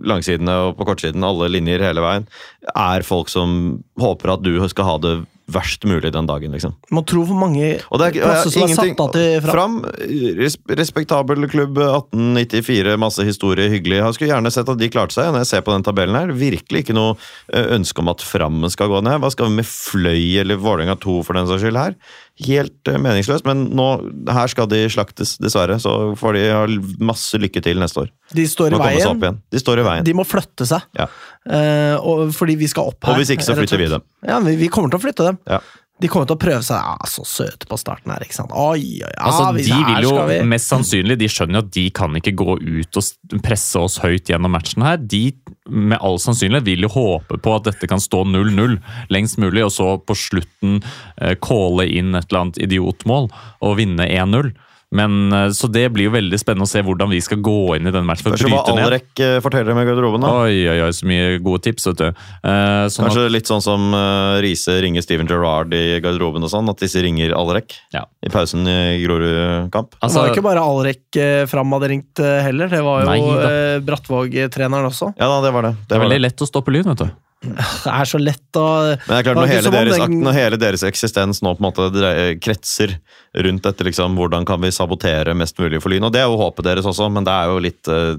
[0.07, 2.25] langsidene og på kortsiden, alle linjer hele veien,
[2.73, 5.15] er folk som håper at du skal ha det
[5.51, 6.75] verst mulig den dagen, liksom.
[6.93, 9.79] Må tro hvor mange Og det er, plasser som er satt av til fram.
[9.81, 13.99] Fram, respektabel klubb, 1894, masse historie, hyggelig.
[13.99, 16.33] Jeg skulle gjerne sett at de klarte seg når jeg ser på den tabellen her.
[16.35, 17.15] Virkelig ikke noe
[17.53, 19.19] eh, ønske om at Fram skal gå ned.
[19.23, 21.97] Hva skal vi med Fløy eller Vålerenga 2 for den saks skyld her?
[22.41, 23.87] Helt eh, meningsløst, men nå,
[24.31, 25.75] her skal de slaktes, dessverre.
[25.83, 26.61] Så får de ha
[27.03, 28.13] masse lykke til neste år.
[28.33, 29.41] De står i veien.
[29.51, 30.07] De står i veien.
[30.07, 30.87] De må flytte seg.
[30.97, 31.09] Ja.
[31.41, 33.13] Uh, og, fordi vi skal opp her.
[33.13, 34.05] Og hvis ikke, så flytter vi dem.
[34.25, 35.41] Ja, vi, vi kommer til å flytte dem.
[35.49, 35.59] Ja.
[36.01, 36.81] De kommer til å prøve seg.
[36.81, 38.53] Ja, så søte på starten her, ikke sant.
[38.57, 40.39] Oi, oi, ja, Altså, de vil jo vi.
[40.49, 44.31] mest sannsynlig De skjønner jo at de kan ikke gå ut og presse oss høyt
[44.31, 44.97] gjennom matchen her.
[44.97, 45.23] De
[45.69, 48.79] med all sannsynlighet vil jo håpe på at dette kan stå 0-0
[49.13, 50.81] lengst mulig, og så på slutten
[51.21, 53.29] eh, calle inn et eller annet idiotmål
[53.61, 54.51] og vinne 1-0.
[54.91, 57.87] Men eh, Så det blir jo veldig spennende å se hvordan vi skal gå inn
[57.87, 58.87] i den matchen for å Kanskje hva bryte ned.
[58.89, 60.31] Alrek eh, forteller med garderoben, da.
[60.43, 62.07] Oi, oi, oi, så mye gode tips, vet du.
[62.09, 66.51] Eh, sånn at, Kanskje litt sånn som uh, Riise ringer Steven Gerrard i garderoben og
[66.51, 68.03] sånn, at disse ringer Alrek Ja.
[68.19, 69.95] i pausen i Grorud-kamp.
[69.95, 73.33] det var altså, jo ikke bare Alrek eh, Fram hadde ringt heller, det var jo
[73.47, 75.13] eh, Brattvåg-treneren også.
[75.15, 75.75] Ja da, det var det.
[75.87, 76.27] det er var veldig det.
[76.27, 77.11] lett å stoppe Lyn, vet du.
[77.41, 80.57] Det er så lett å Men det er klart, når hele, deres, den- når hele
[80.61, 82.93] deres eksistens nå på en måte kretser
[83.33, 86.05] rundt dette, liksom, hvordan kan vi sabotere mest mulig for Lyn?
[86.05, 88.13] Og det er jo håpet deres også, men det er jo litt uh...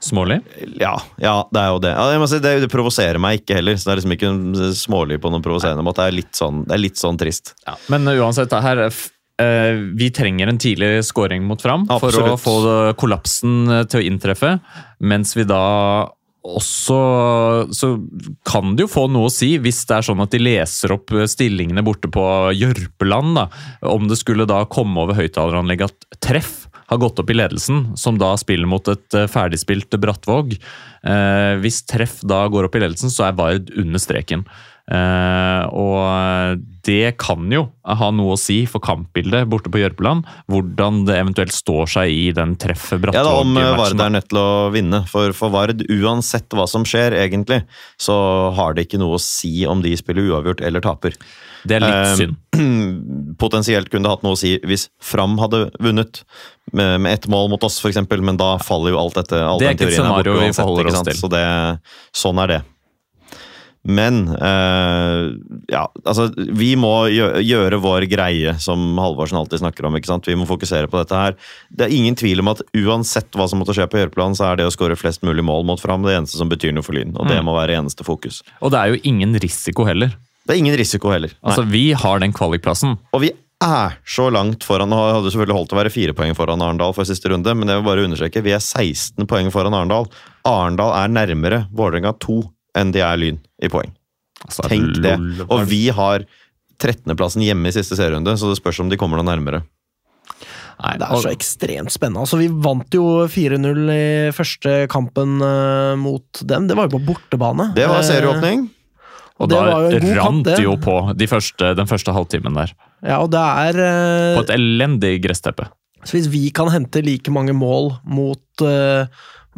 [0.00, 0.38] Smålig.
[0.80, 1.90] Ja, ja det er jo det.
[1.92, 4.70] Ja, jeg må si, det, det provoserer meg ikke heller, så det er liksom ikke
[4.78, 6.00] smålig på noen provoserende måte.
[6.06, 7.52] Det er litt sånn, det er litt sånn trist.
[7.68, 9.10] Ja, men uansett, det her er f-
[9.44, 12.54] eh, vi trenger en tidlig scoring mot fram for å få
[12.96, 14.54] kollapsen eh, til å inntreffe.
[15.04, 15.60] Mens vi da
[16.40, 16.98] også
[17.76, 17.88] Så
[18.48, 21.12] kan det jo få noe å si hvis det er sånn at de leser opp
[21.28, 22.24] stillingene borte på
[22.56, 23.36] Jørpeland.
[23.36, 23.46] da,
[23.90, 28.18] Om det skulle da komme over høyttaleranlegget at treff har gått opp i ledelsen, som
[28.18, 30.56] da spiller mot et eh, ferdigspilt Brattvåg.
[31.06, 34.42] Eh, hvis treff da går opp i ledelsen, så er Vard under streken.
[34.90, 40.26] Eh, og det kan jo ha noe å si for kampbildet borte på Jørpeland.
[40.50, 44.30] Hvordan det eventuelt står seg i den treff Ja, da, Om eh, Vard er nødt
[44.32, 45.04] til å vinne.
[45.10, 47.62] For, for Vard, uansett hva som skjer, egentlig,
[48.00, 48.16] så
[48.56, 51.14] har det ikke noe å si om de spiller uavgjort eller taper.
[51.62, 52.38] det er litt Eh, synd.
[53.44, 56.24] Potensielt kunne det hatt noe å si hvis Fram hadde vunnet
[56.72, 59.38] med, med ett mål mot oss, f.eks., men da faller jo alt dette.
[59.38, 61.18] All Det er ikke et scenario vi forholder oss til.
[61.22, 61.46] Så det,
[62.16, 62.60] sånn er det.
[63.88, 65.30] Men eh,
[65.72, 69.96] ja, altså Vi må gjøre vår greie, som Halvorsen alltid snakker om.
[69.96, 70.28] ikke sant?
[70.28, 71.36] Vi må fokusere på dette her.
[71.72, 74.60] Det er ingen tvil om at uansett hva som måtte skje på Jørpeland, så er
[74.60, 77.14] det å skåre flest mulig mål mot Fram det eneste som betyr noe for Lyn.
[77.16, 77.46] Og det Mm.
[77.48, 78.42] må være eneste fokus.
[78.60, 80.12] Og det er jo ingen risiko heller.
[80.46, 81.28] Det er ingen risiko heller.
[81.40, 81.48] Nei.
[81.52, 82.98] Altså, Vi har den kvalikplassen.
[83.14, 83.30] Og vi
[83.62, 84.90] er så langt foran.
[84.90, 87.80] Det hadde selvfølgelig holdt å være fire poeng foran Arendal for siste runde, men jeg
[87.80, 90.06] vil bare understreke, vi er 16 poeng foran Arendal.
[90.44, 92.42] Arendal er nærmere Vålerenga 2
[92.78, 93.92] enn de er Lyn i poeng.
[94.46, 95.16] Altså, Tenk det.
[95.50, 96.24] Og vi har
[96.80, 99.62] 13.-plassen hjemme i siste serierunde, så det spørs om de kommer noe nærmere.
[100.80, 102.22] Nei, Det er så ekstremt spennende.
[102.24, 106.68] Altså, vi vant jo 4-0 i første kampen uh, mot dem.
[106.70, 107.66] Det var jo på bortebane.
[107.76, 108.62] Det var Eh, serieåpning.
[109.40, 109.60] Og og da
[110.20, 110.58] rant det.
[110.60, 112.72] jo på de første, den første halvtimen der.
[113.04, 115.68] Ja, og det er Uh, På et elendig gressteppe.
[116.04, 119.04] Så hvis vi kan hente like mange mål mot, eh,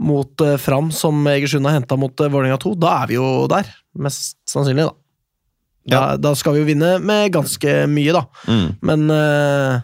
[0.00, 3.28] mot uh, Fram som Egersund har henta mot uh, Vålerenga 2, da er vi jo
[3.50, 3.68] der.
[3.98, 4.98] Mest sannsynlig, da.
[5.92, 8.22] Da, da skal vi jo vinne med ganske mye, da.
[8.46, 8.68] Mm.
[8.86, 9.82] Men uh,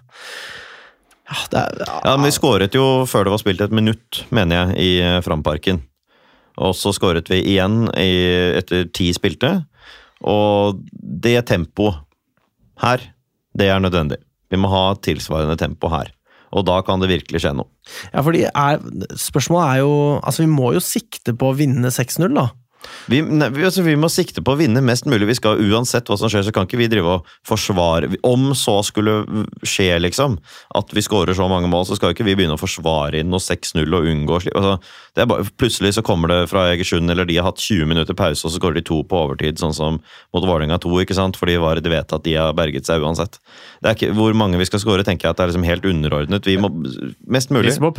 [1.28, 4.22] ja, det er, ja, Ja, men Vi skåret jo før det var spilt et minutt,
[4.34, 5.82] mener jeg, i Framparken.
[6.58, 8.10] Og så skåret vi igjen i,
[8.58, 9.60] etter ti spilte.
[10.26, 12.00] Og det tempoet
[12.82, 13.02] her,
[13.58, 14.18] det er nødvendig.
[14.48, 16.10] Vi må ha tilsvarende tempo her.
[16.56, 17.68] Og da kan det virkelig skje noe.
[18.12, 18.80] ja, fordi er,
[19.18, 19.92] spørsmålet er jo
[20.22, 22.48] Altså, vi må jo sikte på å vinne 6-0, da.
[23.10, 25.26] Vi, ne, vi, altså, vi må sikte på å vinne mest mulig.
[25.28, 28.78] Vi skal Uansett hva som skjer, så kan ikke vi drive og forsvare Om så
[28.86, 29.16] skulle
[29.66, 30.38] skje, liksom,
[30.78, 33.42] at vi skårer så mange mål, så skal ikke vi begynne å forsvare inn noe
[33.42, 34.56] 6-0 og unngå slik.
[34.58, 34.78] Altså,
[35.26, 38.52] bare, plutselig så kommer det fra Egersund, eller de har hatt 20 minutter pause, og
[38.52, 39.98] så går de to på overtid, sånn som
[40.34, 41.36] mot Vålerenga 2, ikke sant?
[41.36, 43.38] fordi Vard vet at de har berget seg uansett.
[43.82, 45.84] Det er ikke, hvor mange vi skal skåre, tenker jeg at det er liksom helt
[45.88, 46.46] underordnet.
[46.46, 46.70] Vi må
[47.26, 47.92] mest mulig må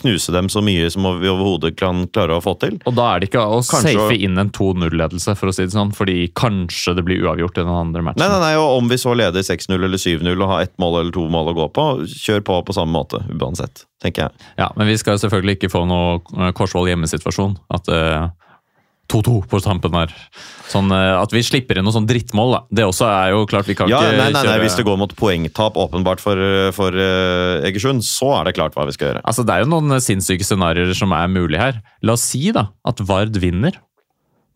[0.00, 2.78] knuse dem så mye som vi overhodet kan klare å få til.
[2.86, 5.72] Og da er det ikke å Kanskje- safe inn en 2-0-ledelse, for å si det
[5.74, 8.22] sånn, fordi kanskje det blir uavgjort i den andre matchen.
[8.22, 11.00] Nei, nei, nei, og Om vi så leder 6-0 eller 7-0 og har ett mål
[11.00, 14.48] eller to mål å gå på, kjør på på samme måte, uansett, tenker jeg.
[14.60, 17.56] Ja, Men vi skal selvfølgelig ikke få noe eh, Korsvoll hjemmesituasjon.
[17.72, 18.26] At eh,
[19.12, 20.12] 2-2 på tampen her.
[20.70, 22.60] Sånn eh, At vi slipper inn noe sånn drittmål, da.
[22.78, 24.98] Det også er jo klart vi kan Ja, ikke nei, nei, nei, Hvis det går
[24.98, 26.40] mot poengtap åpenbart for,
[26.76, 29.24] for uh, Egersund, så er det klart hva vi skal gjøre.
[29.24, 31.80] Altså, Det er jo noen eh, sinnssyke scenarioer som er mulig her.
[32.02, 33.78] La oss si da at Vard vinner.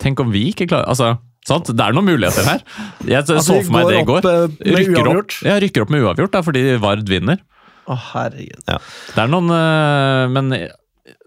[0.03, 1.12] Tenk om vi ikke klarer Altså,
[1.47, 1.70] sant?
[1.70, 2.66] Det er noen muligheter her.
[3.07, 6.09] Jeg så Altså, for meg det i går eh, Rykker opp, ja, rykker opp med
[6.09, 7.38] uavgjort da, fordi Vard vinner.
[7.91, 8.62] Å, herregud.
[8.66, 10.53] Det er noen øh, Men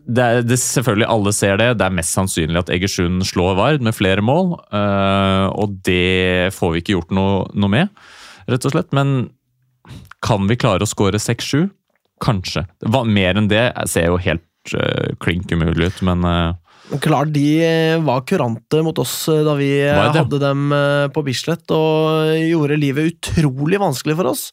[0.04, 1.70] det er, det, selvfølgelig alle ser det.
[1.80, 4.58] Det er mest sannsynlig at Egersund slår Vard med flere mål.
[4.74, 8.04] øh, og det får vi ikke gjort noe, noe med,
[8.52, 8.92] rett og slett.
[8.96, 9.32] Men
[10.24, 11.70] kan vi klare å skåre 6-7?
[12.24, 12.66] Kanskje.
[13.08, 16.28] Mer enn det ser jo helt øh, klink umulig ut, Men
[17.02, 20.68] Klart de eh, var kurante mot oss eh, da vi eh, hadde dem
[21.14, 24.44] på Bislett, og gjorde livet utrolig vanskelig for oss.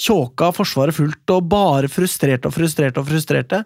[0.00, 3.62] Tjåka forsvaret fullt og bare frustrerte og frustrerte og frustrerte.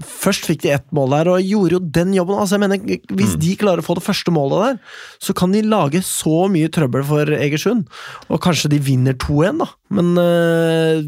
[0.00, 2.38] Først fikk de ett mål der, og gjorde jo den jobben.
[2.40, 3.40] Altså, jeg mener, Hvis Mm.
[3.40, 4.80] de klarer å få det første målet der,
[5.20, 7.86] så kan de lage så mye trøbbel for Egersund.
[8.28, 9.68] Og kanskje de vinner 2-1, da.
[9.90, 11.04] Men øh,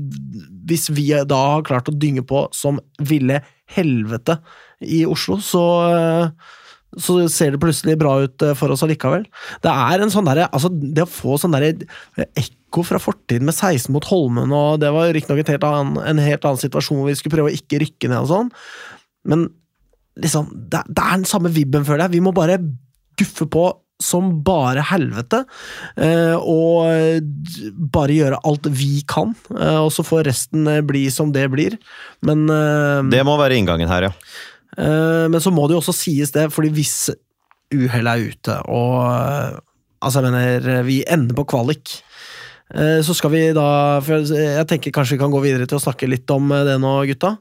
[0.66, 3.40] hvis vi da har klart å dynge på som ville
[3.72, 4.38] helvete
[4.84, 6.58] i Oslo, så eh,
[7.00, 9.24] så ser det plutselig bra ut eh, for oss allikevel.
[9.64, 11.72] Det er en sånn derre altså Det å få sånn derre
[12.36, 17.00] ekko fra fortiden med 16 mot Holmen, og det var riktignok en helt annen situasjon
[17.00, 18.54] hvor vi skulle prøve å ikke rykke ned og sånn,
[19.28, 19.50] men
[20.20, 22.12] liksom Det, det er den samme vibben, føler jeg.
[22.18, 22.58] Vi må bare
[23.16, 23.62] guffe på
[24.02, 25.44] som bare helvete,
[25.96, 27.22] eh, og
[27.94, 31.78] bare gjøre alt vi kan, eh, og så får resten eh, bli som det blir.
[32.26, 34.12] Men eh, Det må være inngangen her, ja.
[34.78, 37.10] Eh, Men så må det jo også sies det, fordi hvis
[37.72, 39.60] uhellet er ute, og eh,
[40.04, 41.94] altså jeg mener, vi ender på kvalik,
[42.74, 45.84] eh, så skal vi da for jeg- tenker kanskje vi kan gå videre til å
[45.84, 47.36] snakke litt om det nå, gutta.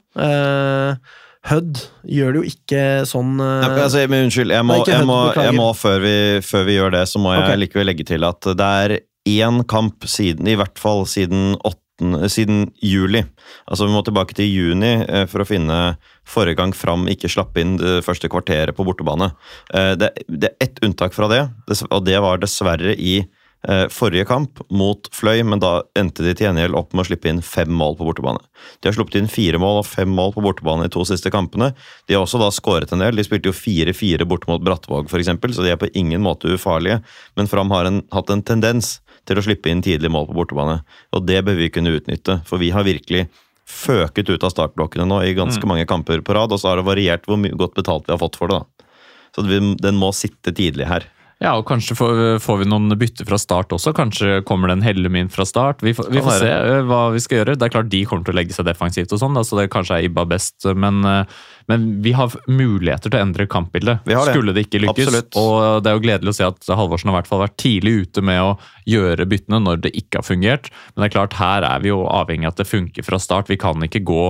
[1.42, 5.54] Hødd gjør det jo ikke sånn Ja, altså, men unnskyld, jeg må, jeg må, jeg
[5.58, 7.58] må før, vi, før vi gjør det, så må jeg okay.
[7.58, 8.94] likevel legge til at det er
[9.26, 11.81] én kamp siden, i hvert fall siden 8.
[12.02, 13.24] måten eh, siden juli.
[13.66, 17.56] Altså Vi må tilbake til juni eh, for å finne forrige gang Fram ikke slapp
[17.58, 19.32] inn det første kvarteret på bortebane.
[19.74, 21.48] Eh, Det, det er ett unntak fra det,
[21.90, 23.24] og det var dessverre i
[23.68, 27.28] eh, forrige kamp mot Fløy, men da endte de til gjengjeld opp med å slippe
[27.28, 28.40] inn fem mål på bortebane.
[28.80, 31.72] De har sluppet inn fire mål og fem mål på bortebane i to siste kampene.
[32.08, 33.16] De har også da skåret en del.
[33.16, 37.02] De spilte jo 4-4 borte mot Brattvåg f.eks., så de er på ingen måte ufarlige.
[37.36, 40.80] Men Fram har en, hatt en tendens til å slippe inn tidlig mål på bortebane,
[41.14, 42.40] og det bør vi kunne utnytte.
[42.48, 43.28] For vi har virkelig
[43.68, 46.88] føket ut av startblokkene nå i ganske mange kamper på rad, og så har det
[46.88, 48.60] variert hvor godt betalt vi har fått for det.
[48.60, 48.88] da.
[49.32, 51.06] Så den må sitte tidlig her.
[51.42, 53.90] Ja, og kanskje får, får vi noen bytte fra start også.
[53.96, 55.82] Kanskje kommer det en Hellum inn fra start.
[55.82, 57.56] Vi vi får se eh, hva vi skal gjøre.
[57.58, 59.98] Det er klart De kommer til å legge seg defensivt, og sånn, så det kanskje
[59.98, 60.62] er Ibba best.
[60.78, 61.34] Men, eh,
[61.72, 64.06] men vi har muligheter til å endre kampbildet.
[64.06, 64.20] Det.
[64.30, 65.10] Skulle det ikke lykkes.
[65.10, 65.40] Absolutt.
[65.42, 68.22] Og det er jo gledelig å se at Halvorsen har hvert fall vært tidlig ute
[68.30, 68.56] med å
[68.86, 70.70] gjøre byttene når det ikke har fungert.
[70.94, 73.50] Men det er klart, her er vi jo avhengig av at det funker fra start.
[73.50, 74.28] Vi kan ikke gå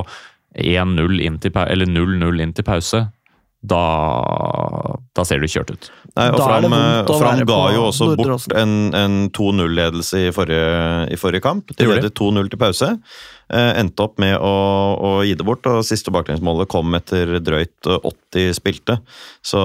[0.56, 3.06] 1-0 inn til pau- eller 0-0 inn til pause.
[3.62, 3.82] Da,
[5.14, 5.88] da ser du kjørt ut.
[6.16, 11.44] Nei, og Fram, og Fram ga jo også bort en, en 2-0-ledelse i, i forrige
[11.44, 11.70] kamp.
[11.78, 11.86] De?
[11.86, 12.90] ledet 2-0 til pause.
[13.52, 14.52] Eh, endte opp med å,
[14.96, 18.96] å gi det bort, og siste baklengsmålet kom etter drøyt eh, 80 spilte.
[19.44, 19.60] Så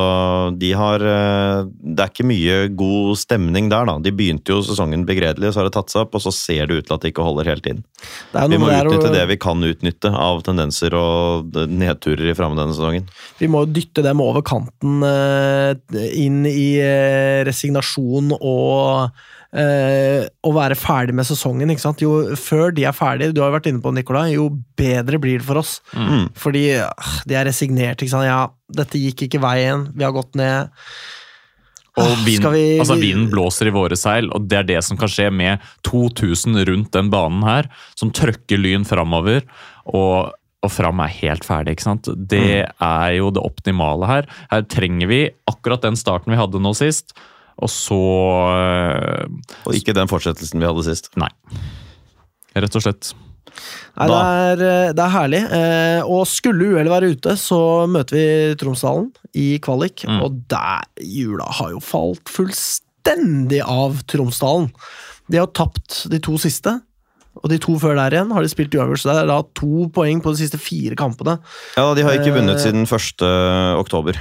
[0.60, 3.96] de har eh, Det er ikke mye god stemning der, da.
[4.04, 6.82] De begynte jo sesongen begredelig, så har det tatt seg opp, og så ser det
[6.82, 7.54] ut til at det ikke holder.
[7.64, 12.60] Det er Vi må utnytte det vi kan utnytte av tendenser og nedturer i framme
[12.60, 13.08] denne sesongen.
[13.40, 15.80] Vi må dytte dem over kanten eh,
[16.12, 19.16] inn i eh, resignasjon og
[19.54, 21.70] eh, å være ferdig med sesongen.
[21.72, 22.02] ikke sant?
[22.04, 25.40] Jo før de er ferdige, du har jo vært inne på Nicolai, jo bedre blir
[25.40, 25.80] det for oss.
[25.94, 26.30] Mm.
[26.36, 28.02] Fordi øh, de er resignert.
[28.02, 28.28] ikke sant?
[28.28, 30.70] Ja, dette gikk ikke veien, vi har gått ned.
[31.98, 34.98] Og Ah, vind, vi- altså Vinden blåser i våre seil, og det er det som
[34.98, 37.66] kan skje med 2000 rundt den banen her,
[37.96, 39.42] som trøkker Lyn framover.
[39.88, 40.30] Og,
[40.62, 42.04] og Fram er helt ferdig, ikke sant.
[42.28, 42.86] Det Mm.
[42.86, 44.28] er jo det optimale her.
[44.52, 47.14] Her trenger vi akkurat den starten vi hadde nå sist,
[47.58, 47.98] og så
[48.54, 49.30] øh,
[49.66, 51.10] Og ikke den fortsettelsen vi hadde sist.
[51.18, 51.32] Nei.
[52.58, 53.14] Rett og slett.
[53.98, 55.42] Nei, det er, eh, det er herlig.
[55.58, 57.60] Eh, og skulle uhellet være ute, så
[57.90, 58.26] møter vi
[58.62, 60.06] Tromsdalen i kvalik.
[60.06, 60.20] Mm.
[60.26, 64.70] Og der jula har jo falt fullstendig av Tromsdalen.
[65.32, 66.78] De har tapt de to siste.
[67.38, 69.86] Og de to før der igjen har de spilt uavgjort, så det er da to
[69.94, 71.36] poeng på de siste fire kampene.
[71.78, 73.22] Ja, De har ikke Eh, vunnet siden 1.
[73.78, 74.18] oktober.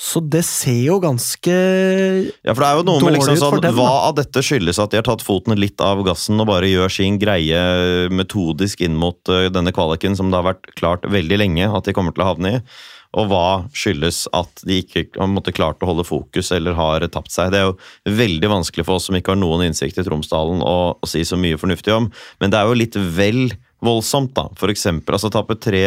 [0.00, 3.76] Så det ser jo ganske Ja, for det er jo noe med liksom sånn, dem,
[3.76, 6.92] Hva av dette skyldes at de har tatt foten litt av gassen og bare gjør
[6.94, 7.60] sin greie
[8.08, 11.94] metodisk inn mot eh, denne kvaliken som det har vært klart veldig lenge at de
[11.96, 12.62] kommer til å havne i?
[13.20, 17.50] Og hva skyldes at de ikke har klart å holde fokus eller har tapt seg?
[17.52, 20.76] Det er jo veldig vanskelig for oss som ikke har noen innsikt i Tromsdalen å,
[20.94, 22.06] å si så mye fornuftig om,
[22.40, 23.50] men det er jo litt vel
[23.84, 24.46] voldsomt, da.
[24.60, 25.82] For eksempel, altså tape 3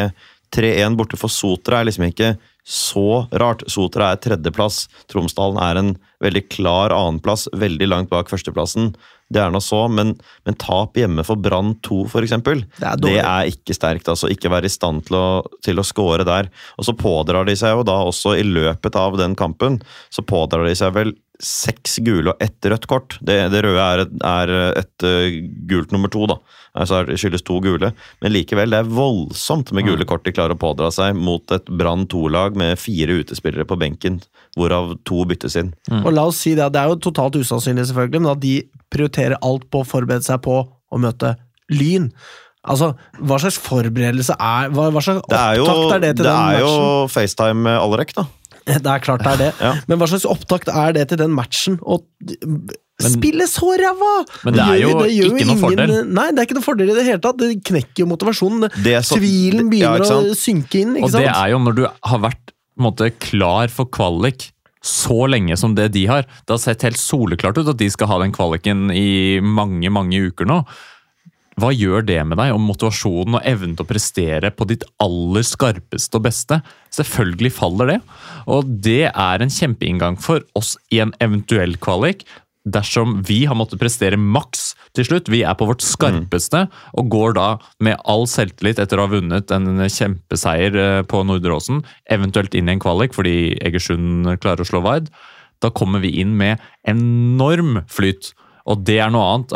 [0.54, 3.66] 3-1 borte for Sotra er liksom ikke så rart.
[3.72, 4.86] Sotra er tredjeplass.
[5.12, 5.90] Tromsdalen er en
[6.24, 8.94] veldig klar annenplass, veldig langt bak førsteplassen.
[9.34, 10.14] Det er nå så, men,
[10.46, 14.08] men tap hjemme for Brann 2, for eksempel, Det er det er ikke sterkt.
[14.12, 15.28] altså Ikke være i stand til å,
[15.66, 16.52] til å score der.
[16.78, 19.82] Og så pådrar de seg jo da også, i løpet av den kampen,
[20.14, 23.18] så pådrar de seg vel seks gule og ett rødt kort.
[23.20, 25.40] Det, det røde er, et, er et eh,
[25.70, 26.38] gult nummer to, da.
[26.74, 27.91] Altså det skyldes to gule.
[28.24, 31.68] Men likevel, det er voldsomt med gule kort de klarer å pådra seg mot et
[31.70, 34.22] Brann 2-lag med fire utespillere på benken,
[34.58, 35.74] hvorav to byttes inn.
[36.02, 38.56] Og la oss si det, det er jo totalt usannsynlig, selvfølgelig, men at de
[38.94, 41.36] prioriterer alt på å forberede seg på å møte
[41.74, 42.10] Lyn.
[42.64, 46.24] Altså, hva slags forberedelse er Hva, hva slags Det er jo, opptakt er det til
[46.24, 46.70] det den er jo?
[47.12, 48.24] FaceTime med Alrek, da.
[48.64, 49.72] Det er klart det er det, Ja.
[49.91, 51.76] men hva slags opptakt er det til den matchen?
[53.02, 54.11] Å spille så ræva!
[54.45, 55.94] Men det er jo gjør- gjør ikke noen fordel.
[56.14, 57.38] Nei, det er ikke noen fordel i det hele tatt.
[57.41, 58.70] Det knekker jo motivasjonen.
[58.84, 61.84] Det så- Tvilen begynner ja, å synke inn, ikke Og det er jo når du
[61.88, 64.52] har vært måte, klar for kvalik
[64.84, 66.24] så lenge som det de har.
[66.24, 70.20] Det har sett helt soleklart ut at de skal ha den kvaliken i mange, mange
[70.30, 70.65] uker nå.
[71.61, 75.41] Hva gjør det med deg, om motivasjonen og evnen til å prestere på ditt aller
[75.45, 76.64] skarpeste og beste?
[76.91, 78.02] Selvfølgelig faller det.
[78.48, 82.24] Og det er en kjempeinngang for oss i en eventuell kvalik.
[82.64, 86.61] Dersom vi har måttet prestere maks til slutt, vi er på vårt skarpeste,
[86.95, 87.48] og går da
[87.84, 92.72] med all selvtillit etter å ha vunnet en kjempeseier eh, på Nordre Åsen, eventuelt inn
[92.72, 95.11] i en kvalik fordi Egersund klarer å slå Vard,
[95.64, 98.31] da kommer vi inn med enorm flyt.
[98.64, 99.53] Og det er noe annet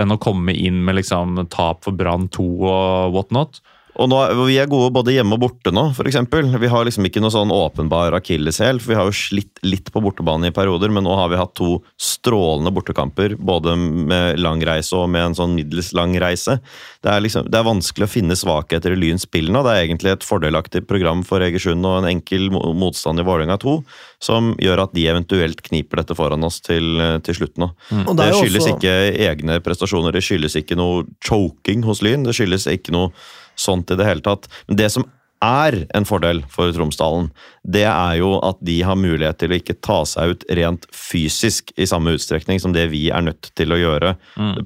[0.00, 3.62] enn å komme inn med liksom tap for Brann 2 og whatnot.
[3.96, 6.16] Og nå, er- Vi er gode både hjemme og borte nå, f.eks.
[6.60, 8.80] Vi har liksom ikke noe sånn åpenbar akilleshæl.
[8.80, 11.54] for Vi har jo slitt litt på bortebane i perioder, men nå har vi hatt
[11.54, 13.36] to strålende bortekamper.
[13.36, 16.60] Både med lang reise og med en sånn middels lang reise.
[17.02, 19.62] Det er, liksom, det er vanskelig å finne svakheter i Lyns spill nå.
[19.64, 23.84] Det er egentlig et fordelaktig program for Egersund og en enkel motstand i Vålerenga 2,
[24.20, 27.70] som gjør at de eventuelt kniper dette foran oss til, til slutt nå.
[27.90, 28.16] Mm.
[28.16, 32.24] Det skyldes også- ikke egne prestasjoner, det skyldes ikke noe choking hos Lyn.
[32.24, 33.12] Det skyldes ikke noe
[33.60, 34.48] sånt i det hele tatt.
[34.68, 35.06] Men det som
[35.40, 37.30] er en fordel for Tromsdalen,
[37.64, 41.72] det er jo at de har mulighet til å ikke ta seg ut rent fysisk
[41.80, 44.14] i samme utstrekning som det vi er nødt til å gjøre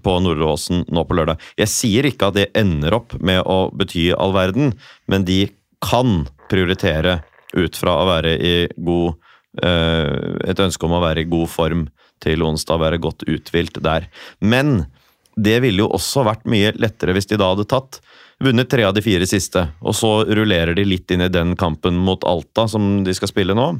[0.02, 1.42] på Nordre Åsen nå på lørdag.
[1.60, 4.74] Jeg sier ikke at det ender opp med å bety all verden,
[5.06, 5.44] men de
[5.84, 7.20] kan prioritere
[7.54, 9.14] ut fra å være i god
[9.62, 11.86] eh, Et ønske om å være i god form
[12.24, 14.08] til onsdag, være godt uthvilt der.
[14.40, 14.86] Men
[15.36, 18.00] det ville jo også vært mye lettere hvis de da hadde tatt
[18.44, 21.98] vunnet tre av de fire siste, og så rullerer de litt inn i den kampen
[22.00, 23.72] mot Alta som de skal spille nå.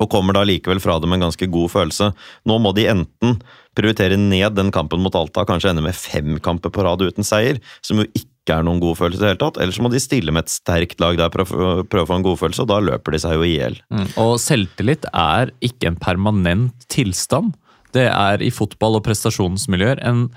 [0.00, 2.12] Og kommer da likevel fra det med en ganske god følelse.
[2.48, 3.36] Nå må de enten
[3.76, 7.60] prioritere ned den kampen mot Alta, kanskje ende med fem kamper på rad uten seier,
[7.84, 9.60] som jo ikke er noen god følelse i det hele tatt.
[9.60, 12.24] Eller så må de stille med et sterkt lag der og prøve å få en
[12.24, 13.76] god følelse, og da løper de seg jo i hjel.
[13.92, 14.06] Mm.
[14.24, 17.52] Og selvtillit er ikke en permanent tilstand.
[17.92, 20.30] Det er i fotball- og prestasjonsmiljøer en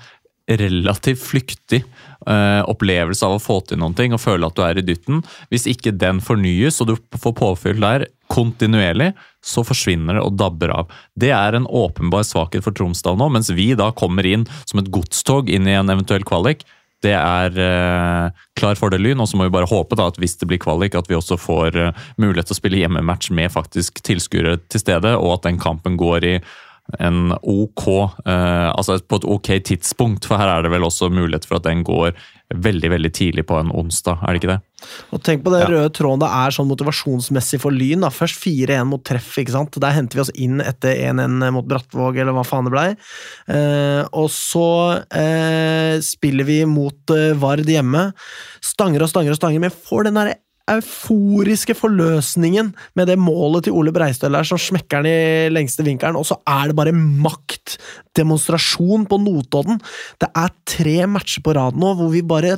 [0.46, 1.80] relativt flyktig
[2.28, 5.22] eh, opplevelse av å få til noen ting og føle at du er i dytten.
[5.52, 9.12] Hvis ikke den fornyes og du får påfyll der kontinuerlig,
[9.44, 10.94] så forsvinner det og dabber av.
[11.14, 14.90] Det er en åpenbar svakhet for Tromsdal nå, mens vi da kommer inn som et
[14.92, 16.66] godstog inn i en eventuell kvalik.
[17.04, 20.38] Det er eh, klar fordel Lyn, og så må vi bare håpe da at hvis
[20.40, 24.00] det blir kvalik, at vi også får eh, mulighet til å spille hjemmematch med faktisk
[24.06, 26.36] tilskuere til stede, og at den kampen går i
[27.02, 27.84] en ok
[28.26, 31.66] eh, Altså på et ok tidspunkt, for her er det vel også mulighet for at
[31.66, 32.14] den går
[32.54, 34.60] veldig veldig tidlig på en onsdag, er det ikke det?
[35.16, 35.66] Og tenk på den Ja.
[35.72, 38.00] røde tråden det er sånn motivasjonsmessig for Lyn.
[38.04, 38.08] da.
[38.14, 39.80] Først 4-1 mot treff, ikke sant.
[39.82, 42.88] Der henter vi oss inn etter 1-1 mot Brattvåg, eller hva faen det blei.
[43.50, 48.12] Eh, og så eh, spiller vi mot eh, Vard hjemme.
[48.62, 50.36] Stanger og stanger og stanger, men får den derre
[50.70, 56.18] euforiske forløsningen med det målet til Ole Breistøl der, som smekker den i lengste vinkelen,
[56.18, 59.80] og så er det bare maktdemonstrasjon på Notodden.
[60.20, 62.56] Det er tre matcher på rad nå hvor vi bare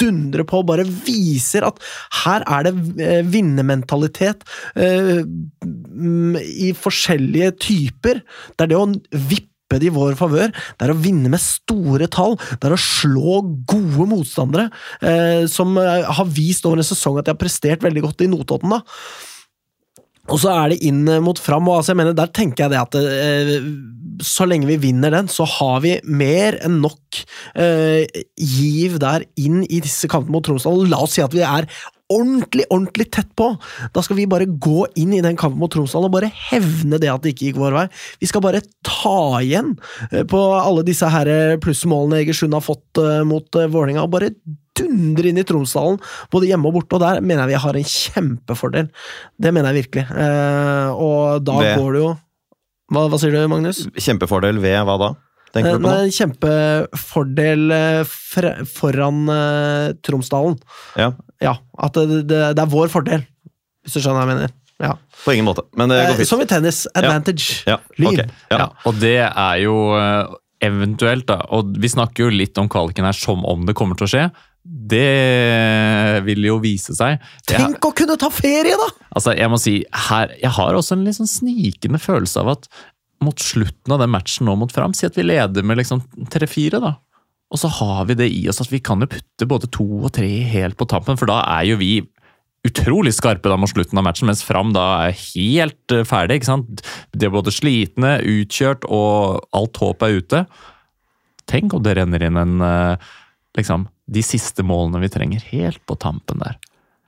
[0.00, 1.80] dundrer på, bare viser at
[2.22, 2.74] her er det
[3.04, 8.22] eh, vinnermentalitet mm, i forskjellige typer.
[8.56, 10.50] Det er det å vippe det i vår favør.
[10.50, 12.36] Det er å vinne med store tall.
[12.58, 13.40] Det er å slå
[13.70, 14.70] gode motstandere,
[15.00, 18.30] eh, som eh, har vist over en sesong at de har prestert veldig godt i
[18.32, 18.78] Notodden.
[18.78, 18.82] da.
[20.30, 22.80] Og så er det inn mot fram, og altså jeg mener, der tenker jeg det
[22.80, 23.54] at eh,
[24.22, 27.22] så lenge vi vinner den, så har vi mer enn nok
[27.58, 28.04] eh,
[28.36, 30.86] giv der inn i disse kampene mot Tromsdal.
[30.90, 31.68] La oss si at vi er
[32.10, 33.52] ordentlig, ordentlig tett på.
[33.94, 37.10] Da skal vi bare gå inn i den kampen mot Tromsdal og bare hevne det
[37.12, 37.86] at det ikke gikk vår vei.
[38.22, 39.76] Vi skal bare ta igjen
[40.10, 41.30] eh, på alle disse her
[41.62, 44.32] plussmålene Egersund har fått eh, mot Vålinga Vålerenga, og bare
[44.80, 45.98] dundre inn i Tromsdalen,
[46.32, 48.90] både hjemme og borte, og der mener jeg vi har en kjempefordel.
[49.40, 50.06] Det mener jeg virkelig.
[50.10, 52.12] Eh, og da Ved- går det jo
[52.90, 53.84] hva, hva sier du, Magnus?
[53.94, 55.10] Kjempefordel ved hva da?
[55.54, 55.92] Tenker du på nå?
[56.06, 60.56] En kjempefordel eh, foran eh, Tromsdalen.
[60.98, 63.22] Ja, Ja, at det, det, det er vår fordel,
[63.84, 64.56] hvis du skjønner hva jeg mener.
[64.80, 64.94] Ja.
[65.24, 65.62] på ingen måte.
[65.76, 66.28] Men det går Eh, fint.
[66.30, 66.86] som i tennis.
[66.96, 67.58] Advantage.
[67.68, 68.14] Ja, Lyn.
[68.14, 68.28] Okay.
[68.50, 68.58] Ja.
[68.62, 70.30] Ja, og det er jo eh,
[70.64, 71.42] eventuelt, da.
[71.56, 74.24] Og vi snakker jo litt om kvaliken her som om det kommer til å skje.
[74.64, 77.18] Det vil jo vise seg.
[77.48, 78.88] Jeg, Tenk å kunne ta ferie, da!
[79.16, 79.74] altså, jeg må si,
[80.08, 82.68] her, jeg har også en litt sånn snikende følelse av at
[83.24, 86.00] mot slutten av den matchen nå mot Fram, si at vi leder med liksom
[86.32, 86.94] 3-4, da.
[87.50, 90.12] Og så har vi det i oss at vi kan jo putte både to og
[90.14, 91.94] tre helt på tampen, for da er jo vi
[92.66, 96.40] utrolig skarpe da mot slutten av matchen, mens Fram da er helt eh, ferdig.
[96.40, 96.82] ikke sant?
[97.16, 100.42] De er både slitne, utkjørt, og alt håp er ute.
[101.50, 103.10] Tenk om det renner inn en eh,
[103.58, 106.60] liksom, de siste målene vi trenger, helt på tampen der.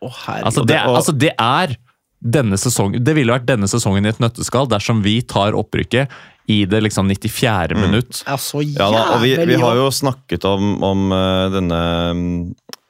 [0.02, 0.48] Å, herregud.
[0.48, 1.77] Altså, det, altså, det er
[2.23, 6.12] denne sesongen Det ville vært denne sesongen i et nøtteskall dersom vi tar opprykket
[6.51, 7.77] i det liksom 94.
[7.78, 8.24] minutt.
[8.27, 11.82] Ja, så Ja da, og vi, vi har jo snakket om, om eh, denne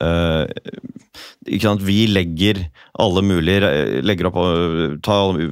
[0.03, 2.65] eh, sant, Vi legger
[3.01, 4.39] alle mulige Legger opp
[5.05, 5.49] ta alle,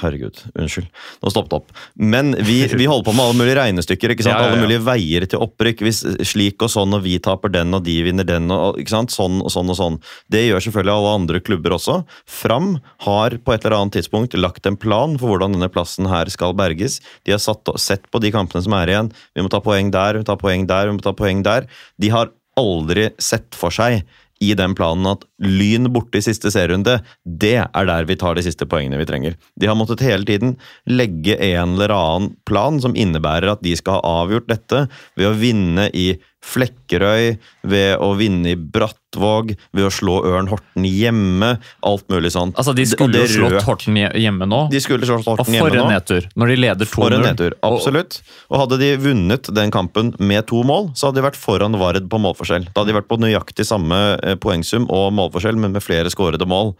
[0.00, 0.88] Herregud, unnskyld.
[1.22, 1.72] Nå stoppet opp.
[1.94, 4.14] Men vi, vi holder på med alle mulige regnestykker.
[4.16, 4.48] Ja, ja, ja.
[4.48, 5.82] Alle mulige veier til opprykk.
[5.86, 8.50] Hvis slik og sånn, og vi taper den, og de vinner den.
[8.54, 8.80] og?
[8.88, 10.00] Sånn og sånn og sånn.
[10.32, 12.00] Det gjør selvfølgelig alle andre klubber også.
[12.28, 12.76] Fram
[13.06, 16.56] har på et eller annet tidspunkt lagt en plan for hvordan denne plassen her skal
[16.58, 17.00] berges.
[17.28, 19.12] De har satt, sett på de kampene som er igjen.
[19.36, 21.68] Vi må ta poeng der, vi må ta poeng der, vi må ta poeng der.
[22.00, 24.02] De har aldri sett for seg
[24.38, 28.44] i den planen at Lyn borte i siste serierunde, det er der vi tar de
[28.46, 29.34] siste poengene vi trenger.
[29.58, 30.54] De har måttet hele tiden
[30.86, 34.84] legge en eller annen plan som innebærer at de skal ha avgjort dette
[35.18, 36.12] ved å vinne i
[36.48, 37.36] Flekkerøy,
[37.68, 41.50] ved å vinne i Brattvåg, ved å slå Ørn Horten hjemme.
[41.86, 42.56] Alt mulig sånt.
[42.58, 43.58] Altså, De skulle jo slått.
[43.66, 44.62] Horten hjemme nå.
[44.72, 45.74] De skulle slått Horten hjemme nå.
[45.74, 46.94] Og for en nedtur, når de leder 2-0.
[46.94, 48.20] For en nedtur, absolutt.
[48.48, 52.08] Og hadde de vunnet den kampen med to mål, så hadde de vært foran Vard
[52.10, 52.70] på målforskjell.
[52.72, 56.48] Da hadde de vært på nøyaktig samme eh, poengsum og målforskjell, men med flere skårede
[56.48, 56.74] mål.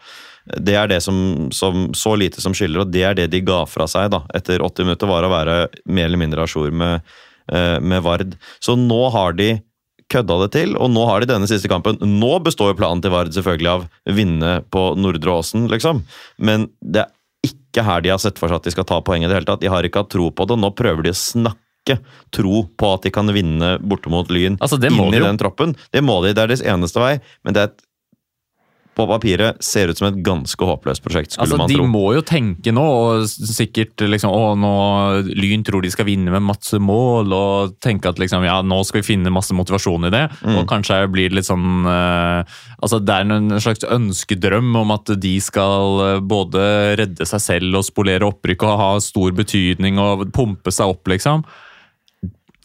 [0.57, 3.65] Det er det som, som så lite som skiller, og det er det de ga
[3.69, 5.57] fra seg da, etter 80 minutter, var å være
[5.93, 7.05] mer eller mindre a jour med,
[7.49, 8.35] med Vard.
[8.61, 9.55] Så nå har de
[10.13, 11.99] kødda det til, og nå har de denne siste kampen.
[12.01, 16.03] Nå består planen til Vard selvfølgelig av vinne på Nordre Åsen, liksom.
[16.41, 17.15] Men det er
[17.49, 19.49] ikke her de har sett for seg at de skal ta poeng i det hele
[19.49, 19.63] tatt.
[19.63, 20.59] De har ikke hatt tro på det.
[20.59, 21.99] Nå prøver de å snakke
[22.35, 25.77] tro på at de kan vinne borte mot Lyn Altså, inn i den troppen.
[25.95, 26.35] Det må de.
[26.35, 27.15] Det er deres eneste vei,
[27.47, 27.85] men det er et
[28.99, 32.23] på papiret ser ut som et ganske håpløst prosjekt, skulle Altså, man De må jo
[32.27, 34.73] tenke nå, og sikkert liksom Å, nå
[35.39, 39.03] Lyn tror de skal vinne med masse mål, og tenke at liksom Ja, nå skal
[39.03, 40.25] vi finne masse motivasjon i det.
[40.43, 40.57] Mm.
[40.61, 45.15] Og kanskje blir det litt sånn eh, Altså, det er en slags ønskedrøm om at
[45.21, 46.67] de skal eh, både
[46.99, 51.47] redde seg selv og spolere opprykk og ha stor betydning og pumpe seg opp, liksom.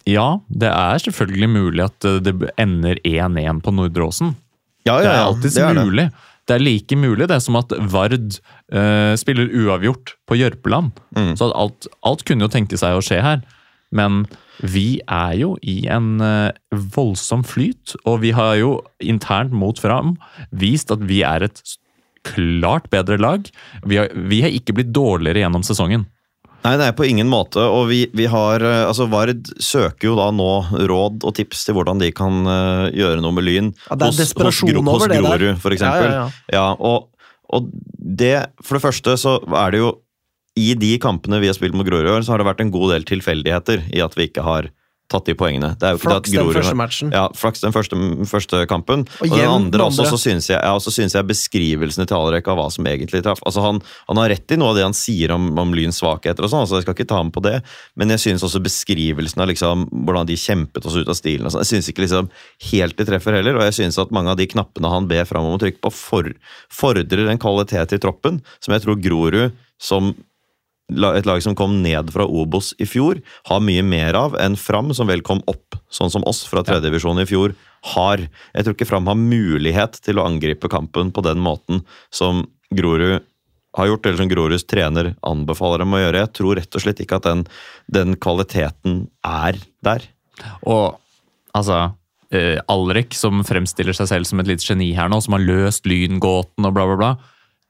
[0.09, 4.33] Ja, det er selvfølgelig mulig at eh, det ender 1-1 på Nordre Åsen.
[4.87, 6.07] Ja, Det ja, er ja, alltids det er mulig.
[6.43, 10.91] Det er like mulig det som at Vard eh, spiller uavgjort på Jørpeland.
[11.15, 11.35] Mm.
[11.39, 13.45] Så at alt, alt kunne jo tenke seg å skje her.
[13.95, 14.25] Men
[14.59, 16.51] vi er jo i en eh,
[16.95, 20.17] voldsom flyt, og vi har jo internt mot Fram
[20.51, 21.63] vist at vi er et
[22.27, 23.47] klart bedre lag.
[23.87, 26.07] Vi har, vi har ikke blitt dårligere gjennom sesongen.
[26.63, 27.59] Nei, nei, på ingen måte.
[27.59, 30.49] Og vi, vi har eh, Altså, Vard søker jo da nå
[30.89, 33.71] råd og tips til hvordan de kan uh, gjøre noe med Lyn.
[33.89, 35.27] Ja, det er desperasjon Gro- over det der.
[35.27, 36.07] Hos Grorud, for eksempel.
[36.07, 36.55] Ja, ja, ja.
[36.55, 37.09] Ja, og,
[37.53, 37.67] og
[38.23, 39.91] det For det første så er det jo
[40.59, 42.71] I de kampene vi har spilt mot Grorud i år, så har det vært en
[42.73, 44.71] god del tilfeldigheter i at vi ikke har
[45.13, 45.71] tatt de poengene.
[45.79, 47.13] Det er jo ikke det at Flaks den første matchen.
[47.13, 47.99] Ja, flaks den første,
[48.29, 49.05] første kampen.
[49.21, 50.11] Og Og, den andre også, andre.
[50.11, 53.41] så syns jeg, ja, syns jeg beskrivelsene til Alrek av hva som egentlig traff.
[53.47, 56.43] Altså han, han har rett i noe av det han sier om, om Lyns svakheter,
[56.43, 57.55] og sånn, altså jeg skal ikke ta ham på det,
[57.99, 61.53] men jeg syns også beskrivelsen av liksom, hvordan de kjempet oss ut av stilen og
[61.53, 62.29] sånn, Jeg syns ikke liksom
[62.71, 65.47] helt de treffer heller, og jeg syns at mange av de knappene han ber fram
[65.47, 66.29] om å trykke på, for,
[66.73, 70.13] fordrer en kvalitet i troppen som jeg tror Grorud, som
[70.93, 74.93] et lag som kom ned fra Obos i fjor, har mye mer av enn Fram,
[74.93, 77.55] som vel kom opp, sånn som oss fra tredjedivisjon i fjor,
[77.93, 78.23] har.
[78.53, 81.83] Jeg tror ikke Fram har mulighet til å angripe kampen på den måten
[82.13, 83.23] som Grorud
[83.77, 86.21] har gjort, eller som Groruds trener anbefaler dem å gjøre.
[86.25, 87.43] Jeg tror rett og slett ikke at den,
[87.89, 90.05] den kvaliteten er der.
[90.69, 90.99] Og
[91.57, 91.79] altså
[92.33, 95.89] eh, Alrek, som fremstiller seg selv som et lite geni her nå, som har løst
[95.89, 97.13] Lyn-gåten og bla, bla, bla.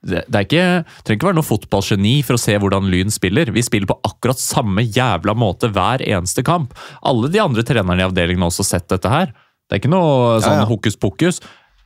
[0.04, 0.68] Det, er ikke,
[1.06, 3.54] trenger ikke være noe fotballgeni for å se hvordan Lyn spiller.
[3.56, 6.76] Vi spiller på akkurat samme jævla måte hver eneste kamp.
[7.08, 9.32] Alle de andre trenerne i avdelingen har også sett dette her.
[9.68, 10.70] Det er ikke noe sånn ja.
[10.70, 11.40] hokus pokus.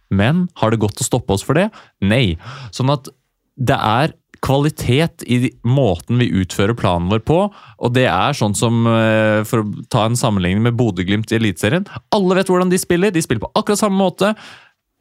[0.09, 1.67] Men har det gått å stoppe oss for det?
[2.01, 2.37] Nei.
[2.75, 3.11] Sånn at
[3.57, 8.85] det er kvalitet i måten vi utfører planen vår på, og det er sånn som,
[8.87, 13.11] eh, for å ta en sammenligning med Bodø-Glimt i Eliteserien, alle vet hvordan de spiller,
[13.11, 14.35] de spiller på akkurat samme måte,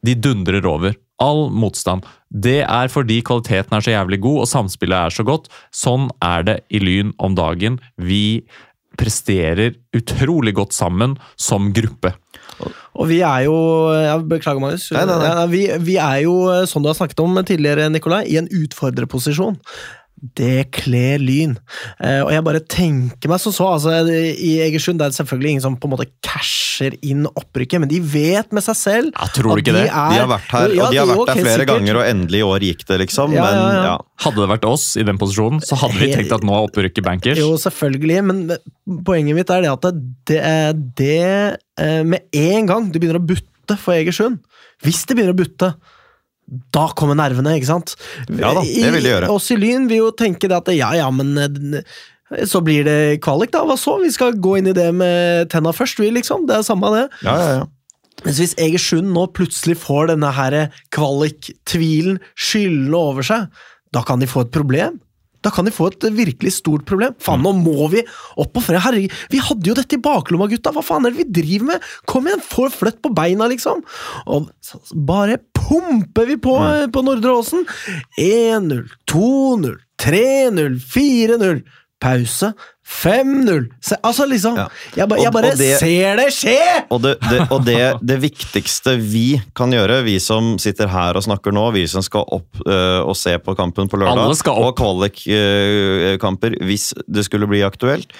[0.05, 0.97] de dundrer over.
[1.23, 2.05] All motstand.
[2.28, 5.48] Det er fordi kvaliteten er så jævlig god, og samspillet er så godt.
[5.73, 7.81] Sånn er det i Lyn om dagen.
[7.97, 8.44] Vi
[8.97, 12.14] presterer utrolig godt sammen som gruppe.
[12.97, 13.56] Og vi er jo
[13.93, 14.89] ja, Beklager, Marius.
[14.94, 15.28] Nei, nei, nei.
[15.28, 16.36] Ja, vi, vi er jo,
[16.68, 19.59] som du har snakket om tidligere, Nikolai, i en utfordrerposisjon.
[20.17, 21.59] Det kler Lyn.
[22.01, 23.67] Eh, og jeg bare tenker meg som så.
[23.77, 27.83] altså I Egersund det er det selvfølgelig ingen som på en måte casher inn opprykket,
[27.83, 29.83] men de vet med seg selv Ja, tror du at ikke det?
[29.91, 31.69] er- De har vært her, Ja, og de har vært okay, her flere sikkert.
[31.75, 33.33] ganger, og endelig i år gikk det, liksom.
[33.37, 33.83] Ja, men ja, ja.
[33.85, 33.97] ja.
[34.25, 37.05] Hadde det vært oss i den posisjonen, så hadde vi tenkt at nå er opprykket
[37.05, 37.39] bankers.
[37.39, 40.01] Jo, selvfølgelig, men poenget mitt er det at
[40.33, 40.41] det,
[40.97, 44.39] det eh, Med en gang du begynner å butte for Egersund
[44.85, 45.75] Hvis det begynner å butte,
[46.47, 47.97] da kommer nervene, ikke sant?
[48.31, 49.31] Ja da, det vil de gjøre.
[49.35, 51.94] Oss i Lyn vil jo tenke det at ja, ja, men eh,
[52.47, 53.64] så blir det kvalik, da.
[53.66, 53.97] Hva så?
[54.02, 56.47] Vi skal gå inn i det med tenna først, vi, liksom.
[56.48, 57.06] Det er samme det.
[57.27, 57.64] Ja, ja, ja.
[58.24, 60.55] Mens hvis Egersund nå plutselig får denne her
[60.94, 63.51] kvalik-tvilen skyldende over seg,
[63.94, 64.97] da kan de få et problem.
[65.44, 67.14] Da kan de få et virkelig stort problem.
[67.23, 68.02] Faen, nå må vi
[68.40, 68.81] opp og frem!
[68.82, 70.73] Herregud, vi hadde jo dette i baklomma, gutta!
[70.74, 71.86] Hva faen er det vi driver med?
[72.10, 73.85] Kom igjen, få fløtt på beina, liksom!
[74.32, 74.48] Og
[75.06, 76.57] bare pumper vi på
[76.93, 77.67] på Nordre Åsen!
[78.19, 81.61] 1-0, 2-0, 3-0, 4-0.
[82.01, 82.51] Pause.
[82.87, 83.65] 5-0.
[84.05, 84.67] Altså, liksom Ja.
[84.95, 86.59] Jeg, ba, jeg bare og det- ser det skje!
[86.91, 91.25] Og, det, det, og det, det viktigste vi kan gjøre, vi som sitter her og
[91.25, 94.53] snakker nå, vi som skal opp øh, og se på kampen på lørdag, og skal
[94.61, 94.69] opp.
[94.69, 98.13] og kvalikkamper hvis det skulle bli aktuelt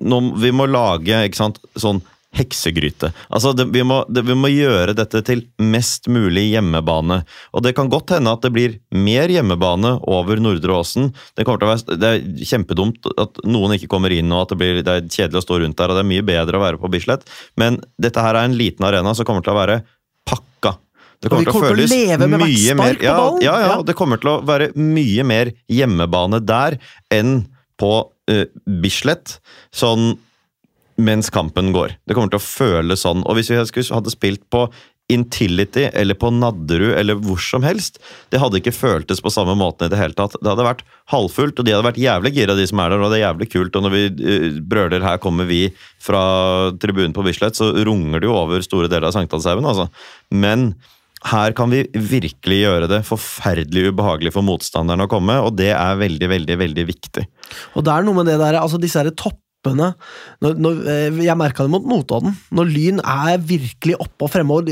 [0.00, 2.02] nå, Vi må lage ikke sant, sånn
[2.32, 3.10] heksegryte.
[3.28, 7.20] Altså, det, vi, må, det, vi må gjøre dette til mest mulig hjemmebane.
[7.52, 11.10] Og det kan godt hende at det blir mer hjemmebane over Nordre Åsen.
[11.36, 14.54] Det, kommer til å være, det er kjempedumt at noen ikke kommer inn, og at
[14.54, 15.92] det, blir, det er kjedelig å stå rundt der.
[15.92, 17.28] og Det er mye bedre å være på Bislett,
[17.60, 19.82] men dette her er en liten arena som kommer til å være
[20.28, 20.76] pakka.
[21.22, 22.96] Det Og vi kommer til å leve med mye mer.
[23.04, 23.74] Ja, ja, Ja.
[23.86, 26.80] det kommer til å være mye mer hjemmebane der
[27.12, 27.44] enn
[27.78, 28.44] på uh,
[28.82, 29.36] Bislett.
[29.74, 30.16] Sånn
[30.96, 31.96] mens kampen går.
[32.06, 33.24] Det kommer til å føles sånn.
[33.26, 34.66] Og hvis vi hadde spilt på
[35.12, 37.98] Intility eller på Nadderud eller hvor som helst,
[38.32, 40.38] det hadde ikke føltes på samme måten i det hele tatt.
[40.38, 43.12] Det hadde vært halvfullt, og de hadde vært jævlig gira, de som er der, og
[43.12, 43.76] det er jævlig kult.
[43.76, 46.22] Og når vi eh, brøler 'her kommer vi' fra
[46.80, 49.90] tribunen på Bislett, så runger det jo over store deler av Sankthanshaugen, altså.
[50.30, 50.74] Men
[51.22, 56.00] her kan vi virkelig gjøre det forferdelig ubehagelig for motstanderen å komme, og det er
[56.00, 57.26] veldig, veldig, veldig viktig.
[57.76, 59.12] Og det er noe med det der, altså disse her
[59.62, 59.92] toppene
[60.42, 62.34] når, når, eh, Jeg merka det mot Notodden.
[62.50, 64.70] Når Lyn er virkelig oppe og fremme, og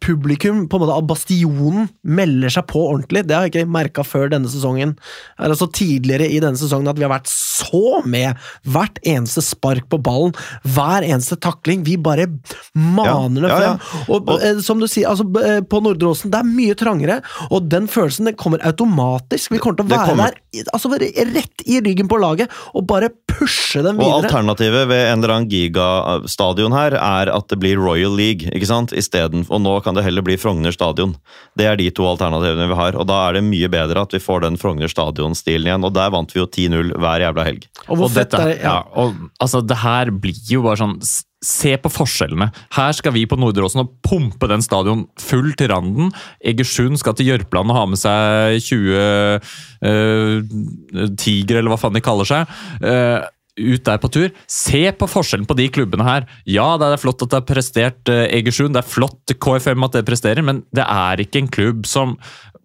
[0.00, 3.26] publikum på en måte av bastionen melder seg på ordentlig.
[3.26, 4.96] Det har jeg ikke merka før denne sesongen.
[5.38, 8.36] Eller altså Tidligere i denne sesongen at vi har vært så med.
[8.68, 11.84] Hvert eneste spark på ballen, hver eneste takling.
[11.86, 12.28] Vi bare
[12.74, 13.76] maner det Ja, ja, ja.
[13.78, 14.04] frem.
[14.12, 17.20] Og, og, som du sier, altså eh, på Nordre Åsen, det er mye trangere,
[17.50, 19.52] og den følelsen den kommer automatisk.
[19.54, 20.38] Vi kommer til å være der
[20.72, 24.31] altså rett i ryggen på laget og bare pushe dem videre.
[24.32, 28.94] Alternativet ved en eller annen gigastadion her er at det blir Royal League ikke sant?
[28.96, 31.14] Isteden, og nå kan det heller bli Frogner stadion.
[31.58, 34.22] Det er de to alternativene vi har, og da er det mye bedre at vi
[34.22, 35.84] får den Frogner stadion-stilen igjen.
[35.84, 37.68] Og der vant vi jo 10-0 hver jævla helg.
[37.88, 38.78] Og Og dette, er ja.
[38.96, 40.96] Og altså, det her blir jo bare sånn
[41.42, 42.52] Se på forskjellene.
[42.76, 46.12] Her skal vi på Nordråsen og pumpe den stadion full til randen.
[46.38, 49.40] Egersund skal til Jørpeland og ha med seg 20
[49.82, 52.52] uh, tigre, eller hva faen de kaller seg.
[52.86, 53.26] eh,
[53.62, 54.30] ut der på tur.
[54.50, 56.28] Se på forskjellen på de klubbene her.
[56.48, 59.98] Ja, det er flott at det har prestert eh, Egersund, det er flott KFM at
[59.98, 62.16] det presterer, men det er ikke en klubb som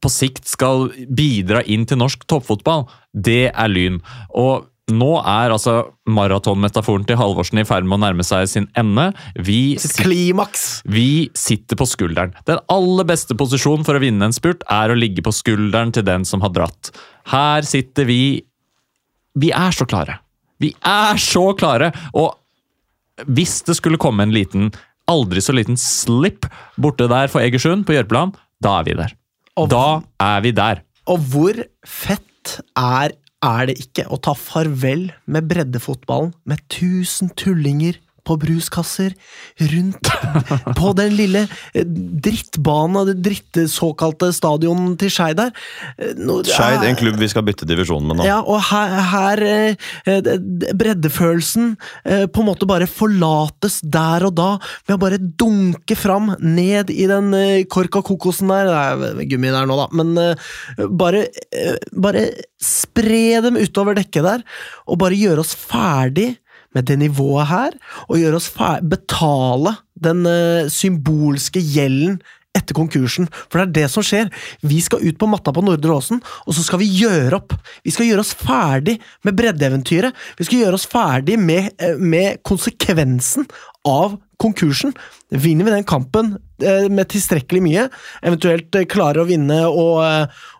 [0.03, 2.86] på sikt skal bidra inn til norsk toppfotball.
[3.14, 4.02] Det er Lyn.
[4.38, 9.10] Og nå er altså maratonmetaforen til Halvorsen i ferd med å nærme seg sin ende.
[9.36, 10.82] Vi klimaks!
[10.88, 12.32] vi sitter på skulderen.
[12.48, 16.07] Den aller beste posisjonen for å vinne en spurt er å ligge på skulderen til
[16.07, 16.94] den som har dratt.
[17.34, 18.22] Her sitter vi
[19.38, 20.22] Vi er så klare.
[20.59, 21.91] Vi er så klare!
[22.13, 22.34] Og
[23.27, 24.71] hvis det skulle komme en liten,
[25.09, 26.45] aldri så liten slipp
[26.77, 29.13] borte der for Egersund på Jørpeland, da er vi der.
[29.57, 30.81] Og- Da er vi der.
[31.07, 31.53] Og hvor
[31.85, 33.11] fett er,
[33.43, 37.97] er det ikke å ta farvel med breddefotballen med tusen tullinger
[38.27, 39.15] på bruskasser
[39.71, 40.11] rundt
[40.79, 41.43] på den lille
[41.73, 45.53] eh, drittbanen, det dritte såkalte stadion til Skeid der.
[45.97, 46.13] Eh,
[46.47, 48.27] Skeid, en klubb vi skal bytte divisjon med nå.
[48.27, 50.31] Ja, og her, her eh,
[50.77, 51.75] breddefølelsen
[52.07, 54.49] på en måte bare forlates der og da,
[54.87, 57.31] ved å bare dunke fram ned i den
[57.71, 58.69] korka kokosen der.
[58.69, 60.13] Det er gummi der nå, da, men
[60.99, 61.25] bare,
[61.95, 62.27] bare
[62.61, 64.45] spre dem utover dekket der,
[64.87, 66.35] og bare gjøre oss ferdig
[66.77, 67.77] med det nivået her,
[68.07, 68.51] og gjøre oss
[68.85, 72.19] betale den eh, symbolske gjelden
[72.57, 73.27] etter konkursen.
[73.47, 74.31] For det er det som skjer.
[74.65, 77.55] Vi skal ut på matta på Nordre Åsen, og så skal vi gjøre opp.
[77.85, 78.97] Vi skal gjøre oss ferdig
[79.27, 80.15] med breddeeventyret.
[80.39, 83.47] Vi skal gjøre oss ferdig med, eh, med konsekvensen
[83.87, 84.93] av konkursen.
[85.33, 87.87] Vinner vi den kampen eh, med tilstrekkelig mye,
[88.25, 90.01] eventuelt klarer å vinne og,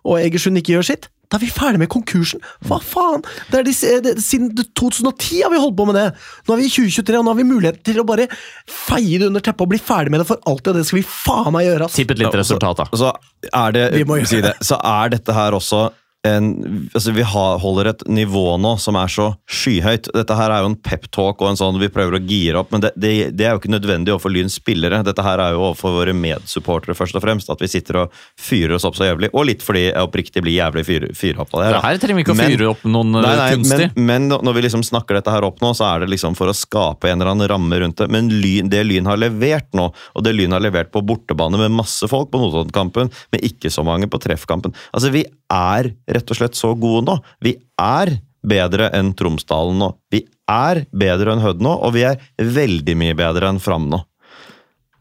[0.04, 2.40] og Egersund ikke gjør sitt, da er vi ferdig med konkursen!
[2.64, 3.24] Hva faen?
[3.50, 3.74] Det er de,
[4.06, 6.06] det, siden 2010 har vi holdt på med det!
[6.48, 8.28] Nå er vi i 2023, og nå har vi mulighet til å bare
[8.64, 11.06] feie det under teppet og bli ferdig med det for alltid, og det skal vi
[11.08, 11.90] faen meg gjøre!
[11.92, 12.88] Tipp et litt resultat, da.
[12.96, 13.12] Så
[13.52, 15.88] er det, Vi må gjøre si det, så er dette her også
[16.28, 16.48] en,
[16.92, 20.10] altså vi har, holder et nivå nå som er så skyhøyt.
[20.14, 22.84] Dette her er jo en peptalk og en sånn vi prøver å gire opp, men
[22.84, 25.00] det, det, det er jo ikke nødvendig overfor Lyns spillere.
[25.06, 27.52] Dette her er jo overfor våre medsupportere, først og fremst.
[27.52, 29.30] At vi sitter og fyrer oss opp så jævlig.
[29.32, 31.78] Og litt fordi jeg oppriktig blir jævlig fyr, opp av det her.
[31.78, 31.82] da.
[31.86, 33.90] Her trenger vi ikke å fyre opp noen Nei, nei, kunstig.
[33.96, 36.50] men, men når vi liksom snakker dette her opp nå, så er det liksom for
[36.50, 38.10] å skape en eller annen ramme rundt det.
[38.12, 41.74] Men lyn, det Lyn har levert nå, og det Lyn har levert på bortebane med
[41.78, 46.40] masse folk på Notodden-kampen, men ikke så mange på treffkampen Altså, vi er rett og
[46.42, 47.16] slett så gode nå.
[47.44, 48.18] Vi er
[48.48, 49.92] bedre enn Tromsdalen nå.
[50.12, 54.02] Vi er bedre enn Hødd nå, og vi er veldig mye bedre enn Fram nå.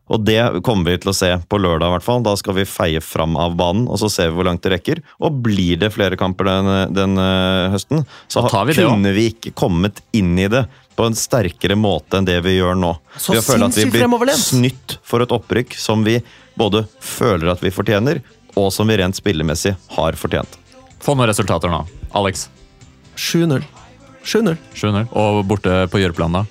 [0.07, 2.21] Og det kommer vi til å se på lørdag, i hvert fall.
[2.23, 5.01] Da skal vi feie fram av banen, og så ser vi hvor langt det rekker.
[5.19, 7.19] Og blir det flere kamper den, den
[7.73, 10.63] høsten, så vi kunne vi ikke kommet inn i det
[10.97, 12.93] på en sterkere måte enn det vi gjør nå.
[13.19, 14.39] Så Vi føler at vi blir fremoverlent.
[14.47, 16.21] snytt for et opprykk som vi
[16.57, 18.23] både føler at vi fortjener,
[18.57, 20.55] og som vi rent spillemessig har fortjent.
[21.03, 21.83] Få noen resultater nå.
[22.17, 22.47] Alex.
[23.15, 23.63] 7-0.
[24.23, 24.57] 7-0.
[24.73, 25.07] 7-0.
[25.17, 26.45] Og borte på Jørpeland, da?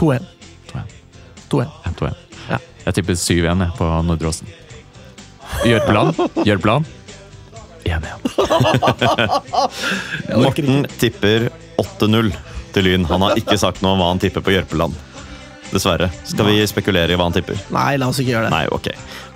[0.00, 0.30] 2-1.
[1.50, 2.14] 2-1.
[2.48, 2.58] Ja.
[2.86, 4.50] Jeg tipper 7-1 jeg, på Nordre Åsen.
[5.68, 6.16] Jørpeland?
[6.46, 6.84] Jørpeland?
[7.84, 8.00] 1-1.
[10.40, 12.32] Morten tipper 8-0
[12.74, 13.04] til Lyn.
[13.10, 14.96] Han har ikke sagt noe om hva han tipper på Jørpeland.
[15.74, 16.08] Dessverre.
[16.24, 17.58] Skal vi spekulere i hva han tipper?
[17.74, 18.54] Nei, la oss ikke gjøre det.
[18.54, 18.90] Nei, ok.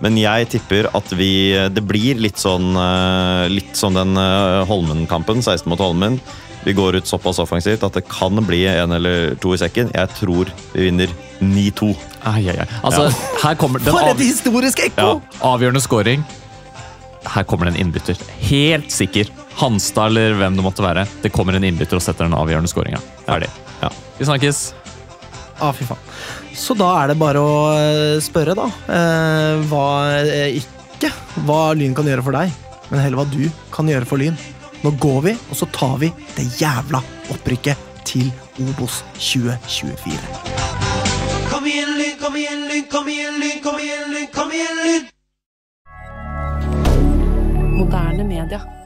[0.04, 1.30] Men jeg tipper at vi
[1.74, 6.20] Det blir litt sånn eh, Litt som den eh, Holmen-kampen, 16 mot Holmen.
[6.66, 9.90] Vi går ut såpass offensivt at det kan bli en eller to i sekken.
[9.94, 11.10] Jeg tror vi vinner
[11.40, 11.92] 9-2.
[12.28, 12.66] Ai, ai, ai.
[12.82, 13.06] Altså,
[13.44, 15.06] her kommer den For et historisk ekko!
[15.22, 15.38] Ja.
[15.52, 16.26] avgjørende scoring.
[17.28, 18.18] Her kommer det en innbytter.
[18.50, 19.30] Helt sikker.
[19.58, 21.06] Hanstad eller hvem det måtte være.
[21.22, 23.00] Det kommer en innbytter og setter den avgjørende scoringa.
[23.26, 23.50] Ferdig.
[23.82, 23.90] Ja.
[24.18, 24.62] Vi snakkes.
[25.60, 25.98] Ah, fy faen.
[26.54, 28.66] Så da er det bare å eh, spørre, da.
[28.94, 29.86] Eh, hva
[30.22, 31.10] eh, ikke
[31.46, 32.54] hva Lyn kan gjøre for deg,
[32.90, 34.38] men heller hva du kan gjøre for Lyn.
[34.84, 37.02] Nå går vi, og så tar vi det jævla
[37.34, 37.76] opprykket
[38.06, 38.30] til
[38.62, 40.18] Obos 2024.
[41.50, 45.06] Kom igjen, Lyn, kom igjen, Lyn, kom igjen, Lyn, kom igjen, Lyn, kom igjen, Lyn!
[47.78, 48.77] Moderne media.